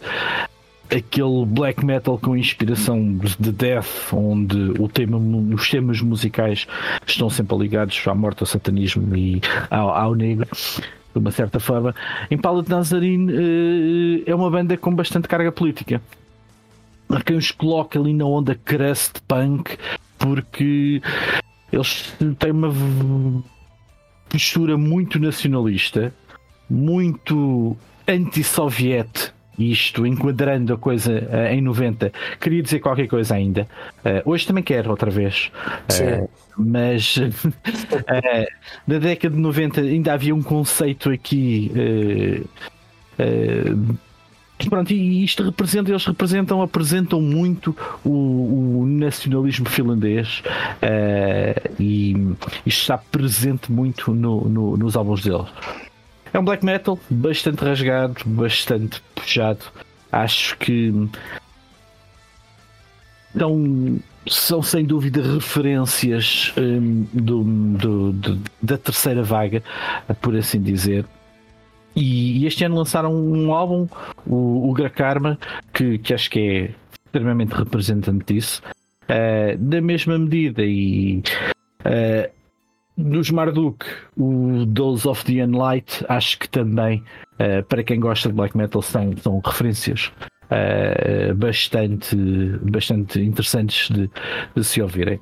aquele 0.91 1.45
black 1.47 1.85
metal 1.85 2.19
com 2.19 2.37
inspiração 2.37 3.19
de 3.39 3.53
death, 3.53 4.13
onde 4.13 4.57
o 4.81 4.89
tema, 4.89 5.19
os 5.55 5.69
temas 5.69 6.01
musicais 6.01 6.67
estão 7.07 7.29
sempre 7.29 7.57
ligados 7.57 8.01
à 8.07 8.15
morte, 8.15 8.43
ao 8.43 8.47
satanismo 8.47 9.17
e 9.17 9.41
ao, 9.71 9.91
ao 9.91 10.15
negro. 10.15 10.47
De 11.13 11.19
uma 11.19 11.31
certa 11.31 11.59
forma, 11.59 11.95
Impala 12.31 12.63
de 12.63 12.69
Nazarene 12.69 13.33
uh, 13.33 14.23
é 14.27 14.35
uma 14.35 14.51
banda 14.51 14.77
com 14.77 14.95
bastante 14.95 15.27
carga 15.27 15.51
política 15.51 16.01
a 17.09 17.21
quem 17.21 17.37
os 17.37 17.51
coloca 17.51 17.99
ali 17.99 18.13
na 18.13 18.25
onda 18.25 18.55
crust 18.55 19.21
punk, 19.27 19.77
porque 20.19 21.01
eles 21.73 22.13
têm 22.39 22.51
uma 22.51 22.73
postura 24.29 24.77
muito 24.77 25.19
nacionalista, 25.19 26.13
muito 26.69 27.77
anti-soviete. 28.07 29.35
Isto 29.59 30.07
enquadrando 30.07 30.75
a 30.75 30.77
coisa 30.77 31.13
uh, 31.13 31.51
em 31.51 31.63
90, 31.63 32.13
queria 32.39 32.63
dizer 32.63 32.79
qualquer 32.79 33.07
coisa 33.07 33.35
ainda. 33.37 33.67
Uh, 34.05 34.31
hoje 34.31 34.47
também 34.47 34.63
quero, 34.63 34.91
outra 34.91 35.11
vez. 35.11 35.51
Uh, 35.93 36.29
mas 36.59 37.17
na 38.87 38.99
década 38.99 39.35
de 39.35 39.41
90 39.41 39.81
ainda 39.81 40.13
havia 40.13 40.35
um 40.35 40.43
conceito 40.43 41.09
aqui 41.09 41.73
Pronto, 44.65 44.91
e 44.93 45.23
isto 45.23 45.43
representa, 45.45 45.91
eles 45.91 46.05
representam, 46.05 46.63
apresentam 46.63 47.21
muito 47.21 47.77
o, 48.03 48.81
o 48.81 48.87
nacionalismo 48.87 49.69
finlandês 49.69 50.43
uh, 50.83 51.75
e 51.79 52.13
isto 52.65 52.81
está 52.81 52.97
presente 52.97 53.71
muito 53.71 54.15
no, 54.15 54.49
no, 54.49 54.77
nos 54.77 54.97
álbuns 54.97 55.23
deles. 55.23 55.47
É 56.33 56.39
um 56.39 56.45
black 56.45 56.65
metal 56.65 56.99
bastante 57.09 57.63
rasgado, 57.65 58.23
bastante 58.25 59.03
puxado. 59.15 59.65
Acho 60.11 60.57
que 60.59 60.93
são, 63.37 64.01
são 64.27 64.63
sem 64.63 64.85
dúvida 64.85 65.23
referências 65.23 66.53
um, 66.57 67.07
do, 67.13 67.45
do, 67.45 68.13
do, 68.13 68.41
da 68.63 68.79
terceira 68.79 69.23
vaga, 69.23 69.63
por 70.21 70.35
assim 70.35 70.61
dizer. 70.61 71.05
E, 71.97 72.45
este 72.45 72.65
ano 72.65 72.77
lançaram 72.77 73.15
um 73.15 73.53
álbum, 73.55 73.89
o, 74.27 74.69
o 74.69 74.73
Grakarma, 74.75 75.39
que, 75.73 75.99
que 75.99 76.13
acho 76.13 76.31
que 76.31 76.39
é 76.39 76.75
extremamente 77.07 77.55
representante 77.55 78.35
disso. 78.35 78.63
Uh, 79.05 79.57
da 79.57 79.81
mesma 79.81 80.19
medida 80.19 80.63
e 80.63 81.23
uh, 81.81 82.31
dos 82.97 83.31
Marduk, 83.31 83.87
o 84.17 84.67
Dose 84.67 85.09
of 85.09 85.25
the 85.25 85.45
Unlight, 85.45 86.05
acho 86.09 86.39
que 86.39 86.49
também, 86.49 87.03
uh, 87.35 87.65
para 87.65 87.83
quem 87.83 87.99
gosta 87.99 88.29
de 88.29 88.35
black 88.35 88.57
metal, 88.57 88.83
são, 88.83 89.17
são 89.17 89.41
referências 89.45 90.13
bastante, 91.35 92.15
bastante 92.63 93.21
interessantes 93.21 93.89
de, 93.91 94.09
de, 94.55 94.63
se 94.63 94.81
ouvirem. 94.81 95.19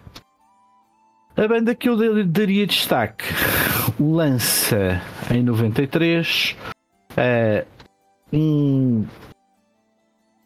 A 1.37 1.49
banda 1.49 1.74
que 1.74 1.89
eu 1.89 2.24
daria 2.26 2.64
destaque 2.64 3.24
lança 3.99 5.03
em 5.28 5.43
93 5.43 6.57
uh, 7.11 7.66
um, 8.32 9.05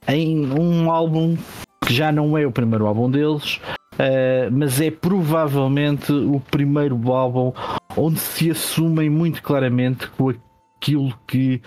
em 0.09 0.51
um 0.51 0.91
álbum 0.91 1.37
que 1.85 1.93
já 1.93 2.11
não 2.11 2.39
é 2.39 2.47
o 2.47 2.51
primeiro 2.51 2.87
álbum 2.87 3.11
deles, 3.11 3.57
uh, 3.57 4.51
mas 4.51 4.81
é 4.81 4.91
provavelmente 4.91 6.11
o 6.11 6.41
primeiro 6.51 7.13
álbum 7.13 7.53
onde 7.95 8.19
se 8.19 8.51
assumem 8.51 9.11
muito 9.11 9.43
claramente 9.43 10.09
com 10.13 10.31
aquilo 10.31 11.13
que 11.27 11.61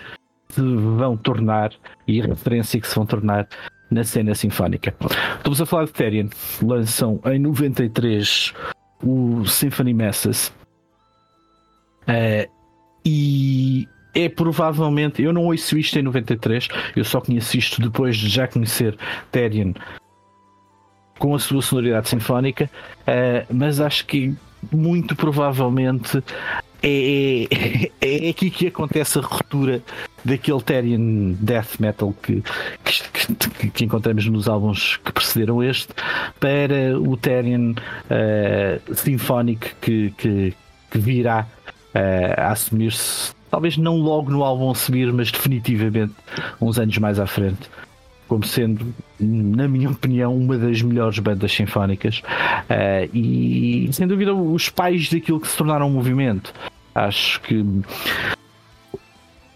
se 0.48 0.60
vão 0.60 1.16
tornar 1.16 1.70
e 2.08 2.20
a 2.20 2.26
referência 2.26 2.80
que 2.80 2.88
se 2.88 2.96
vão 2.96 3.06
tornar 3.06 3.46
na 3.88 4.02
cena 4.02 4.34
sinfónica. 4.34 4.92
Estamos 5.36 5.60
a 5.60 5.66
falar 5.66 5.84
de 5.84 5.92
Therian, 5.92 6.28
lançam 6.60 7.20
em 7.24 7.38
93 7.38 8.52
o 9.02 9.44
Symphony 9.46 9.94
Masses. 9.94 10.52
Uh, 12.02 12.50
e 13.04 13.88
é 14.14 14.28
provavelmente, 14.28 15.22
eu 15.22 15.32
não 15.32 15.46
ouço 15.46 15.78
isto 15.78 15.98
em 15.98 16.02
93, 16.02 16.68
eu 16.94 17.04
só 17.04 17.20
conheço 17.20 17.56
isto 17.56 17.80
depois 17.80 18.16
de 18.16 18.28
já 18.28 18.46
conhecer 18.46 18.96
Therian 19.30 19.72
com 21.18 21.34
a 21.34 21.38
sua 21.38 21.62
sonoridade 21.62 22.08
sinfónica, 22.08 22.70
uh, 23.00 23.54
mas 23.54 23.80
acho 23.80 24.06
que 24.06 24.34
muito 24.72 25.16
provavelmente 25.16 26.22
é, 26.82 27.44
é, 27.44 27.90
é, 28.26 28.28
aqui 28.30 28.50
que 28.50 28.66
acontece 28.66 29.18
a 29.18 29.22
ruptura 29.22 29.82
daquele 30.24 30.60
Therian 30.60 31.34
death 31.40 31.78
metal 31.80 32.14
que, 32.22 32.42
que, 32.84 33.70
que, 33.70 33.84
encontramos 33.84 34.26
nos 34.26 34.48
álbuns 34.48 34.98
que 35.04 35.12
precederam 35.12 35.62
este 35.62 35.92
para 36.38 36.98
o 36.98 37.16
Therian 37.16 37.72
uh, 37.72 38.94
sinfónico 38.94 39.66
que, 39.80 40.12
que, 40.16 40.54
que 40.90 40.98
virá 40.98 41.46
uh, 41.94 42.40
a 42.40 42.52
assumir-se, 42.52 43.32
talvez 43.50 43.76
não 43.76 43.96
logo 43.96 44.30
no 44.30 44.42
álbum 44.44 44.70
a 44.70 44.74
subir, 44.74 45.12
mas 45.12 45.30
definitivamente 45.30 46.14
uns 46.60 46.78
anos 46.78 46.96
mais 46.98 47.18
à 47.18 47.26
frente 47.26 47.68
como 48.28 48.46
sendo, 48.46 48.94
na 49.20 49.68
minha 49.68 49.90
opinião, 49.90 50.34
uma 50.34 50.56
das 50.56 50.80
melhores 50.80 51.18
bandas 51.18 51.52
sinfónicas 51.52 52.22
uh, 52.70 53.14
e, 53.14 53.90
sem 53.92 54.06
dúvida, 54.06 54.32
os 54.32 54.70
pais 54.70 55.10
daquilo 55.10 55.38
que 55.38 55.48
se 55.48 55.56
tornaram 55.58 55.86
um 55.88 55.92
movimento. 55.92 56.50
Acho 56.94 57.38
que 57.42 57.62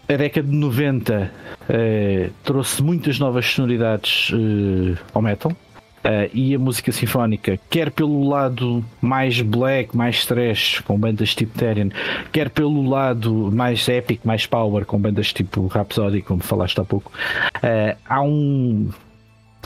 a 0.09 0.15
década 0.15 0.47
de 0.47 0.55
90 0.55 1.31
uh, 1.69 2.33
trouxe 2.43 2.81
muitas 2.81 3.19
novas 3.19 3.45
sonoridades 3.45 4.29
uh, 4.31 4.97
ao 5.13 5.21
metal. 5.21 5.51
Uh, 5.97 6.29
e 6.33 6.55
a 6.55 6.59
música 6.59 6.89
sinfónica, 6.89 7.59
quer 7.69 7.91
pelo 7.91 8.29
lado 8.29 8.85
mais 9.01 9.41
black, 9.41 9.97
mais 9.97 10.25
trash, 10.25 10.79
com 10.81 10.97
bandas 10.97 11.35
tipo 11.35 11.57
Therian, 11.57 11.89
quer 12.31 12.49
pelo 12.49 12.87
lado 12.87 13.51
mais 13.51 13.89
épico, 13.89 14.25
mais 14.25 14.45
power, 14.45 14.85
com 14.85 14.97
bandas 14.97 15.33
tipo 15.33 15.67
Rhapsody, 15.67 16.21
como 16.21 16.41
falaste 16.41 16.79
há 16.79 16.85
pouco, 16.85 17.11
uh, 17.57 17.97
há 18.07 18.21
um, 18.21 18.89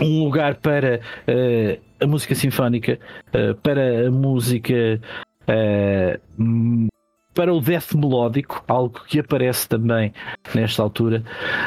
um 0.02 0.24
lugar 0.24 0.56
para 0.56 1.02
uh, 1.28 1.80
a 2.00 2.08
música 2.08 2.34
sinfónica, 2.34 2.98
para 3.62 4.08
a 4.08 4.12
música 4.12 5.00
para 7.34 7.54
o 7.54 7.62
death 7.62 7.94
melódico, 7.96 8.64
algo 8.68 9.02
que 9.08 9.20
aparece 9.20 9.68
também 9.68 10.14
nesta 10.54 10.82
altura. 10.82 11.24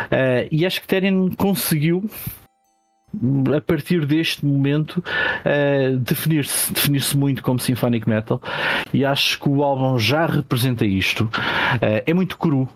Uh, 0.07 0.49
e 0.51 0.67
acho 0.67 0.81
que 0.81 0.87
Therian 0.87 1.31
conseguiu, 1.31 2.09
a 3.57 3.61
partir 3.61 4.05
deste 4.07 4.45
momento, 4.45 4.99
uh, 4.99 5.97
definir-se 5.99 6.73
definir 6.73 7.03
muito 7.17 7.43
como 7.43 7.59
symphonic 7.59 8.09
metal. 8.09 8.41
E 8.93 9.05
acho 9.05 9.41
que 9.41 9.49
o 9.49 9.63
álbum 9.63 9.99
já 9.99 10.27
representa 10.27 10.85
isto. 10.85 11.25
Uh, 11.25 12.03
é 12.07 12.15
muito 12.15 12.39
cru. 12.39 12.69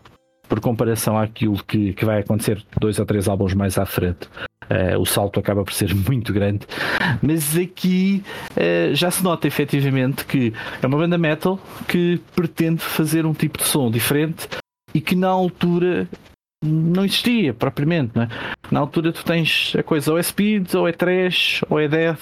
Por 0.48 0.60
comparação 0.60 1.18
àquilo 1.18 1.62
que, 1.62 1.92
que 1.92 2.06
vai 2.06 2.20
acontecer 2.20 2.64
dois 2.80 2.98
ou 2.98 3.04
três 3.04 3.28
álbuns 3.28 3.52
mais 3.52 3.76
à 3.76 3.84
frente. 3.84 4.30
Uh, 4.70 4.98
o 5.00 5.06
salto 5.06 5.40
acaba 5.40 5.64
por 5.64 5.72
ser 5.72 5.94
muito 5.96 6.32
grande. 6.32 6.66
Mas 7.22 7.56
aqui 7.56 8.22
uh, 8.52 8.94
já 8.94 9.10
se 9.10 9.24
nota 9.24 9.46
efetivamente 9.46 10.24
que 10.26 10.52
é 10.82 10.86
uma 10.86 10.98
banda 10.98 11.16
metal 11.16 11.58
que 11.86 12.20
pretende 12.36 12.82
fazer 12.82 13.24
um 13.24 13.32
tipo 13.32 13.58
de 13.58 13.64
som 13.64 13.90
diferente 13.90 14.46
e 14.94 15.00
que 15.00 15.16
na 15.16 15.28
altura 15.28 16.06
não 16.62 17.04
existia 17.04 17.54
propriamente. 17.54 18.12
Não 18.14 18.24
é? 18.24 18.28
Na 18.70 18.80
altura 18.80 19.12
tu 19.12 19.24
tens 19.24 19.74
a 19.78 19.82
coisa 19.82 20.12
ou 20.12 20.18
é 20.18 20.22
speed, 20.22 20.74
ou 20.74 20.86
é 20.86 20.92
trash, 20.92 21.64
ou 21.70 21.80
é 21.80 21.88
death. 21.88 22.20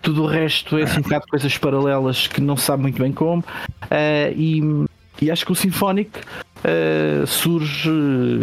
Tudo 0.00 0.22
o 0.22 0.26
resto 0.26 0.78
é 0.78 0.82
assim 0.82 1.00
um 1.00 1.02
bocado 1.02 1.26
coisas 1.28 1.56
paralelas 1.56 2.26
que 2.26 2.40
não 2.40 2.56
sabe 2.56 2.82
muito 2.82 3.00
bem 3.00 3.12
como. 3.12 3.42
Uh, 3.42 4.32
e, 4.36 4.86
e 5.20 5.30
acho 5.30 5.44
que 5.44 5.52
o 5.52 5.54
Symphonic 5.54 6.10
surge 7.26 7.90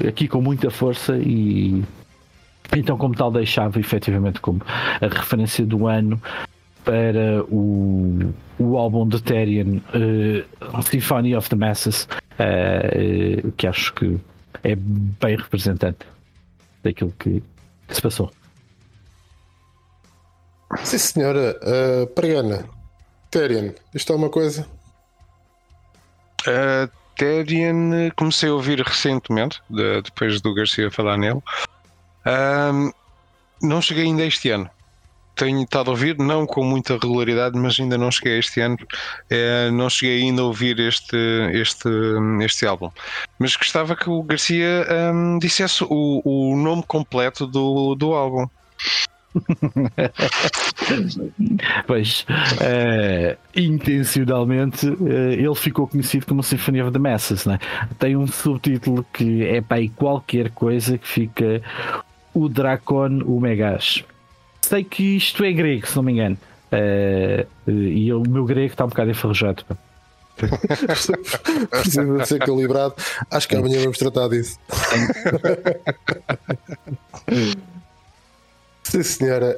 aqui 0.08 0.28
com 0.28 0.40
muita 0.40 0.70
força 0.70 1.18
e 1.18 1.84
então, 2.76 2.98
como 2.98 3.16
tal, 3.16 3.32
deixava 3.32 3.80
efetivamente 3.80 4.40
como 4.40 4.62
a 4.66 5.08
referência 5.08 5.66
do 5.66 5.88
ano 5.88 6.22
para 6.84 7.44
o, 7.44 8.34
o 8.58 8.78
álbum 8.78 9.08
de 9.08 9.22
Therian, 9.22 9.78
uh, 9.78 10.84
Symphony 10.84 11.36
of 11.36 11.50
the 11.50 11.56
Masses, 11.56 12.08
uh, 12.40 13.52
que 13.54 13.68
acho 13.68 13.94
que 13.94 14.20
é 14.64 14.76
bem 14.76 15.36
representante 15.36 16.06
daquilo 16.84 17.14
que, 17.20 17.44
que 17.88 17.96
se 17.96 18.02
passou. 18.02 18.32
Sim, 20.84 20.98
senhora. 20.98 21.60
Uh, 21.62 22.08
Pregana, 22.08 22.66
Terian, 23.30 23.74
isto 23.94 24.14
é 24.14 24.16
uma 24.16 24.30
coisa? 24.30 24.68
Uh, 26.48 26.90
Terian 27.16 28.10
comecei 28.16 28.50
a 28.50 28.54
ouvir 28.54 28.80
recentemente, 28.82 29.62
de, 29.70 30.02
depois 30.02 30.42
do 30.42 30.54
Garcia 30.54 30.90
falar 30.90 31.18
nele. 31.18 31.42
Um, 32.26 32.92
não 33.62 33.82
cheguei 33.82 34.06
ainda 34.06 34.26
este 34.26 34.50
ano. 34.50 34.70
Tenho 35.36 35.64
estado 35.64 35.88
a 35.88 35.92
ouvir, 35.92 36.18
não 36.18 36.46
com 36.46 36.64
muita 36.64 36.94
regularidade, 36.94 37.58
mas 37.58 37.80
ainda 37.80 37.98
não 37.98 38.12
cheguei 38.12 38.40
este 38.40 38.60
ano. 38.60 38.78
É, 39.30 39.72
não 39.72 39.90
cheguei 39.90 40.22
ainda 40.22 40.42
a 40.42 40.46
ouvir 40.46 40.80
este, 40.80 41.18
este, 41.54 41.90
este 42.44 42.66
álbum. 42.66 42.92
Mas 43.40 43.56
gostava 43.56 43.96
que 43.96 44.10
o 44.10 44.22
Garcia 44.24 44.86
um, 45.14 45.40
dissesse 45.40 45.84
o, 45.84 46.22
o 46.24 46.56
nome 46.56 46.84
completo 46.84 47.48
do, 47.48 47.96
do 47.96 48.14
álbum. 48.14 48.48
pois, 51.88 52.26
uh, 52.60 53.38
intencionalmente, 53.56 54.88
uh, 54.88 55.32
ele 55.32 55.56
ficou 55.56 55.88
conhecido 55.88 56.26
como 56.26 56.44
Symphony 56.44 56.82
of 56.82 56.92
the 56.92 57.00
Masses. 57.00 57.46
Né? 57.46 57.58
Tem 57.98 58.18
um 58.18 58.28
subtítulo 58.28 59.06
que 59.14 59.46
é 59.46 59.62
para 59.62 59.88
qualquer 59.96 60.52
coisa 60.52 60.98
que 60.98 61.08
fica 61.08 61.62
o 62.34 62.50
Dracon 62.50 63.24
Megas. 63.40 64.04
Sei 64.62 64.84
que 64.84 65.18
isto 65.18 65.44
é 65.44 65.52
grego, 65.52 65.88
se 65.88 65.96
não 65.96 66.04
me 66.04 66.14
engano. 66.14 66.38
Uh, 66.72 67.46
e 67.70 68.14
o 68.14 68.22
meu 68.22 68.46
grego 68.46 68.72
está 68.72 68.86
um 68.86 68.90
bocado 68.90 69.12
enferrujado. 69.12 69.66
Precisa 71.70 72.26
ser 72.26 72.40
calibrado. 72.40 72.96
Acho 73.30 73.48
que 73.48 73.56
amanhã 73.56 73.82
vamos 73.82 73.98
tratar 73.98 74.28
disso. 74.30 74.58
Sim, 78.84 79.04
senhora. 79.04 79.58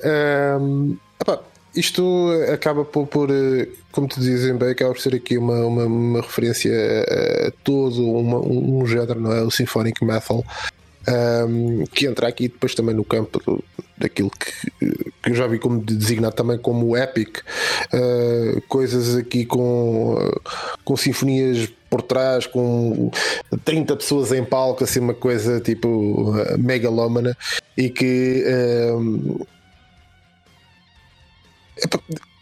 Um, 0.60 0.98
epa, 1.22 1.42
isto 1.76 2.30
acaba 2.54 2.86
por, 2.86 3.08
por, 3.08 3.30
como 3.92 4.08
tu 4.08 4.20
dizem 4.20 4.56
bem, 4.56 4.72
acaba 4.72 4.94
por 4.94 5.02
ser 5.02 5.16
aqui 5.16 5.38
uma, 5.38 5.66
uma, 5.66 5.86
uma 5.86 6.22
referência 6.22 6.72
a, 6.74 7.52
todo 7.64 8.06
uma, 8.12 8.40
um, 8.40 8.86
género, 8.86 9.20
não 9.20 9.32
é? 9.34 9.42
O 9.42 9.50
Symphonic 9.50 10.04
Metal. 10.04 10.44
Um, 11.06 11.84
que 11.86 12.08
entra 12.08 12.30
aqui 12.30 12.48
depois 12.48 12.74
também 12.74 12.96
no 12.96 13.04
campo 13.04 13.38
do, 13.46 13.64
daquilo 13.98 14.30
que, 14.30 14.72
que, 15.22 15.32
eu 15.32 15.36
já 15.36 15.48
vi 15.48 15.60
como 15.60 15.82
designado 15.82 16.34
também 16.34 16.58
como 16.58 16.96
epic, 16.96 17.40
uh, 17.94 18.62
coisas 18.70 19.18
aqui 19.18 19.46
com, 19.46 20.18
com 20.86 20.96
sinfonias 20.96 21.70
por 21.90 22.02
trás, 22.02 22.48
com 22.48 23.12
30 23.66 23.96
pessoas 23.98 24.32
em 24.32 24.44
palco, 24.44 24.84
assim, 24.84 25.00
uma 25.00 25.14
coisa 25.14 25.60
tipo 25.60 25.88
uh, 25.88 26.58
megalómana 26.58 27.38
e 27.78 27.90
que. 27.90 28.44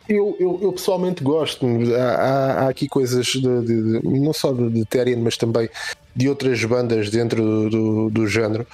Eu, 0.07 0.35
eu, 0.39 0.59
eu, 0.61 0.73
pessoalmente 0.73 1.23
gosto. 1.23 1.65
Há, 1.95 2.65
há 2.65 2.69
aqui 2.69 2.87
coisas 2.87 3.25
de, 3.25 3.39
de, 3.39 4.01
de, 4.01 4.19
não 4.19 4.33
só 4.33 4.51
de, 4.51 4.69
de 4.69 4.85
Therian, 4.85 5.17
mas 5.17 5.37
também 5.37 5.69
de 6.15 6.29
outras 6.29 6.63
bandas 6.63 7.09
dentro 7.09 7.41
do, 7.41 7.69
do, 7.69 8.09
do 8.09 8.27
género 8.27 8.65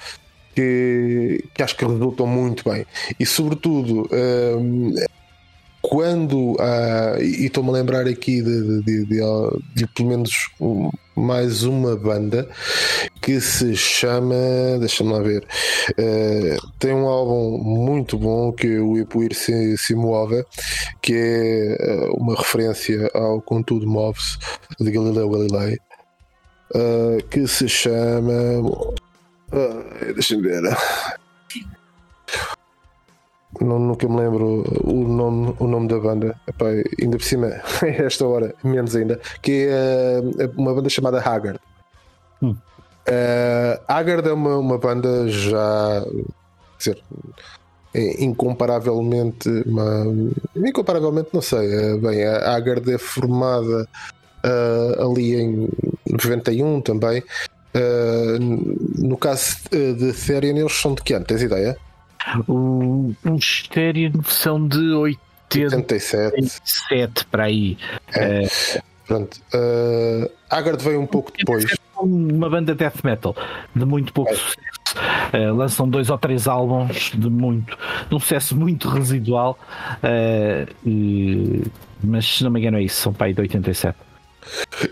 que, 0.54 1.44
que, 1.54 1.62
acho 1.62 1.76
que 1.76 1.84
resultam 1.84 2.26
muito 2.26 2.68
bem. 2.68 2.84
E 3.18 3.24
sobretudo. 3.24 4.08
Um, 4.12 4.94
quando 5.80 6.52
uh, 6.52 7.22
e 7.22 7.46
estou-me 7.46 7.70
a 7.70 7.72
lembrar 7.72 8.06
aqui 8.06 8.42
de, 8.42 8.82
de, 8.82 9.04
de, 9.06 9.20
de, 9.74 9.86
pelo 9.94 10.08
menos 10.08 10.50
mais 11.16 11.62
uma 11.62 11.96
banda 11.96 12.48
que 13.22 13.40
se 13.40 13.76
chama 13.76 14.34
deixa-me 14.80 15.12
lá 15.12 15.20
ver 15.20 15.46
uh, 15.92 16.72
tem 16.78 16.92
um 16.92 17.06
álbum 17.06 17.58
muito 17.58 18.18
bom 18.18 18.52
que 18.52 18.66
é 18.66 18.80
o 18.80 18.98
Ipuir 18.98 19.34
se, 19.34 19.78
se 19.78 19.94
move 19.94 20.44
que 21.00 21.14
é 21.14 22.08
uh, 22.10 22.16
uma 22.16 22.34
referência 22.34 23.08
ao 23.14 23.40
Contudo 23.40 23.86
Move-se 23.86 24.36
de 24.80 24.90
Galileu 24.90 25.30
Galilei 25.30 25.78
que 27.30 27.46
se 27.46 27.68
chama 27.68 28.32
deixa-me 30.14 30.42
ver 30.42 30.62
não, 33.60 33.78
nunca 33.78 34.08
me 34.08 34.16
lembro 34.16 34.64
o 34.84 35.08
nome, 35.08 35.54
o 35.58 35.66
nome 35.66 35.88
da 35.88 35.98
banda. 35.98 36.40
Epá, 36.46 36.66
ainda 37.00 37.16
por 37.16 37.24
cima, 37.24 37.46
esta 37.82 38.26
hora, 38.26 38.54
menos 38.62 38.94
ainda, 38.94 39.20
que 39.42 39.68
é 39.68 40.20
uh, 40.20 40.52
uma 40.56 40.74
banda 40.74 40.88
chamada 40.88 41.18
Haggard. 41.18 41.58
Hum. 42.42 42.56
Uh, 43.08 43.80
Haggard 43.88 44.28
é 44.28 44.32
uma, 44.32 44.56
uma 44.58 44.78
banda 44.78 45.28
já 45.28 46.04
dizer, 46.78 47.02
é 47.94 48.22
incomparavelmente 48.22 49.48
uma, 49.66 50.04
incomparavelmente 50.54 51.30
não 51.32 51.40
sei 51.40 51.74
é, 51.74 51.96
bem 51.96 52.22
a 52.24 52.54
Haggard 52.54 52.92
é 52.92 52.98
formada 52.98 53.88
uh, 54.48 55.10
ali 55.10 55.36
em 55.36 55.68
91 56.10 56.80
também 56.80 57.20
uh, 57.20 58.38
no 58.98 59.16
caso 59.16 59.58
de 59.70 60.12
Therian 60.12 60.56
eles 60.56 60.72
são 60.72 60.94
de 60.94 61.02
que 61.02 61.12
ano? 61.14 61.24
Tens 61.24 61.42
ideia? 61.42 61.76
O, 62.46 63.14
um 63.24 63.36
Styrian 63.36 64.12
são 64.26 64.66
de 64.66 64.92
87. 64.92 66.34
87 66.34 67.26
para 67.26 67.44
aí. 67.44 67.78
É. 68.12 68.42
Uh, 68.42 68.82
Pronto. 69.06 69.40
Uh, 69.54 70.30
Haggard 70.50 70.84
veio 70.84 71.00
um 71.00 71.06
pouco 71.06 71.32
depois. 71.36 71.64
Uma 71.98 72.48
banda 72.50 72.74
death 72.74 73.02
metal 73.02 73.34
de 73.74 73.84
muito 73.84 74.12
pouco 74.12 74.30
é. 74.30 74.36
sucesso. 74.36 74.68
Uh, 75.32 75.54
lançam 75.54 75.88
dois 75.88 76.10
ou 76.10 76.18
três 76.18 76.46
álbuns 76.46 77.12
de 77.14 77.30
muito 77.30 77.76
de 78.08 78.14
um 78.14 78.20
sucesso 78.20 78.54
muito 78.54 78.88
residual. 78.88 79.58
Uh, 80.02 80.70
e, 80.86 81.62
mas 82.02 82.26
se 82.26 82.44
não 82.44 82.50
me 82.50 82.60
engano 82.60 82.76
é 82.76 82.82
isso, 82.82 83.00
são 83.00 83.14
aí 83.18 83.32
de 83.32 83.40
87. 83.40 83.96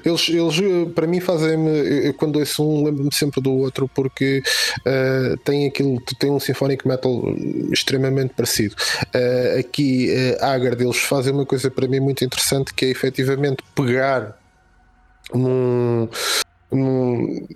Eles, 0.05 0.29
eles 0.29 0.59
eh, 0.59 0.91
para 0.95 1.07
mim, 1.07 1.21
fazem-me. 1.21 2.13
Quando 2.15 2.39
ouço 2.39 2.67
um, 2.67 2.85
lembro-me 2.85 3.15
sempre 3.15 3.41
do 3.41 3.53
outro, 3.53 3.89
porque 3.89 4.43
uh, 4.81 5.37
tem 5.39 5.67
aquilo, 5.67 6.01
tem 6.19 6.31
um 6.31 6.41
symphonic 6.41 6.87
metal 6.87 7.23
extremamente 7.73 8.35
parecido. 8.35 8.75
Uh, 9.15 9.61
aqui, 9.61 10.09
uh, 10.41 10.45
Agar 10.45 10.75
deles 10.75 10.99
fazem 10.99 11.33
uma 11.33 11.47
coisa 11.47 11.71
para 11.71 11.89
mim 11.89 12.01
muito 12.01 12.25
interessante 12.25 12.73
que 12.75 12.87
é 12.87 12.89
efetivamente 12.91 13.63
pegar 13.75 14.37
num, 15.35 16.09
num, 16.71 17.47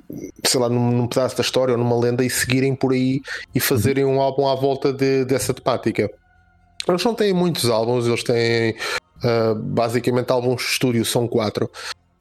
sei 0.44 0.60
lá, 0.60 0.68
num, 0.68 0.90
num, 0.90 1.06
pedaço 1.06 1.36
da 1.36 1.42
história 1.42 1.72
ou 1.72 1.78
numa 1.78 1.98
lenda 1.98 2.24
e 2.24 2.30
seguirem 2.30 2.74
por 2.74 2.92
aí 2.92 3.20
e 3.54 3.60
fazerem 3.60 4.04
um 4.04 4.20
álbum 4.20 4.48
à 4.48 4.54
volta 4.54 4.92
de, 4.92 5.24
dessa 5.24 5.54
temática. 5.54 6.10
Eles 6.88 7.04
não 7.04 7.14
têm 7.14 7.32
muitos 7.32 7.68
álbuns, 7.68 8.06
eles 8.06 8.24
têm 8.24 8.74
Uh, 9.24 9.54
basicamente, 9.54 10.30
álbuns 10.30 10.62
de 10.62 10.68
estúdio 10.68 11.04
são 11.04 11.28
quatro. 11.28 11.70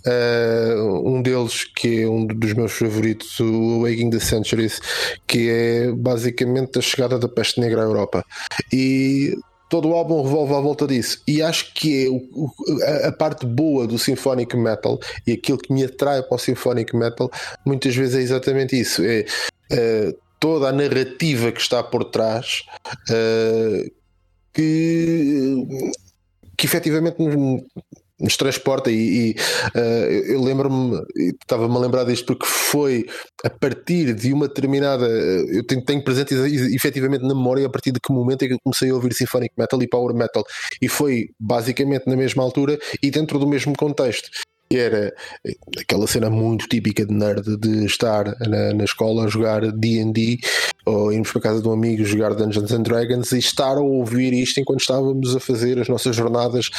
Uh, 0.06 1.10
um 1.10 1.22
deles 1.22 1.66
que 1.66 2.04
é 2.04 2.08
um 2.08 2.26
dos 2.26 2.54
meus 2.54 2.72
favoritos, 2.72 3.40
o 3.40 3.82
Waking 3.82 4.10
the 4.10 4.20
Centuries, 4.20 4.80
que 5.28 5.50
é 5.50 5.92
basicamente 5.92 6.80
a 6.80 6.82
chegada 6.82 7.20
da 7.20 7.28
peste 7.28 7.60
negra 7.60 7.82
à 7.82 7.84
Europa. 7.84 8.26
E 8.72 9.38
todo 9.70 9.90
o 9.90 9.94
álbum 9.94 10.24
revolve 10.24 10.54
à 10.54 10.60
volta 10.60 10.88
disso. 10.88 11.22
E 11.28 11.42
acho 11.42 11.74
que 11.74 12.06
é 12.06 12.10
o, 12.10 12.50
a, 12.82 13.08
a, 13.10 13.12
parte 13.12 13.46
boa 13.46 13.86
do 13.86 14.00
Symphonic 14.00 14.56
Metal 14.56 15.00
e 15.28 15.34
aquilo 15.34 15.58
que 15.58 15.72
me 15.72 15.84
atrai 15.84 16.24
para 16.24 16.36
o 16.36 16.40
Symphonic 16.40 16.96
Metal 16.96 17.30
muitas 17.66 17.96
vezes 17.96 18.16
é 18.16 18.22
exatamente 18.22 18.80
isso. 18.80 19.04
É 19.04 19.26
uh, 19.72 20.18
toda 20.40 20.70
a 20.70 20.72
narrativa 20.72 21.52
que 21.52 21.62
está 21.62 21.84
por 21.84 22.06
trás. 22.06 22.64
Uh, 23.10 24.00
que 24.52 25.68
que 26.60 26.66
efetivamente 26.66 27.16
nos, 28.20 28.36
transporta 28.36 28.92
e, 28.92 29.30
e 29.30 29.36
uh, 29.80 30.12
eu 30.28 30.44
lembro-me, 30.44 31.02
estava-me 31.42 31.74
a 31.74 31.80
lembrar 31.80 32.04
disto 32.04 32.26
porque 32.26 32.46
foi 32.46 33.06
a 33.46 33.50
partir 33.50 34.14
de 34.14 34.34
uma 34.34 34.50
determinada, 34.50 35.08
eu 35.08 35.66
tenho, 35.66 35.82
tenho 35.86 36.04
presente 36.04 36.36
efetivamente 36.76 37.22
na 37.22 37.34
memória 37.34 37.66
a 37.66 37.70
partir 37.70 37.94
de 37.94 38.00
que 38.02 38.12
momento 38.12 38.44
é 38.44 38.48
que 38.48 38.56
eu 38.56 38.60
comecei 38.62 38.90
a 38.90 38.94
ouvir 38.94 39.14
Symphonic 39.14 39.54
Metal 39.58 39.82
e 39.82 39.88
Power 39.88 40.14
Metal. 40.14 40.44
E 40.82 40.90
foi 40.90 41.30
basicamente 41.40 42.08
na 42.08 42.18
mesma 42.18 42.44
altura 42.44 42.78
e 43.02 43.10
dentro 43.10 43.40
do 43.40 43.48
mesmo 43.48 43.74
contexto 43.78 44.30
que 44.70 44.78
era 44.78 45.14
aquela 45.80 46.06
cena 46.06 46.30
muito 46.30 46.68
típica 46.68 47.04
de 47.06 47.14
nerd 47.14 47.58
de 47.58 47.86
estar 47.86 48.26
na, 48.40 48.74
na 48.74 48.84
escola 48.84 49.26
a 49.26 49.28
jogar 49.28 49.62
D&D 49.72 50.40
ou 50.86 51.12
irmos 51.12 51.32
para 51.32 51.42
casa 51.42 51.62
de 51.62 51.68
um 51.68 51.72
amigo 51.72 52.06
jogar 52.06 52.36
Dungeons 52.36 52.72
and 52.72 52.84
Dragons 52.84 53.32
e 53.32 53.40
estar 53.40 53.78
a 53.78 53.82
ouvir 53.82 54.32
isto 54.34 54.60
enquanto 54.60 54.82
estávamos 54.82 55.36
a 55.36 55.40
fazer 55.40 55.80
as 55.80 55.88
nossas 55.88 56.16
jornadas 56.16 56.70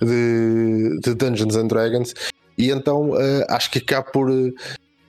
de, 0.00 1.00
de 1.00 1.14
Dungeons 1.14 1.56
and 1.56 1.66
Dragons. 1.66 2.14
E 2.56 2.70
então 2.70 3.10
uh, 3.10 3.44
acho 3.48 3.70
que 3.70 3.78
acaba 3.78 4.08
por 4.10 4.30
uh, 4.30 4.54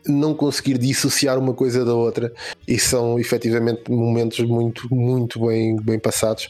não 0.08 0.34
conseguir 0.34 0.80
dissociar 0.80 1.38
uma 1.38 1.54
coisa 1.54 1.86
da 1.86 1.94
outra. 1.94 2.34
E 2.68 2.80
são 2.80 3.20
efetivamente 3.20 3.92
momentos 3.92 4.40
muito, 4.40 4.88
muito 4.94 5.46
bem, 5.46 5.76
bem 5.76 6.00
passados 6.00 6.50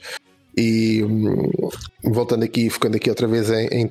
e 0.57 1.03
hum, 1.03 1.49
voltando 2.03 2.43
aqui, 2.43 2.69
focando 2.69 2.97
aqui 2.97 3.09
outra 3.09 3.27
vez 3.27 3.49
em, 3.49 3.67
em 3.67 3.89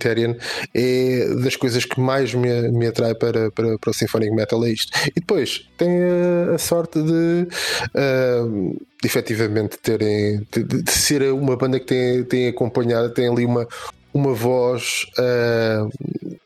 é 0.74 1.34
das 1.42 1.56
coisas 1.56 1.84
que 1.84 2.00
mais 2.00 2.34
me, 2.34 2.70
me 2.70 2.86
atrai 2.86 3.14
para, 3.14 3.50
para, 3.50 3.78
para 3.78 3.90
o 3.90 3.94
Symphonic 3.94 4.34
Metal 4.34 4.62
é 4.64 4.70
isto. 4.70 4.92
E 5.08 5.20
depois 5.20 5.66
tem 5.78 5.88
a, 6.02 6.54
a 6.54 6.58
sorte 6.58 7.02
de, 7.02 7.48
uh, 7.94 8.76
efetivamente 9.04 9.78
terem 9.78 10.46
de, 10.52 10.64
de, 10.64 10.90
ser 10.90 11.22
uma 11.32 11.56
banda 11.56 11.80
que 11.80 11.86
tem, 11.86 12.24
tem 12.24 12.48
acompanhado, 12.48 13.10
tem 13.10 13.28
ali 13.28 13.44
uma, 13.44 13.66
uma 14.12 14.34
voz 14.34 15.06
uh, 15.18 15.90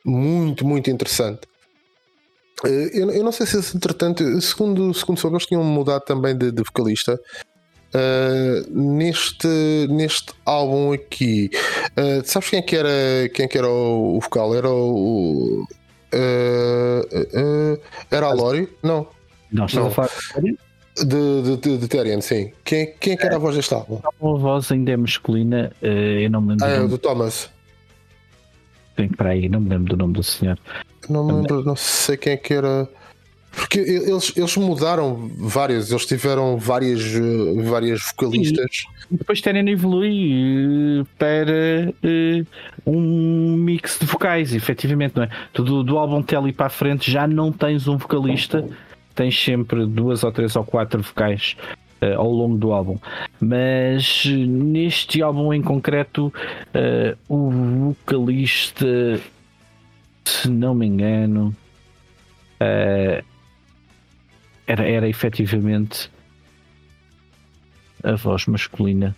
muito, 0.04 0.64
muito 0.64 0.90
interessante. 0.90 1.40
Uh, 2.64 2.68
eu, 2.92 3.10
eu, 3.10 3.24
não 3.24 3.32
sei 3.32 3.46
se, 3.46 3.76
entretanto, 3.76 4.40
segundo, 4.40 4.94
segundo 4.94 5.18
soube, 5.18 5.36
eles 5.36 5.46
tinham 5.46 5.64
mudado 5.64 6.04
também 6.04 6.36
de, 6.36 6.52
de 6.52 6.62
vocalista. 6.62 7.18
Uh, 7.94 8.68
neste, 8.70 9.46
neste 9.88 10.32
álbum 10.44 10.92
aqui, 10.92 11.48
uh, 11.96 12.22
sabes 12.24 12.50
quem 12.50 12.58
é 12.58 12.62
que 12.62 12.74
era, 12.74 13.28
quem 13.32 13.44
é 13.44 13.48
que 13.48 13.56
era 13.56 13.68
o, 13.68 14.16
o 14.16 14.20
vocal? 14.20 14.52
Era 14.52 14.68
o. 14.68 15.64
Uh, 16.12 17.80
era 18.10 18.26
a 18.26 18.32
Lori? 18.32 18.68
Não. 18.82 19.06
Não, 19.52 19.66
estava 19.66 19.86
a 19.86 19.90
falar 19.90 20.10
de 20.40 20.58
de, 20.96 21.56
de, 21.56 21.78
de 21.78 21.88
Terian, 21.88 22.20
sim. 22.20 22.52
Quem, 22.64 22.94
quem 23.00 23.14
é 23.14 23.16
que 23.16 23.26
era 23.26 23.36
a 23.36 23.38
voz 23.38 23.56
deste 23.56 23.74
álbum? 23.74 24.00
A 24.04 24.10
voz 24.20 24.70
ainda 24.70 24.92
é 24.92 24.96
masculina, 24.96 25.72
eu 25.82 26.30
não 26.30 26.40
me 26.40 26.50
lembro. 26.50 26.66
Ah, 26.66 26.70
é, 26.70 26.86
do 26.86 26.98
Thomas. 26.98 27.50
Tem 28.94 29.08
para 29.08 29.30
aí, 29.30 29.48
não 29.48 29.60
me 29.60 29.70
lembro 29.70 29.88
do 29.90 29.96
nome 29.96 30.14
do 30.14 30.22
senhor. 30.22 30.58
Não 31.08 31.26
me 31.26 31.32
lembro, 31.32 31.64
não 31.64 31.74
sei 31.74 32.16
quem 32.16 32.34
é 32.34 32.36
que 32.36 32.54
era. 32.54 32.88
Porque 33.54 33.78
eles, 33.78 34.32
eles 34.36 34.56
mudaram 34.56 35.30
várias, 35.36 35.90
eles 35.90 36.06
tiveram 36.06 36.56
várias, 36.56 37.00
eh, 37.14 37.62
várias 37.62 38.00
vocalistas. 38.02 38.84
E 39.10 39.16
depois 39.16 39.40
terem 39.40 39.68
evolui 39.68 41.00
uh, 41.00 41.06
para 41.18 41.92
uh, 41.92 42.46
um 42.86 43.56
mix 43.56 43.98
de 43.98 44.06
vocais, 44.06 44.54
efetivamente, 44.54 45.16
não 45.16 45.24
é? 45.24 45.30
Tu 45.52 45.62
do, 45.62 45.82
do 45.82 45.98
álbum 45.98 46.22
Telly 46.22 46.52
para 46.52 46.66
a 46.66 46.70
frente 46.70 47.10
já 47.10 47.26
não 47.26 47.52
tens 47.52 47.86
um 47.86 47.96
vocalista, 47.96 48.66
tens 49.14 49.38
sempre 49.38 49.86
duas 49.86 50.24
ou 50.24 50.32
três 50.32 50.56
ou 50.56 50.64
quatro 50.64 51.02
vocais 51.02 51.56
uh, 52.02 52.18
ao 52.18 52.30
longo 52.30 52.56
do 52.56 52.72
álbum. 52.72 52.98
Mas 53.40 54.24
neste 54.26 55.22
álbum 55.22 55.52
em 55.52 55.62
concreto, 55.62 56.32
o 57.28 57.50
vocalista, 57.50 59.20
se 60.24 60.48
não 60.48 60.74
me 60.74 60.86
engano. 60.86 61.54
Uh, 62.54 63.33
era, 64.66 64.88
era 64.88 65.08
efetivamente 65.08 66.10
a 68.02 68.14
voz 68.14 68.46
masculina 68.46 69.14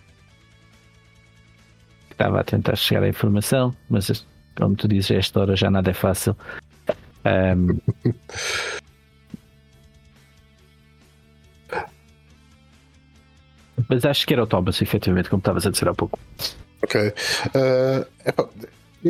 que 2.07 2.13
estava 2.13 2.39
a 2.39 2.43
tentar 2.43 2.75
chegar 2.75 3.03
à 3.03 3.09
informação, 3.09 3.75
mas 3.89 4.25
como 4.55 4.75
tu 4.75 4.87
dizes, 4.87 5.11
a 5.11 5.15
esta 5.15 5.39
hora 5.39 5.55
já 5.55 5.69
nada 5.69 5.91
é 5.91 5.93
fácil. 5.93 6.35
Um, 7.25 7.79
mas 13.89 14.05
acho 14.05 14.25
que 14.25 14.33
era 14.33 14.43
o 14.43 14.47
Thomas, 14.47 14.81
efetivamente, 14.81 15.29
como 15.29 15.39
estavas 15.39 15.65
a 15.65 15.69
dizer 15.69 15.89
há 15.89 15.93
pouco. 15.93 16.17
Ok. 16.83 17.13
Uh, 17.53 18.05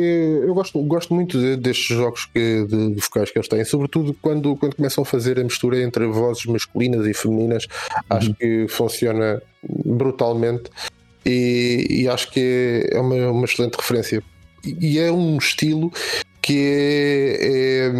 eu 0.00 0.54
gosto, 0.54 0.82
gosto 0.82 1.14
muito 1.14 1.38
de, 1.38 1.56
destes 1.56 1.96
jogos 1.96 2.26
que, 2.26 2.64
de, 2.66 2.94
de, 2.94 3.00
vocais 3.00 3.30
que 3.30 3.38
eles 3.38 3.48
têm, 3.48 3.64
sobretudo 3.64 4.14
quando, 4.20 4.56
quando 4.56 4.76
começam 4.76 5.02
a 5.02 5.04
fazer 5.04 5.38
a 5.38 5.44
mistura 5.44 5.82
entre 5.82 6.06
vozes 6.06 6.44
masculinas 6.46 7.06
e 7.06 7.14
femininas. 7.14 7.64
Uhum. 7.64 8.02
Acho 8.10 8.34
que 8.34 8.66
funciona 8.68 9.42
brutalmente 9.62 10.70
e, 11.24 11.86
e 11.88 12.08
acho 12.08 12.30
que 12.30 12.88
é 12.90 12.98
uma, 13.00 13.30
uma 13.30 13.44
excelente 13.44 13.76
referência. 13.76 14.22
E 14.64 14.98
é 14.98 15.10
um 15.10 15.36
estilo 15.38 15.92
que 16.42 16.58
é, 16.58 17.90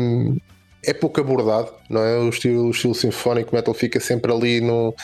é, 0.87 0.91
é 0.91 0.95
pouco 0.95 1.21
abordado, 1.21 1.73
não 1.89 2.03
é? 2.03 2.19
O 2.19 2.29
estilo, 2.29 2.67
o 2.67 2.71
estilo 2.71 2.95
sinfónico 2.95 3.55
metal 3.55 3.75
fica 3.75 4.01
sempre 4.01 4.33
ali 4.33 4.61
no, 4.61 4.95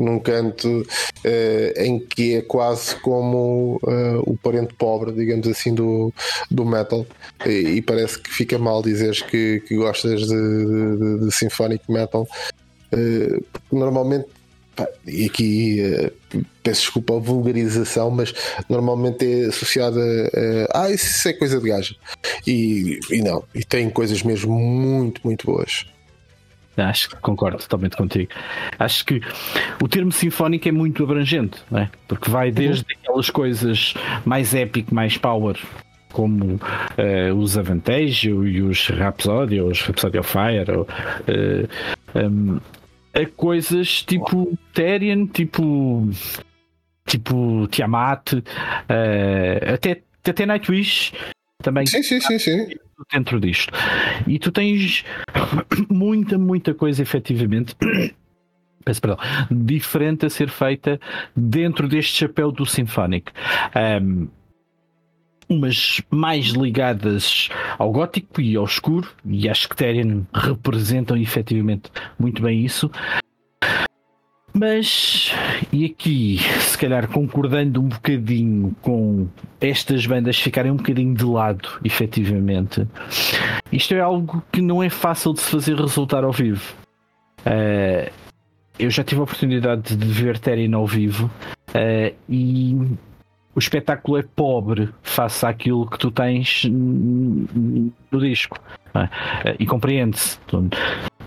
num 0.00 0.18
canto 0.18 0.80
uh, 0.80 1.82
em 1.82 2.00
que 2.00 2.36
é 2.36 2.42
quase 2.42 2.96
como 2.96 3.78
uh, 3.82 4.20
o 4.24 4.36
parente 4.36 4.74
pobre, 4.74 5.12
digamos 5.12 5.46
assim, 5.46 5.74
do, 5.74 6.12
do 6.50 6.64
metal. 6.64 7.06
E, 7.46 7.76
e 7.76 7.82
parece 7.82 8.18
que 8.18 8.30
fica 8.30 8.58
mal 8.58 8.82
dizeres 8.82 9.22
que, 9.22 9.60
que 9.66 9.76
gostas 9.76 10.26
de, 10.26 10.96
de, 10.96 11.26
de 11.26 11.34
symphonic 11.34 11.84
metal, 11.90 12.22
uh, 12.22 13.44
porque 13.52 13.76
normalmente. 13.76 14.26
e 15.06 15.26
aqui 15.26 16.10
peço 16.62 16.82
desculpa 16.82 17.16
a 17.16 17.18
vulgarização, 17.18 18.10
mas 18.10 18.32
normalmente 18.68 19.24
é 19.24 19.46
associada 19.46 20.00
a 20.72 20.84
ah, 20.84 20.90
isso 20.90 21.28
é 21.28 21.32
coisa 21.34 21.60
de 21.60 21.68
gajo. 21.68 21.94
E, 22.46 22.98
e 23.10 23.20
não, 23.20 23.44
e 23.54 23.62
tem 23.62 23.90
coisas 23.90 24.22
mesmo 24.22 24.58
muito, 24.58 25.20
muito 25.24 25.44
boas. 25.44 25.84
Acho 26.80 27.10
que 27.10 27.16
concordo 27.16 27.58
totalmente 27.58 27.96
contigo. 27.96 28.30
Acho 28.78 29.04
que 29.04 29.20
o 29.82 29.88
termo 29.88 30.12
sinfónico 30.12 30.68
é 30.68 30.72
muito 30.72 31.02
abrangente, 31.02 31.62
não 31.70 31.80
é? 31.80 31.90
porque 32.08 32.30
vai 32.30 32.50
desde 32.50 32.82
uhum. 32.82 33.00
aquelas 33.00 33.30
coisas 33.30 33.94
mais 34.24 34.52
épico, 34.54 34.94
mais 34.94 35.16
power, 35.16 35.56
como 36.12 36.54
uh, 36.54 37.34
os 37.36 37.56
Avantage 37.56 38.28
e 38.28 38.62
os 38.62 38.88
Rhapsody, 38.88 39.60
ou 39.60 39.70
os 39.70 39.80
Rhapsody 39.80 40.18
of 40.18 40.28
Fire, 40.28 40.70
ou, 40.72 40.82
uh, 40.82 41.68
eh, 42.14 42.26
um, 42.26 42.60
a 43.14 43.26
coisas 43.36 44.02
tipo 44.02 44.58
Therian, 44.74 45.26
tipo, 45.26 46.08
tipo 47.06 47.68
Tiamat, 47.68 48.32
uh, 48.32 48.42
até, 49.74 50.02
até 50.26 50.46
Nightwish 50.46 51.12
também. 51.62 51.86
Sim, 51.86 52.02
sim, 52.02 52.20
sim, 52.20 52.38
sim 52.38 52.66
dentro 53.12 53.40
disto. 53.40 53.72
E 54.26 54.38
tu 54.38 54.50
tens 54.50 55.04
muita, 55.90 56.38
muita 56.38 56.74
coisa 56.74 57.02
efetivamente. 57.02 57.74
Peço 58.84 59.00
perdão, 59.00 59.18
diferente 59.50 60.24
a 60.24 60.30
ser 60.30 60.48
feita 60.48 60.98
dentro 61.36 61.86
deste 61.86 62.16
chapéu 62.16 62.50
do 62.50 62.64
Symphonic. 62.64 63.30
Um, 64.02 64.26
umas 65.50 66.00
mais 66.08 66.46
ligadas 66.46 67.48
ao 67.76 67.92
gótico 67.92 68.40
e 68.40 68.56
ao 68.56 68.64
escuro, 68.64 69.08
e 69.24 69.48
acho 69.48 69.68
que 69.68 69.76
Therian 69.76 70.24
representam 70.32 71.16
efetivamente 71.16 71.90
muito 72.18 72.40
bem 72.40 72.64
isso. 72.64 72.90
Mas, 74.52 75.32
e 75.72 75.84
aqui, 75.84 76.38
se 76.60 76.76
calhar 76.76 77.08
concordando 77.08 77.80
um 77.80 77.88
bocadinho 77.88 78.74
com 78.82 79.28
estas 79.60 80.04
bandas 80.06 80.38
ficarem 80.38 80.72
um 80.72 80.76
bocadinho 80.76 81.14
de 81.14 81.24
lado, 81.24 81.68
efetivamente, 81.84 82.86
isto 83.72 83.94
é 83.94 84.00
algo 84.00 84.42
que 84.50 84.60
não 84.60 84.82
é 84.82 84.90
fácil 84.90 85.32
de 85.32 85.40
se 85.40 85.50
fazer 85.50 85.76
resultar 85.76 86.24
ao 86.24 86.32
vivo. 86.32 86.74
Uh, 87.40 88.10
eu 88.78 88.90
já 88.90 89.04
tive 89.04 89.20
a 89.20 89.24
oportunidade 89.24 89.94
de 89.94 90.06
ver 90.06 90.38
Terry 90.38 90.72
ao 90.72 90.86
vivo 90.86 91.30
uh, 91.68 92.14
e 92.28 92.76
o 93.54 93.58
espetáculo 93.58 94.18
é 94.18 94.22
pobre 94.22 94.88
face 95.02 95.44
àquilo 95.44 95.88
que 95.88 95.98
tu 95.98 96.10
tens 96.10 96.64
no 96.64 98.20
disco. 98.20 98.58
É? 98.94 99.56
E 99.58 99.66
compreende-se 99.66 100.38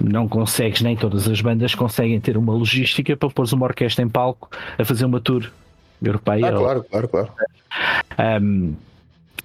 não 0.01 0.27
consegues, 0.27 0.81
nem 0.81 0.95
todas 0.95 1.27
as 1.27 1.39
bandas 1.39 1.75
conseguem 1.75 2.19
ter 2.19 2.37
uma 2.37 2.53
logística 2.53 3.15
para 3.15 3.29
pôr 3.29 3.45
uma 3.53 3.65
orquestra 3.65 4.03
em 4.03 4.09
palco 4.09 4.49
a 4.77 4.83
fazer 4.83 5.05
uma 5.05 5.19
tour 5.19 5.49
europeia. 6.01 6.47
Ah, 6.47 6.51
claro, 6.51 6.85
claro, 6.89 7.07
claro. 7.07 7.31
Um, 8.41 8.73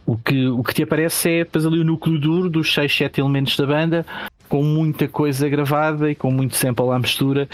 o, 0.06 0.16
que, 0.16 0.48
o 0.48 0.62
que 0.62 0.74
te 0.74 0.82
aparece 0.82 1.30
é 1.30 1.38
depois 1.44 1.66
ali 1.66 1.78
o 1.78 1.84
núcleo 1.84 2.18
duro 2.18 2.50
dos 2.50 2.72
6, 2.72 2.96
7 2.96 3.20
elementos 3.20 3.56
da 3.56 3.66
banda, 3.66 4.06
com 4.48 4.62
muita 4.62 5.06
coisa 5.06 5.48
gravada 5.48 6.10
e 6.10 6.14
com 6.14 6.30
muito 6.30 6.56
sample 6.56 6.90
à 6.90 6.98
mistura. 6.98 7.48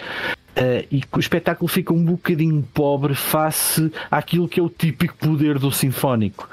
Uh, 0.57 0.86
e 0.90 1.02
o 1.12 1.18
espetáculo 1.18 1.66
fica 1.66 1.92
um 1.92 2.05
bocadinho 2.05 2.62
pobre 2.72 3.14
face 3.14 3.90
àquilo 4.09 4.48
que 4.48 4.61
é 4.61 4.62
o 4.62 4.68
típico 4.68 5.16
poder 5.16 5.59
do 5.59 5.72
sinfónico. 5.72 6.48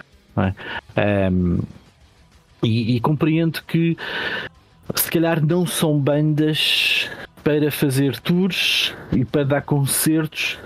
É? 0.95 1.29
Um, 1.29 1.59
e, 2.63 2.95
e 2.95 2.99
compreendo 2.99 3.61
que 3.63 3.95
se 4.95 5.09
calhar 5.09 5.43
não 5.45 5.65
são 5.65 5.97
bandas 5.99 7.09
para 7.43 7.71
fazer 7.71 8.19
tours 8.19 8.93
e 9.11 9.25
para 9.25 9.43
dar 9.43 9.61
concertos 9.61 10.57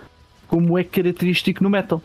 como 0.48 0.78
é 0.78 0.84
característico 0.84 1.64
no 1.64 1.70
metal, 1.70 2.02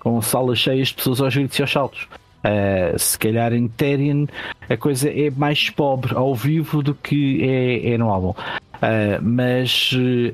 com 0.00 0.20
salas 0.22 0.58
cheias 0.58 0.88
de 0.88 0.94
pessoas 0.94 1.20
aos 1.20 1.34
gritos 1.34 1.58
e 1.58 1.62
aos 1.62 1.70
saltos. 1.70 2.08
Uh, 2.44 2.96
se 2.96 3.18
calhar 3.18 3.52
em 3.52 3.66
Therian 3.66 4.26
a 4.68 4.76
coisa 4.76 5.10
é 5.10 5.30
mais 5.30 5.68
pobre 5.68 6.14
ao 6.14 6.32
vivo 6.32 6.80
do 6.80 6.94
que 6.94 7.42
é, 7.42 7.90
é 7.90 7.98
no 7.98 8.08
álbum. 8.08 8.34
Uh, 8.76 9.22
mas 9.22 9.90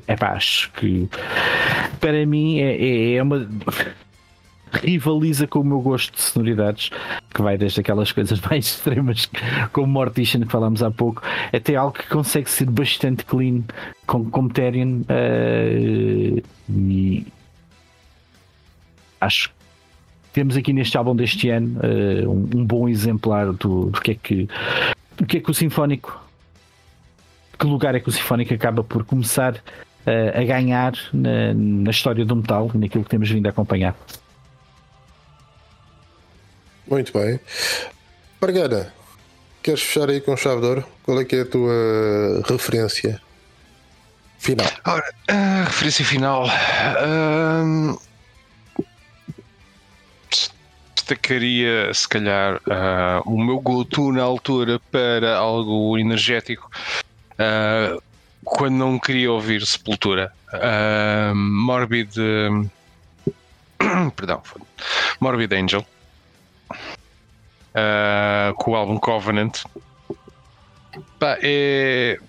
é 0.07 0.15
pá, 0.15 0.33
acho 0.33 0.71
que 0.73 1.09
para 1.99 2.25
mim 2.25 2.59
é, 2.59 2.75
é, 2.75 3.15
é 3.15 3.23
uma 3.23 3.47
rivaliza 4.73 5.47
com 5.47 5.59
o 5.59 5.63
meu 5.63 5.79
gosto 5.81 6.15
de 6.15 6.21
sonoridades, 6.21 6.89
que 7.33 7.41
vai 7.41 7.57
desde 7.57 7.81
aquelas 7.81 8.11
coisas 8.11 8.39
mais 8.49 8.65
extremas 8.65 9.29
como 9.71 9.87
Mortician 9.87 10.41
que 10.41 10.51
falámos 10.51 10.81
há 10.81 10.91
pouco, 10.91 11.21
até 11.51 11.75
algo 11.75 11.93
que 11.93 12.07
consegue 12.07 12.49
ser 12.49 12.69
bastante 12.69 13.25
clean 13.25 13.63
como, 14.05 14.49
Therian 14.49 15.01
uh, 15.01 16.43
e 16.69 17.25
acho 19.21 19.49
que 19.49 19.55
temos 20.33 20.57
aqui 20.57 20.73
neste 20.73 20.97
álbum 20.97 21.15
deste 21.15 21.49
ano 21.49 21.79
uh, 21.79 22.29
um, 22.29 22.59
um, 22.59 22.65
bom 22.65 22.89
exemplar 22.89 23.53
do, 23.53 23.85
do 23.85 24.01
que 24.01 24.11
é 24.11 24.15
que 24.15 24.49
do 25.17 25.25
que 25.25 25.37
é 25.37 25.39
que 25.39 25.51
o 25.51 25.53
Sinfónico 25.53 26.22
que 27.63 27.67
lugar 27.67 27.95
é 27.95 27.99
que 28.01 28.09
o 28.09 28.11
Sinfónico 28.11 28.53
acaba 28.53 28.83
por 28.83 29.05
começar 29.05 29.55
uh, 29.55 30.37
a 30.37 30.43
ganhar 30.43 30.91
na, 31.13 31.53
na 31.53 31.91
história 31.91 32.25
do 32.25 32.35
metal, 32.35 32.69
naquilo 32.73 33.05
que 33.05 33.09
temos 33.09 33.29
vindo 33.29 33.47
a 33.47 33.51
acompanhar. 33.51 33.95
Muito 36.85 37.17
bem. 37.17 37.39
Pargana, 38.37 38.93
queres 39.63 39.81
fechar 39.81 40.09
aí 40.09 40.19
com 40.19 40.35
chave 40.35 40.59
de 40.59 40.67
ouro? 40.67 40.85
Qual 41.03 41.21
é 41.21 41.23
que 41.23 41.37
é 41.37 41.41
a 41.41 41.45
tua 41.45 42.43
referência 42.49 43.21
final? 44.37 44.67
Ora, 44.85 45.13
a 45.29 45.63
referência 45.63 46.03
final. 46.03 46.45
hum, 47.65 47.97
destacaria, 50.93 51.93
se 51.93 52.09
calhar, 52.09 52.59
ah, 52.69 53.21
o 53.25 53.41
meu 53.41 53.61
go-to 53.61 54.11
na 54.11 54.23
altura 54.23 54.81
para 54.91 55.37
algo 55.37 55.97
energético. 55.97 56.69
Ah, 57.43 57.97
quando 58.43 58.75
não 58.75 58.99
queria 58.99 59.31
ouvir 59.31 59.65
Sepultura. 59.65 60.31
Ah, 60.51 61.33
Morbid. 61.35 62.19
hum, 62.19 62.69
perdão. 64.15 64.41
Morbid 65.19 65.53
Angel. 65.53 65.85
Ah, 67.73 68.53
com 68.57 68.71
o 68.71 68.75
álbum 68.75 68.97
Covenant. 68.97 69.63
Pá, 71.19 71.37
é 71.41 72.19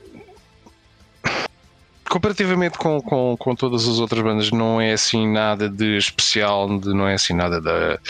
comparativamente 2.08 2.78
com, 2.78 3.00
com, 3.00 3.36
com 3.36 3.54
todas 3.54 3.86
as 3.86 3.98
outras 3.98 4.22
bandas, 4.22 4.50
não 4.50 4.80
é 4.80 4.92
assim 4.92 5.26
nada 5.26 5.68
de 5.68 5.96
especial, 5.96 6.78
de, 6.78 6.88
não 6.94 7.06
é 7.06 7.14
assim 7.14 7.34
nada 7.34 7.60
de, 7.60 8.00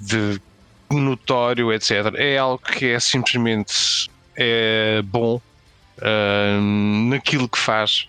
de 0.00 0.42
notório, 0.90 1.72
etc. 1.72 2.14
É 2.16 2.36
algo 2.36 2.62
que 2.62 2.86
é 2.86 3.00
simplesmente 3.00 4.10
é 4.36 5.02
bom 5.04 5.40
ahm, 6.02 7.08
naquilo 7.10 7.48
que 7.48 7.58
faz, 7.58 8.06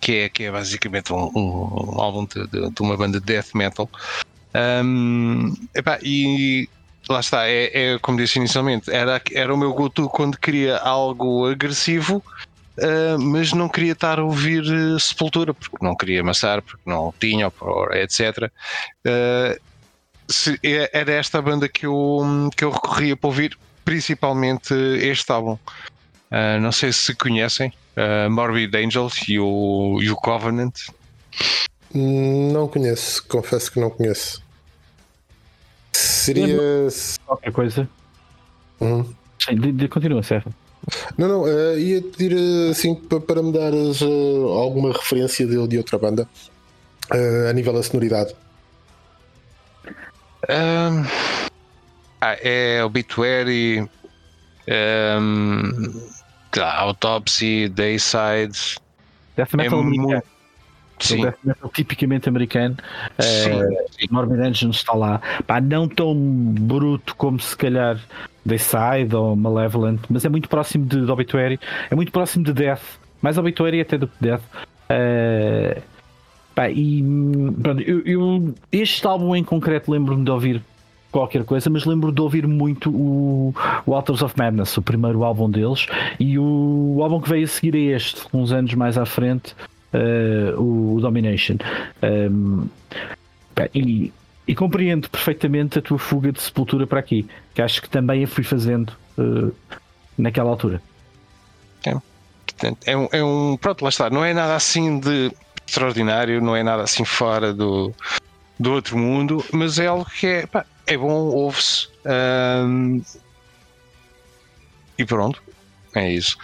que 0.00 0.12
é, 0.12 0.28
que 0.28 0.44
é 0.44 0.50
basicamente 0.52 1.12
um, 1.12 1.24
um- 1.34 1.94
um 1.96 2.00
álbum 2.00 2.26
de, 2.26 2.46
de- 2.48 2.70
de 2.72 2.82
uma 2.82 2.96
banda 2.96 3.20
de 3.20 3.26
death 3.26 3.50
metal. 3.54 3.88
Ahm, 4.54 5.52
epá, 5.74 5.98
e 6.02 6.68
lá 7.08 7.20
está, 7.20 7.48
é, 7.48 7.94
é 7.94 7.98
como 8.00 8.18
disse 8.18 8.38
inicialmente, 8.38 8.90
era, 8.90 9.20
era 9.32 9.54
o 9.54 9.58
meu 9.58 9.72
go-to 9.74 10.08
quando 10.08 10.38
queria 10.38 10.78
algo 10.78 11.46
agressivo. 11.46 12.22
Uh, 12.80 13.20
mas 13.20 13.52
não 13.52 13.68
queria 13.68 13.92
estar 13.92 14.18
a 14.18 14.24
ouvir 14.24 14.62
uh, 14.62 14.98
Sepultura 14.98 15.52
porque 15.52 15.84
não 15.84 15.94
queria 15.94 16.22
amassar, 16.22 16.62
porque 16.62 16.82
não 16.86 17.14
tinha, 17.20 17.52
etc. 17.92 18.50
Uh, 19.06 19.54
se- 20.30 20.58
é- 20.64 20.90
era 20.92 21.12
esta 21.12 21.38
a 21.38 21.42
banda 21.42 21.68
que 21.68 21.86
eu, 21.86 22.20
que 22.56 22.64
eu 22.64 22.70
recorria 22.70 23.16
para 23.16 23.28
ouvir, 23.28 23.56
principalmente 23.84 24.72
este 24.74 25.30
álbum. 25.30 25.58
Uh, 26.32 26.58
não 26.60 26.72
sei 26.72 26.92
se 26.92 27.14
conhecem 27.14 27.70
uh, 27.94 28.30
Morbid 28.30 28.74
Angels 28.74 29.28
e 29.28 29.38
o, 29.38 29.98
e 30.00 30.10
o 30.10 30.16
Covenant. 30.16 30.72
Não 31.94 32.66
conheço, 32.68 33.22
confesso 33.28 33.70
que 33.70 33.78
não 33.78 33.90
conheço. 33.90 34.42
Seria. 35.92 36.56
Qualquer 37.26 37.52
coisa. 37.52 37.88
Hum. 38.80 39.04
Sim, 39.38 39.56
de, 39.56 39.72
de, 39.72 39.88
continua, 39.88 40.22
Serra. 40.22 40.46
Não, 41.18 41.28
não, 41.28 41.46
eh, 41.46 41.78
ia 41.78 42.02
pedir 42.02 42.32
eh, 42.32 42.70
assim 42.70 42.94
pa- 42.94 43.20
para 43.20 43.42
me 43.42 43.52
dares 43.52 44.00
eh, 44.00 44.04
alguma 44.04 44.92
referência 44.92 45.46
de, 45.46 45.68
de 45.68 45.78
outra 45.78 45.98
banda 45.98 46.28
eh, 47.12 47.50
a 47.50 47.52
nível 47.52 47.72
da 47.72 47.82
sonoridade. 47.82 48.34
Um, 50.48 51.04
ah, 52.20 52.36
é 52.40 52.82
Obituary, 52.84 53.80
um, 53.80 53.88
Autopsy, 56.60 57.68
Dayside. 57.68 58.76
Death 59.36 59.54
metal 59.54 59.78
é 59.78 59.82
americano. 59.82 60.08
muito. 60.12 60.26
Sim, 61.00 61.22
Death 61.22 61.38
metal 61.42 61.70
tipicamente 61.74 62.28
americano. 62.28 62.76
sim, 63.18 63.50
Eh, 63.50 63.86
sim. 63.98 64.06
Morbid 64.10 64.40
Angels 64.40 64.76
está 64.76 64.92
lá. 64.94 65.20
Pá, 65.46 65.60
não 65.60 65.88
tão 65.88 66.14
bruto 66.14 67.16
como 67.16 67.40
se 67.40 67.56
calhar 67.56 67.98
Dayside 68.44 69.14
ou 69.16 69.34
Malevolent, 69.34 70.00
mas 70.08 70.24
é 70.24 70.28
muito 70.28 70.48
próximo 70.48 70.84
de, 70.86 71.04
de 71.04 71.10
Obituary. 71.10 71.58
É 71.90 71.94
muito 71.94 72.12
próximo 72.12 72.44
de 72.44 72.52
Death. 72.52 72.82
Mais 73.20 73.36
Obituary 73.38 73.80
até 73.80 73.98
do 73.98 74.06
que 74.06 74.14
Death. 74.20 74.42
Eh, 74.88 75.80
pá, 76.54 76.68
e 76.70 77.02
hum, 77.02 77.52
pronto, 77.60 77.80
eu, 77.82 78.00
eu- 78.04 78.54
este 78.70 79.04
álbum 79.06 79.34
em 79.34 79.42
concreto 79.42 79.90
lembro-me 79.90 80.24
de 80.24 80.30
ouvir 80.30 80.62
qualquer 81.12 81.44
coisa, 81.44 81.70
mas 81.70 81.84
lembro 81.84 82.10
de 82.10 82.20
ouvir 82.20 82.46
muito 82.46 82.90
o, 82.90 83.54
o 83.86 83.94
Authors 83.94 84.22
of 84.22 84.34
Madness, 84.36 84.76
o 84.76 84.82
primeiro 84.82 85.22
álbum 85.22 85.48
deles, 85.48 85.86
e 86.18 86.38
o, 86.38 86.98
álbum 87.02 87.20
que 87.20 87.28
veio 87.28 87.44
a 87.44 87.48
seguir 87.48 87.76
a 87.76 87.96
este, 87.96 88.22
uns 88.32 88.50
anos 88.50 88.74
mais 88.74 88.98
à 88.98 89.06
frente, 89.06 89.54
eh, 89.92 90.54
o, 90.56 90.98
Domination. 91.00 91.56
Um, 92.02 92.66
pá, 93.54 93.68
e, 93.74 94.12
e 94.48 94.54
compreendo 94.54 95.08
perfeitamente 95.10 95.78
a 95.78 95.82
tua 95.82 95.98
fuga 95.98 96.32
de 96.32 96.40
sepultura 96.40 96.86
para 96.86 96.98
aqui, 96.98 97.28
que 97.54 97.62
acho 97.62 97.80
que 97.82 97.88
também 97.88 98.24
a 98.24 98.26
fui 98.26 98.42
fazendo 98.42 98.92
eh, 99.18 99.52
naquela 100.18 100.50
altura. 100.50 100.80
Portanto, 102.46 102.78
é 102.86 102.96
um, 102.96 103.08
é 103.12 103.24
um- 103.24 103.56
Pronto, 103.56 103.82
lá 103.82 103.88
está. 103.88 104.10
Não 104.10 104.24
é 104.24 104.32
nada 104.32 104.54
assim 104.54 104.98
de 104.98 105.32
extraordinário, 105.66 106.40
não 106.40 106.54
é 106.54 106.62
nada 106.62 106.82
assim 106.82 107.04
fora 107.04 107.52
do, 107.52 107.92
do 108.58 108.72
outro 108.72 108.96
mundo, 108.96 109.44
mas 109.52 109.78
é 109.78 109.86
algo 109.86 110.04
que 110.04 110.26
é, 110.26 110.46
pá, 110.46 110.64
é 110.92 110.96
bom, 110.98 111.10
ouve-se. 111.30 111.88
ahm, 112.04 113.00
e 114.98 115.04
pronto, 115.04 115.42
é 115.94 116.10
isso. 116.12 116.36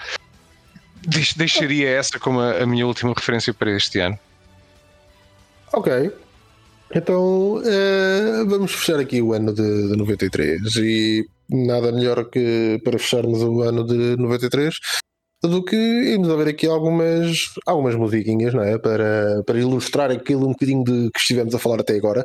Deix- 1.07 1.35
deixaria 1.35 1.89
essa 1.91 2.19
como 2.19 2.41
a, 2.41 2.63
a 2.63 2.67
minha 2.67 2.87
última 2.87 3.13
referência 3.15 3.53
para 3.55 3.71
este 3.77 4.01
ano. 4.01 4.19
Ok. 5.73 6.11
Então 6.95 7.61
eh, 7.67 8.45
vamos 8.47 8.73
fechar 8.73 8.99
aqui 8.99 9.21
o 9.21 9.35
ano 9.35 9.53
de, 9.53 9.89
de 9.89 9.97
93 9.97 10.77
e 10.77 11.27
nada 11.49 11.93
melhor 11.93 12.25
que 12.31 12.81
para 12.83 12.99
fecharmos 12.99 13.43
o 13.43 13.61
ano 13.63 13.87
de 13.87 14.17
93 14.17 14.75
do 15.43 15.63
que 15.63 15.77
irmos 15.77 16.31
a 16.31 16.37
ver 16.37 16.49
aqui 16.49 16.67
algumas, 16.67 17.53
algumas 17.67 17.95
musiquinhas, 17.95 18.55
não 18.55 18.63
é? 18.63 18.79
Para, 18.79 19.43
para 19.47 19.59
ilustrar 19.59 20.11
aquilo 20.11 20.47
um 20.47 20.53
bocadinho 20.53 20.83
de 20.83 21.11
que 21.13 21.19
estivemos 21.21 21.55
a 21.55 21.59
falar 21.59 21.81
até 21.81 21.95
agora. 21.95 22.25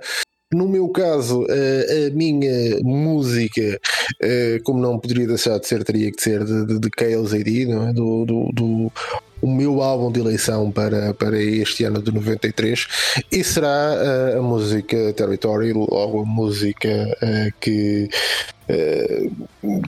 No 0.53 0.67
meu 0.67 0.87
caso, 0.89 1.45
eh, 1.49 2.07
a 2.11 2.15
minha 2.15 2.79
música, 2.83 3.79
eh, 4.21 4.59
como 4.63 4.79
não 4.79 4.99
poderia 4.99 5.25
deixar 5.27 5.57
de 5.59 5.67
ser, 5.67 5.83
teria 5.83 6.11
que 6.11 6.21
ser 6.21 6.43
de, 6.43 6.65
de, 6.65 6.79
de 6.79 6.89
Chaos 6.99 7.33
AD, 7.33 7.65
não 7.65 7.87
é? 7.87 7.93
do, 7.93 8.25
do, 8.25 8.49
do- 8.53 8.91
o 9.41 9.47
meu 9.53 9.81
álbum 9.81 10.09
de 10.11 10.21
eleição 10.21 10.71
para, 10.71 11.13
para 11.13 11.37
este 11.41 11.83
ano 11.83 12.01
de 12.01 12.13
93 12.13 12.87
e 13.29 13.43
será 13.43 13.93
eh, 14.33 14.37
a 14.37 14.41
música 14.41 15.11
Territory, 15.13 15.73
logo 15.73 16.21
a 16.21 16.25
música 16.25 16.89
que, 17.59 18.07
eh, 18.69 19.27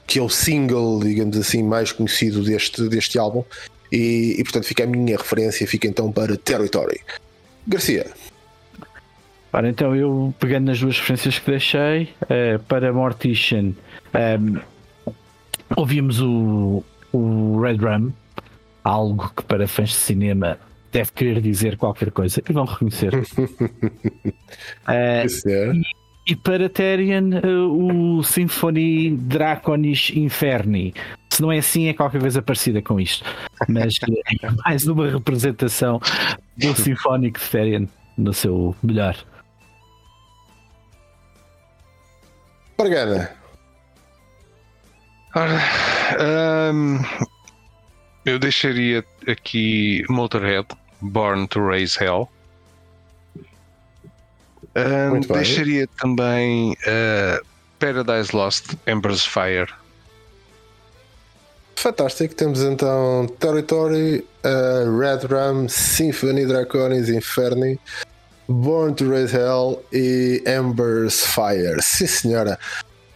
que 0.05 0.19
é 0.19 0.21
o 0.21 0.27
single, 0.29 0.99
digamos 0.99 1.37
assim, 1.37 1.63
mais 1.63 1.91
conhecido 1.91 2.43
deste, 2.43 2.89
deste 2.89 3.17
álbum. 3.17 3.43
E, 3.91 4.35
e, 4.39 4.43
portanto 4.43 4.65
fica 4.65 4.83
a 4.83 4.87
minha 4.87 5.15
referência, 5.15 5.65
fica 5.67 5.87
então 5.87 6.11
para 6.11 6.35
Territory. 6.35 6.99
Garcia, 7.67 8.07
Ora, 9.55 9.69
então 9.69 9.95
eu 9.95 10.33
pegando 10.37 10.65
nas 10.65 10.81
duas 10.81 10.99
referências 10.99 11.39
que 11.39 11.49
deixei, 11.49 12.09
eh, 12.27 12.57
para 12.67 12.91
Mortician 12.91 13.71
ehm, 14.13 14.59
ouvimos 15.77 16.19
o, 16.19 16.83
o 17.13 17.61
Red 17.61 17.77
Rum, 17.77 18.11
algo 18.83 19.31
que 19.33 19.43
para 19.43 19.65
fãs 19.65 19.91
de 19.91 19.95
cinema 19.95 20.59
deve 20.91 21.09
querer 21.13 21.39
dizer 21.39 21.77
qualquer 21.77 22.11
coisa, 22.11 22.43
e 22.47 22.51
vão 22.51 22.65
reconhecer. 22.65 23.11
Eh, 24.87 25.25
esse 25.25 25.51
é. 25.51 25.71
e 26.27 26.35
para 26.35 26.69
Therian, 26.69 27.39
eh, 27.41 27.47
o 27.47 28.21
Symphony 28.23 29.11
Draconis 29.15 30.11
Inferni. 30.13 30.93
Se 31.29 31.41
não 31.41 31.51
é 31.51 31.59
assim, 31.59 31.87
é 31.87 31.93
qualquer 31.93 32.19
coisa 32.19 32.41
parecida 32.41 32.81
com 32.81 32.99
isto. 32.99 33.23
Mas 33.69 33.95
é 34.41 34.51
mais 34.65 34.85
uma 34.85 35.09
representação 35.09 36.01
do 36.57 36.73
Sinfónico 36.75 37.39
de 37.39 37.45
Therian 37.45 37.87
no 38.17 38.33
seu 38.33 38.75
melhor. 38.83 39.15
Pargana, 42.77 43.31
Ora, 45.35 45.59
ahm, 46.17 46.99
eu 48.25 48.39
deixaria 48.39 49.03
aqui 49.27 50.03
Motorhead, 50.09 50.67
Born 51.01 51.47
to 51.47 51.65
Raise 51.65 52.01
Hell. 52.01 52.29
Bem. 54.73 55.21
deixaria 55.21 55.87
também 55.99 56.75
ah, 56.85 57.41
Paradise 57.79 58.35
Lost, 58.35 58.75
Ember's 58.87 59.25
Fire. 59.25 59.67
fantástico. 61.85 62.33
Temos 62.33 62.61
então 62.61 63.27
Territory, 63.39 64.25
uh, 64.43 64.97
Red 64.97 65.27
Rum, 65.27 65.67
Symphony 65.69 66.45
Draconis 66.45 67.09
Inferni, 67.09 67.79
Born 68.47 68.93
to 68.95 69.09
Raise 69.09 69.35
Hell 69.35 69.83
e 69.91 70.43
Ember's 70.45 71.25
Fire. 71.25 71.81
Sim, 71.81 72.07
senhora. 72.07 72.59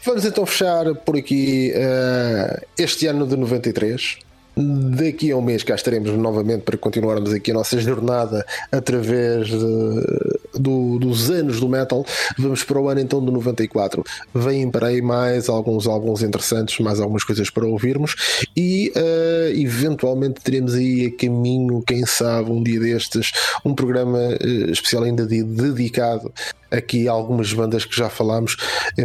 Vamos 0.04 0.26
então 0.26 0.46
fechar 0.46 0.94
por 0.96 1.18
aqui 1.18 1.74
uh, 1.76 2.66
este 2.78 3.08
ano 3.08 3.28
de 3.28 3.36
93. 3.36 4.18
Daqui 4.58 5.32
a 5.32 5.38
um 5.38 5.42
mês 5.42 5.64
cá 5.64 5.76
estaremos 5.76 6.12
novamente 6.12 6.64
para 6.64 6.78
continuarmos 6.78 7.34
aqui 7.34 7.52
a 7.52 7.54
nossa 7.54 7.80
jornada 7.80 8.46
através 8.72 9.48
de, 9.48 10.39
do, 10.60 11.00
dos 11.00 11.30
anos 11.30 11.60
do 11.60 11.68
metal, 11.68 12.06
vamos 12.38 12.64
para 12.64 12.80
o 12.80 12.90
ano 12.90 13.00
então 13.00 13.24
de 13.24 13.32
94. 13.32 14.04
Vêm 14.34 14.70
para 14.70 14.88
aí 14.88 15.02
mais 15.02 15.50
alguns 15.50 15.88
álbuns 15.88 16.22
interessantes, 16.22 16.80
mais 16.80 17.00
algumas 17.00 17.24
coisas 17.24 17.50
para 17.50 17.66
ouvirmos 17.66 18.16
e 18.56 18.92
uh, 18.96 19.60
eventualmente 19.60 20.42
teremos 20.42 20.74
aí 20.74 21.08
a 21.08 21.18
caminho, 21.20 21.82
quem 21.86 22.06
sabe, 22.06 22.52
um 22.52 22.62
dia 22.62 22.80
destes, 22.80 23.32
um 23.64 23.74
programa 23.74 24.20
uh, 24.20 24.72
especial 24.72 25.04
ainda 25.04 25.26
de, 25.26 25.44
dedicado 25.44 26.32
aqui 26.72 27.08
a 27.08 27.12
algumas 27.12 27.52
bandas 27.52 27.84
que 27.84 27.98
já 27.98 28.10
falámos, 28.10 28.56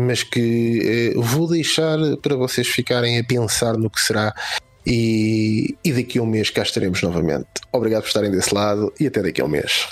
mas 0.02 0.22
que 0.22 1.14
vou 1.16 1.48
deixar 1.48 1.98
para 2.20 2.36
vocês 2.36 2.68
ficarem 2.68 3.18
a 3.18 3.24
pensar 3.24 3.78
no 3.78 3.88
que 3.88 4.00
será 4.00 4.34
e, 4.86 5.76
e 5.82 5.92
daqui 5.92 6.18
a 6.18 6.22
um 6.22 6.26
mês 6.26 6.50
cá 6.50 6.62
estaremos 6.62 7.02
novamente. 7.02 7.48
Obrigado 7.72 8.02
por 8.02 8.08
estarem 8.08 8.30
desse 8.30 8.54
lado 8.54 8.92
e 9.00 9.06
até 9.06 9.22
daqui 9.22 9.40
a 9.40 9.44
um 9.44 9.48
mês. 9.48 9.88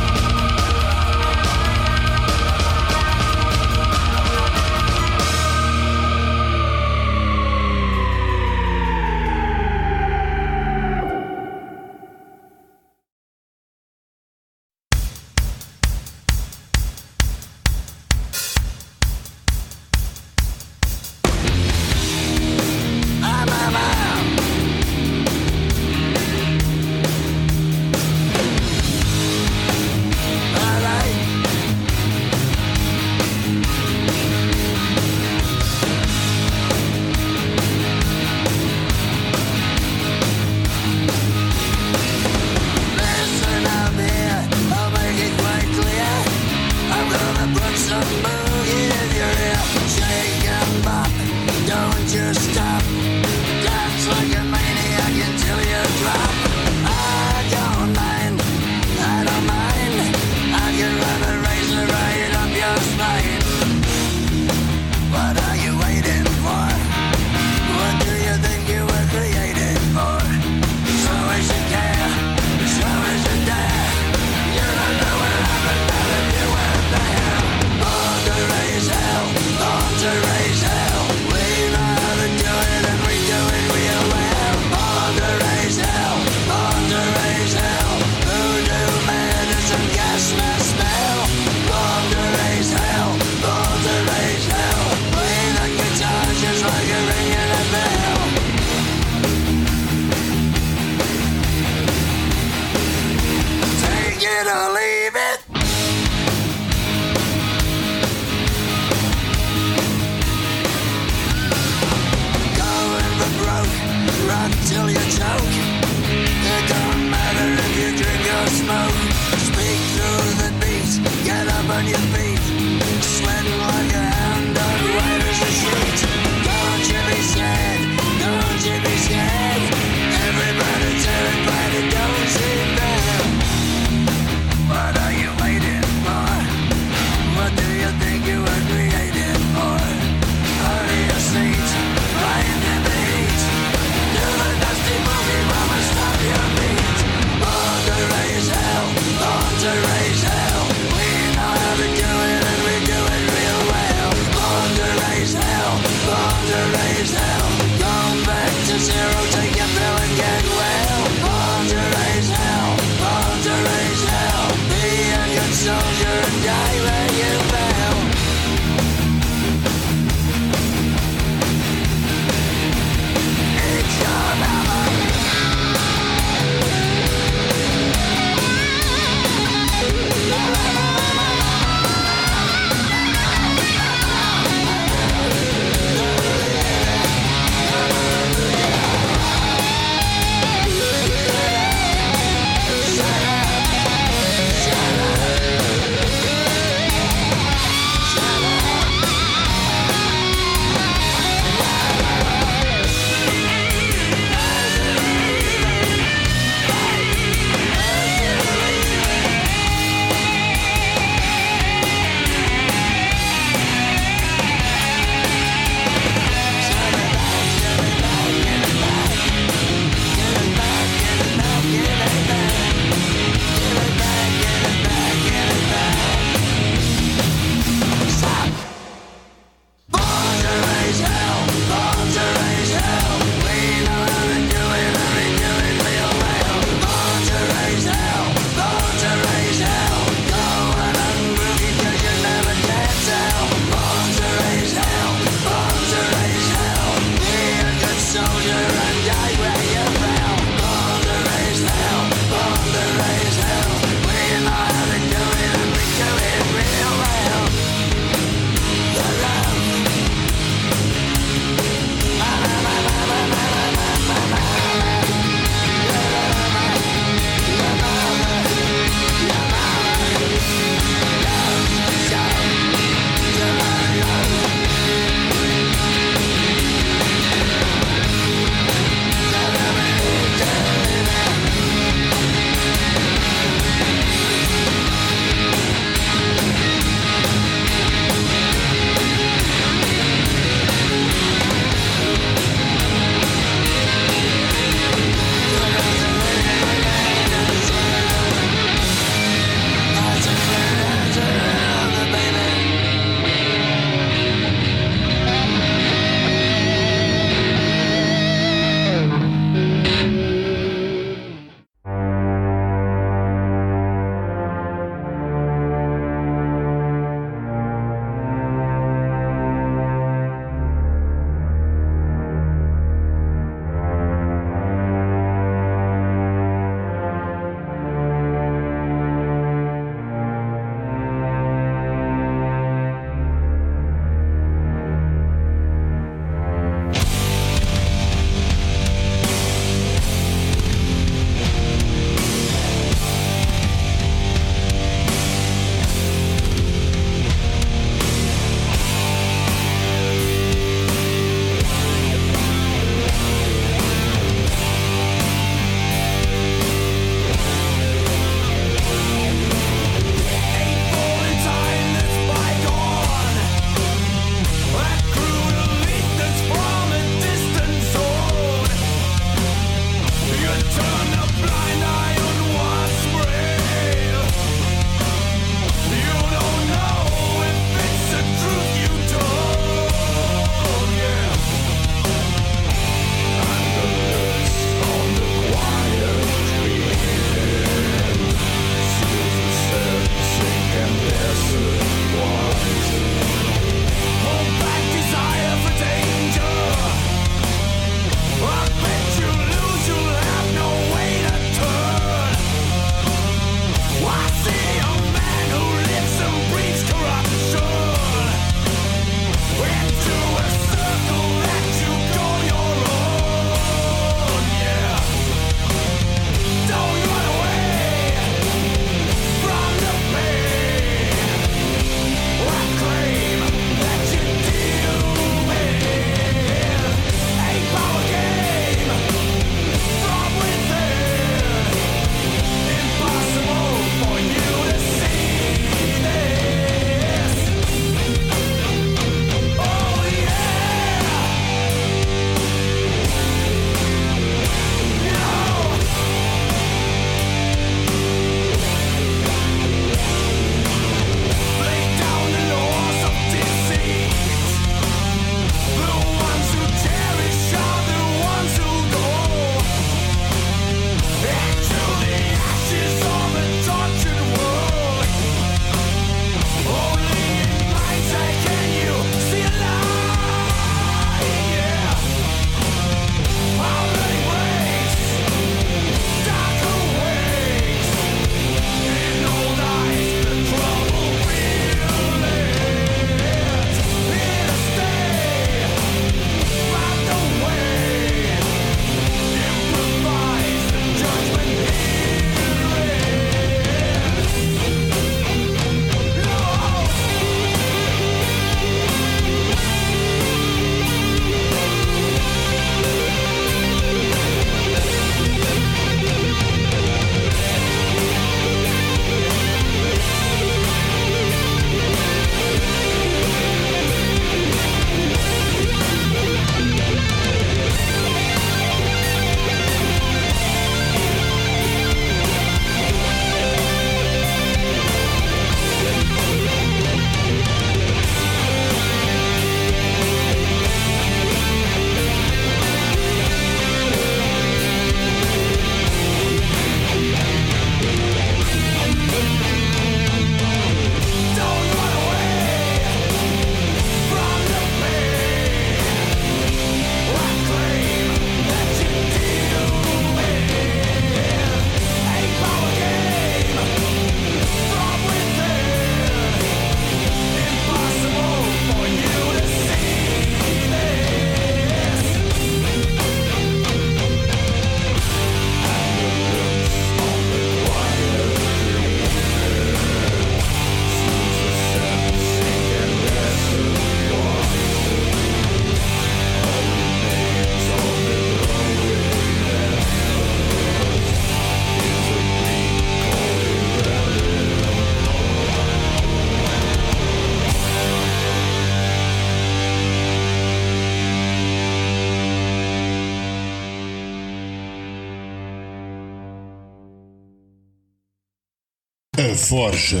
Forja. 599.36 600.00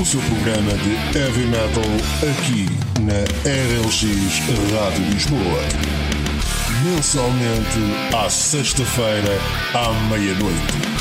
O 0.00 0.04
seu 0.04 0.20
programa 0.22 0.72
de 0.78 1.18
heavy 1.18 1.46
metal 1.46 1.84
aqui 2.22 2.66
na 3.02 3.20
RLX 3.44 4.40
Rádio 4.72 5.04
Lisboa. 5.10 5.62
Mensalmente 6.82 8.16
à 8.16 8.30
sexta-feira 8.30 9.38
à 9.74 9.92
meia-noite. 10.08 10.91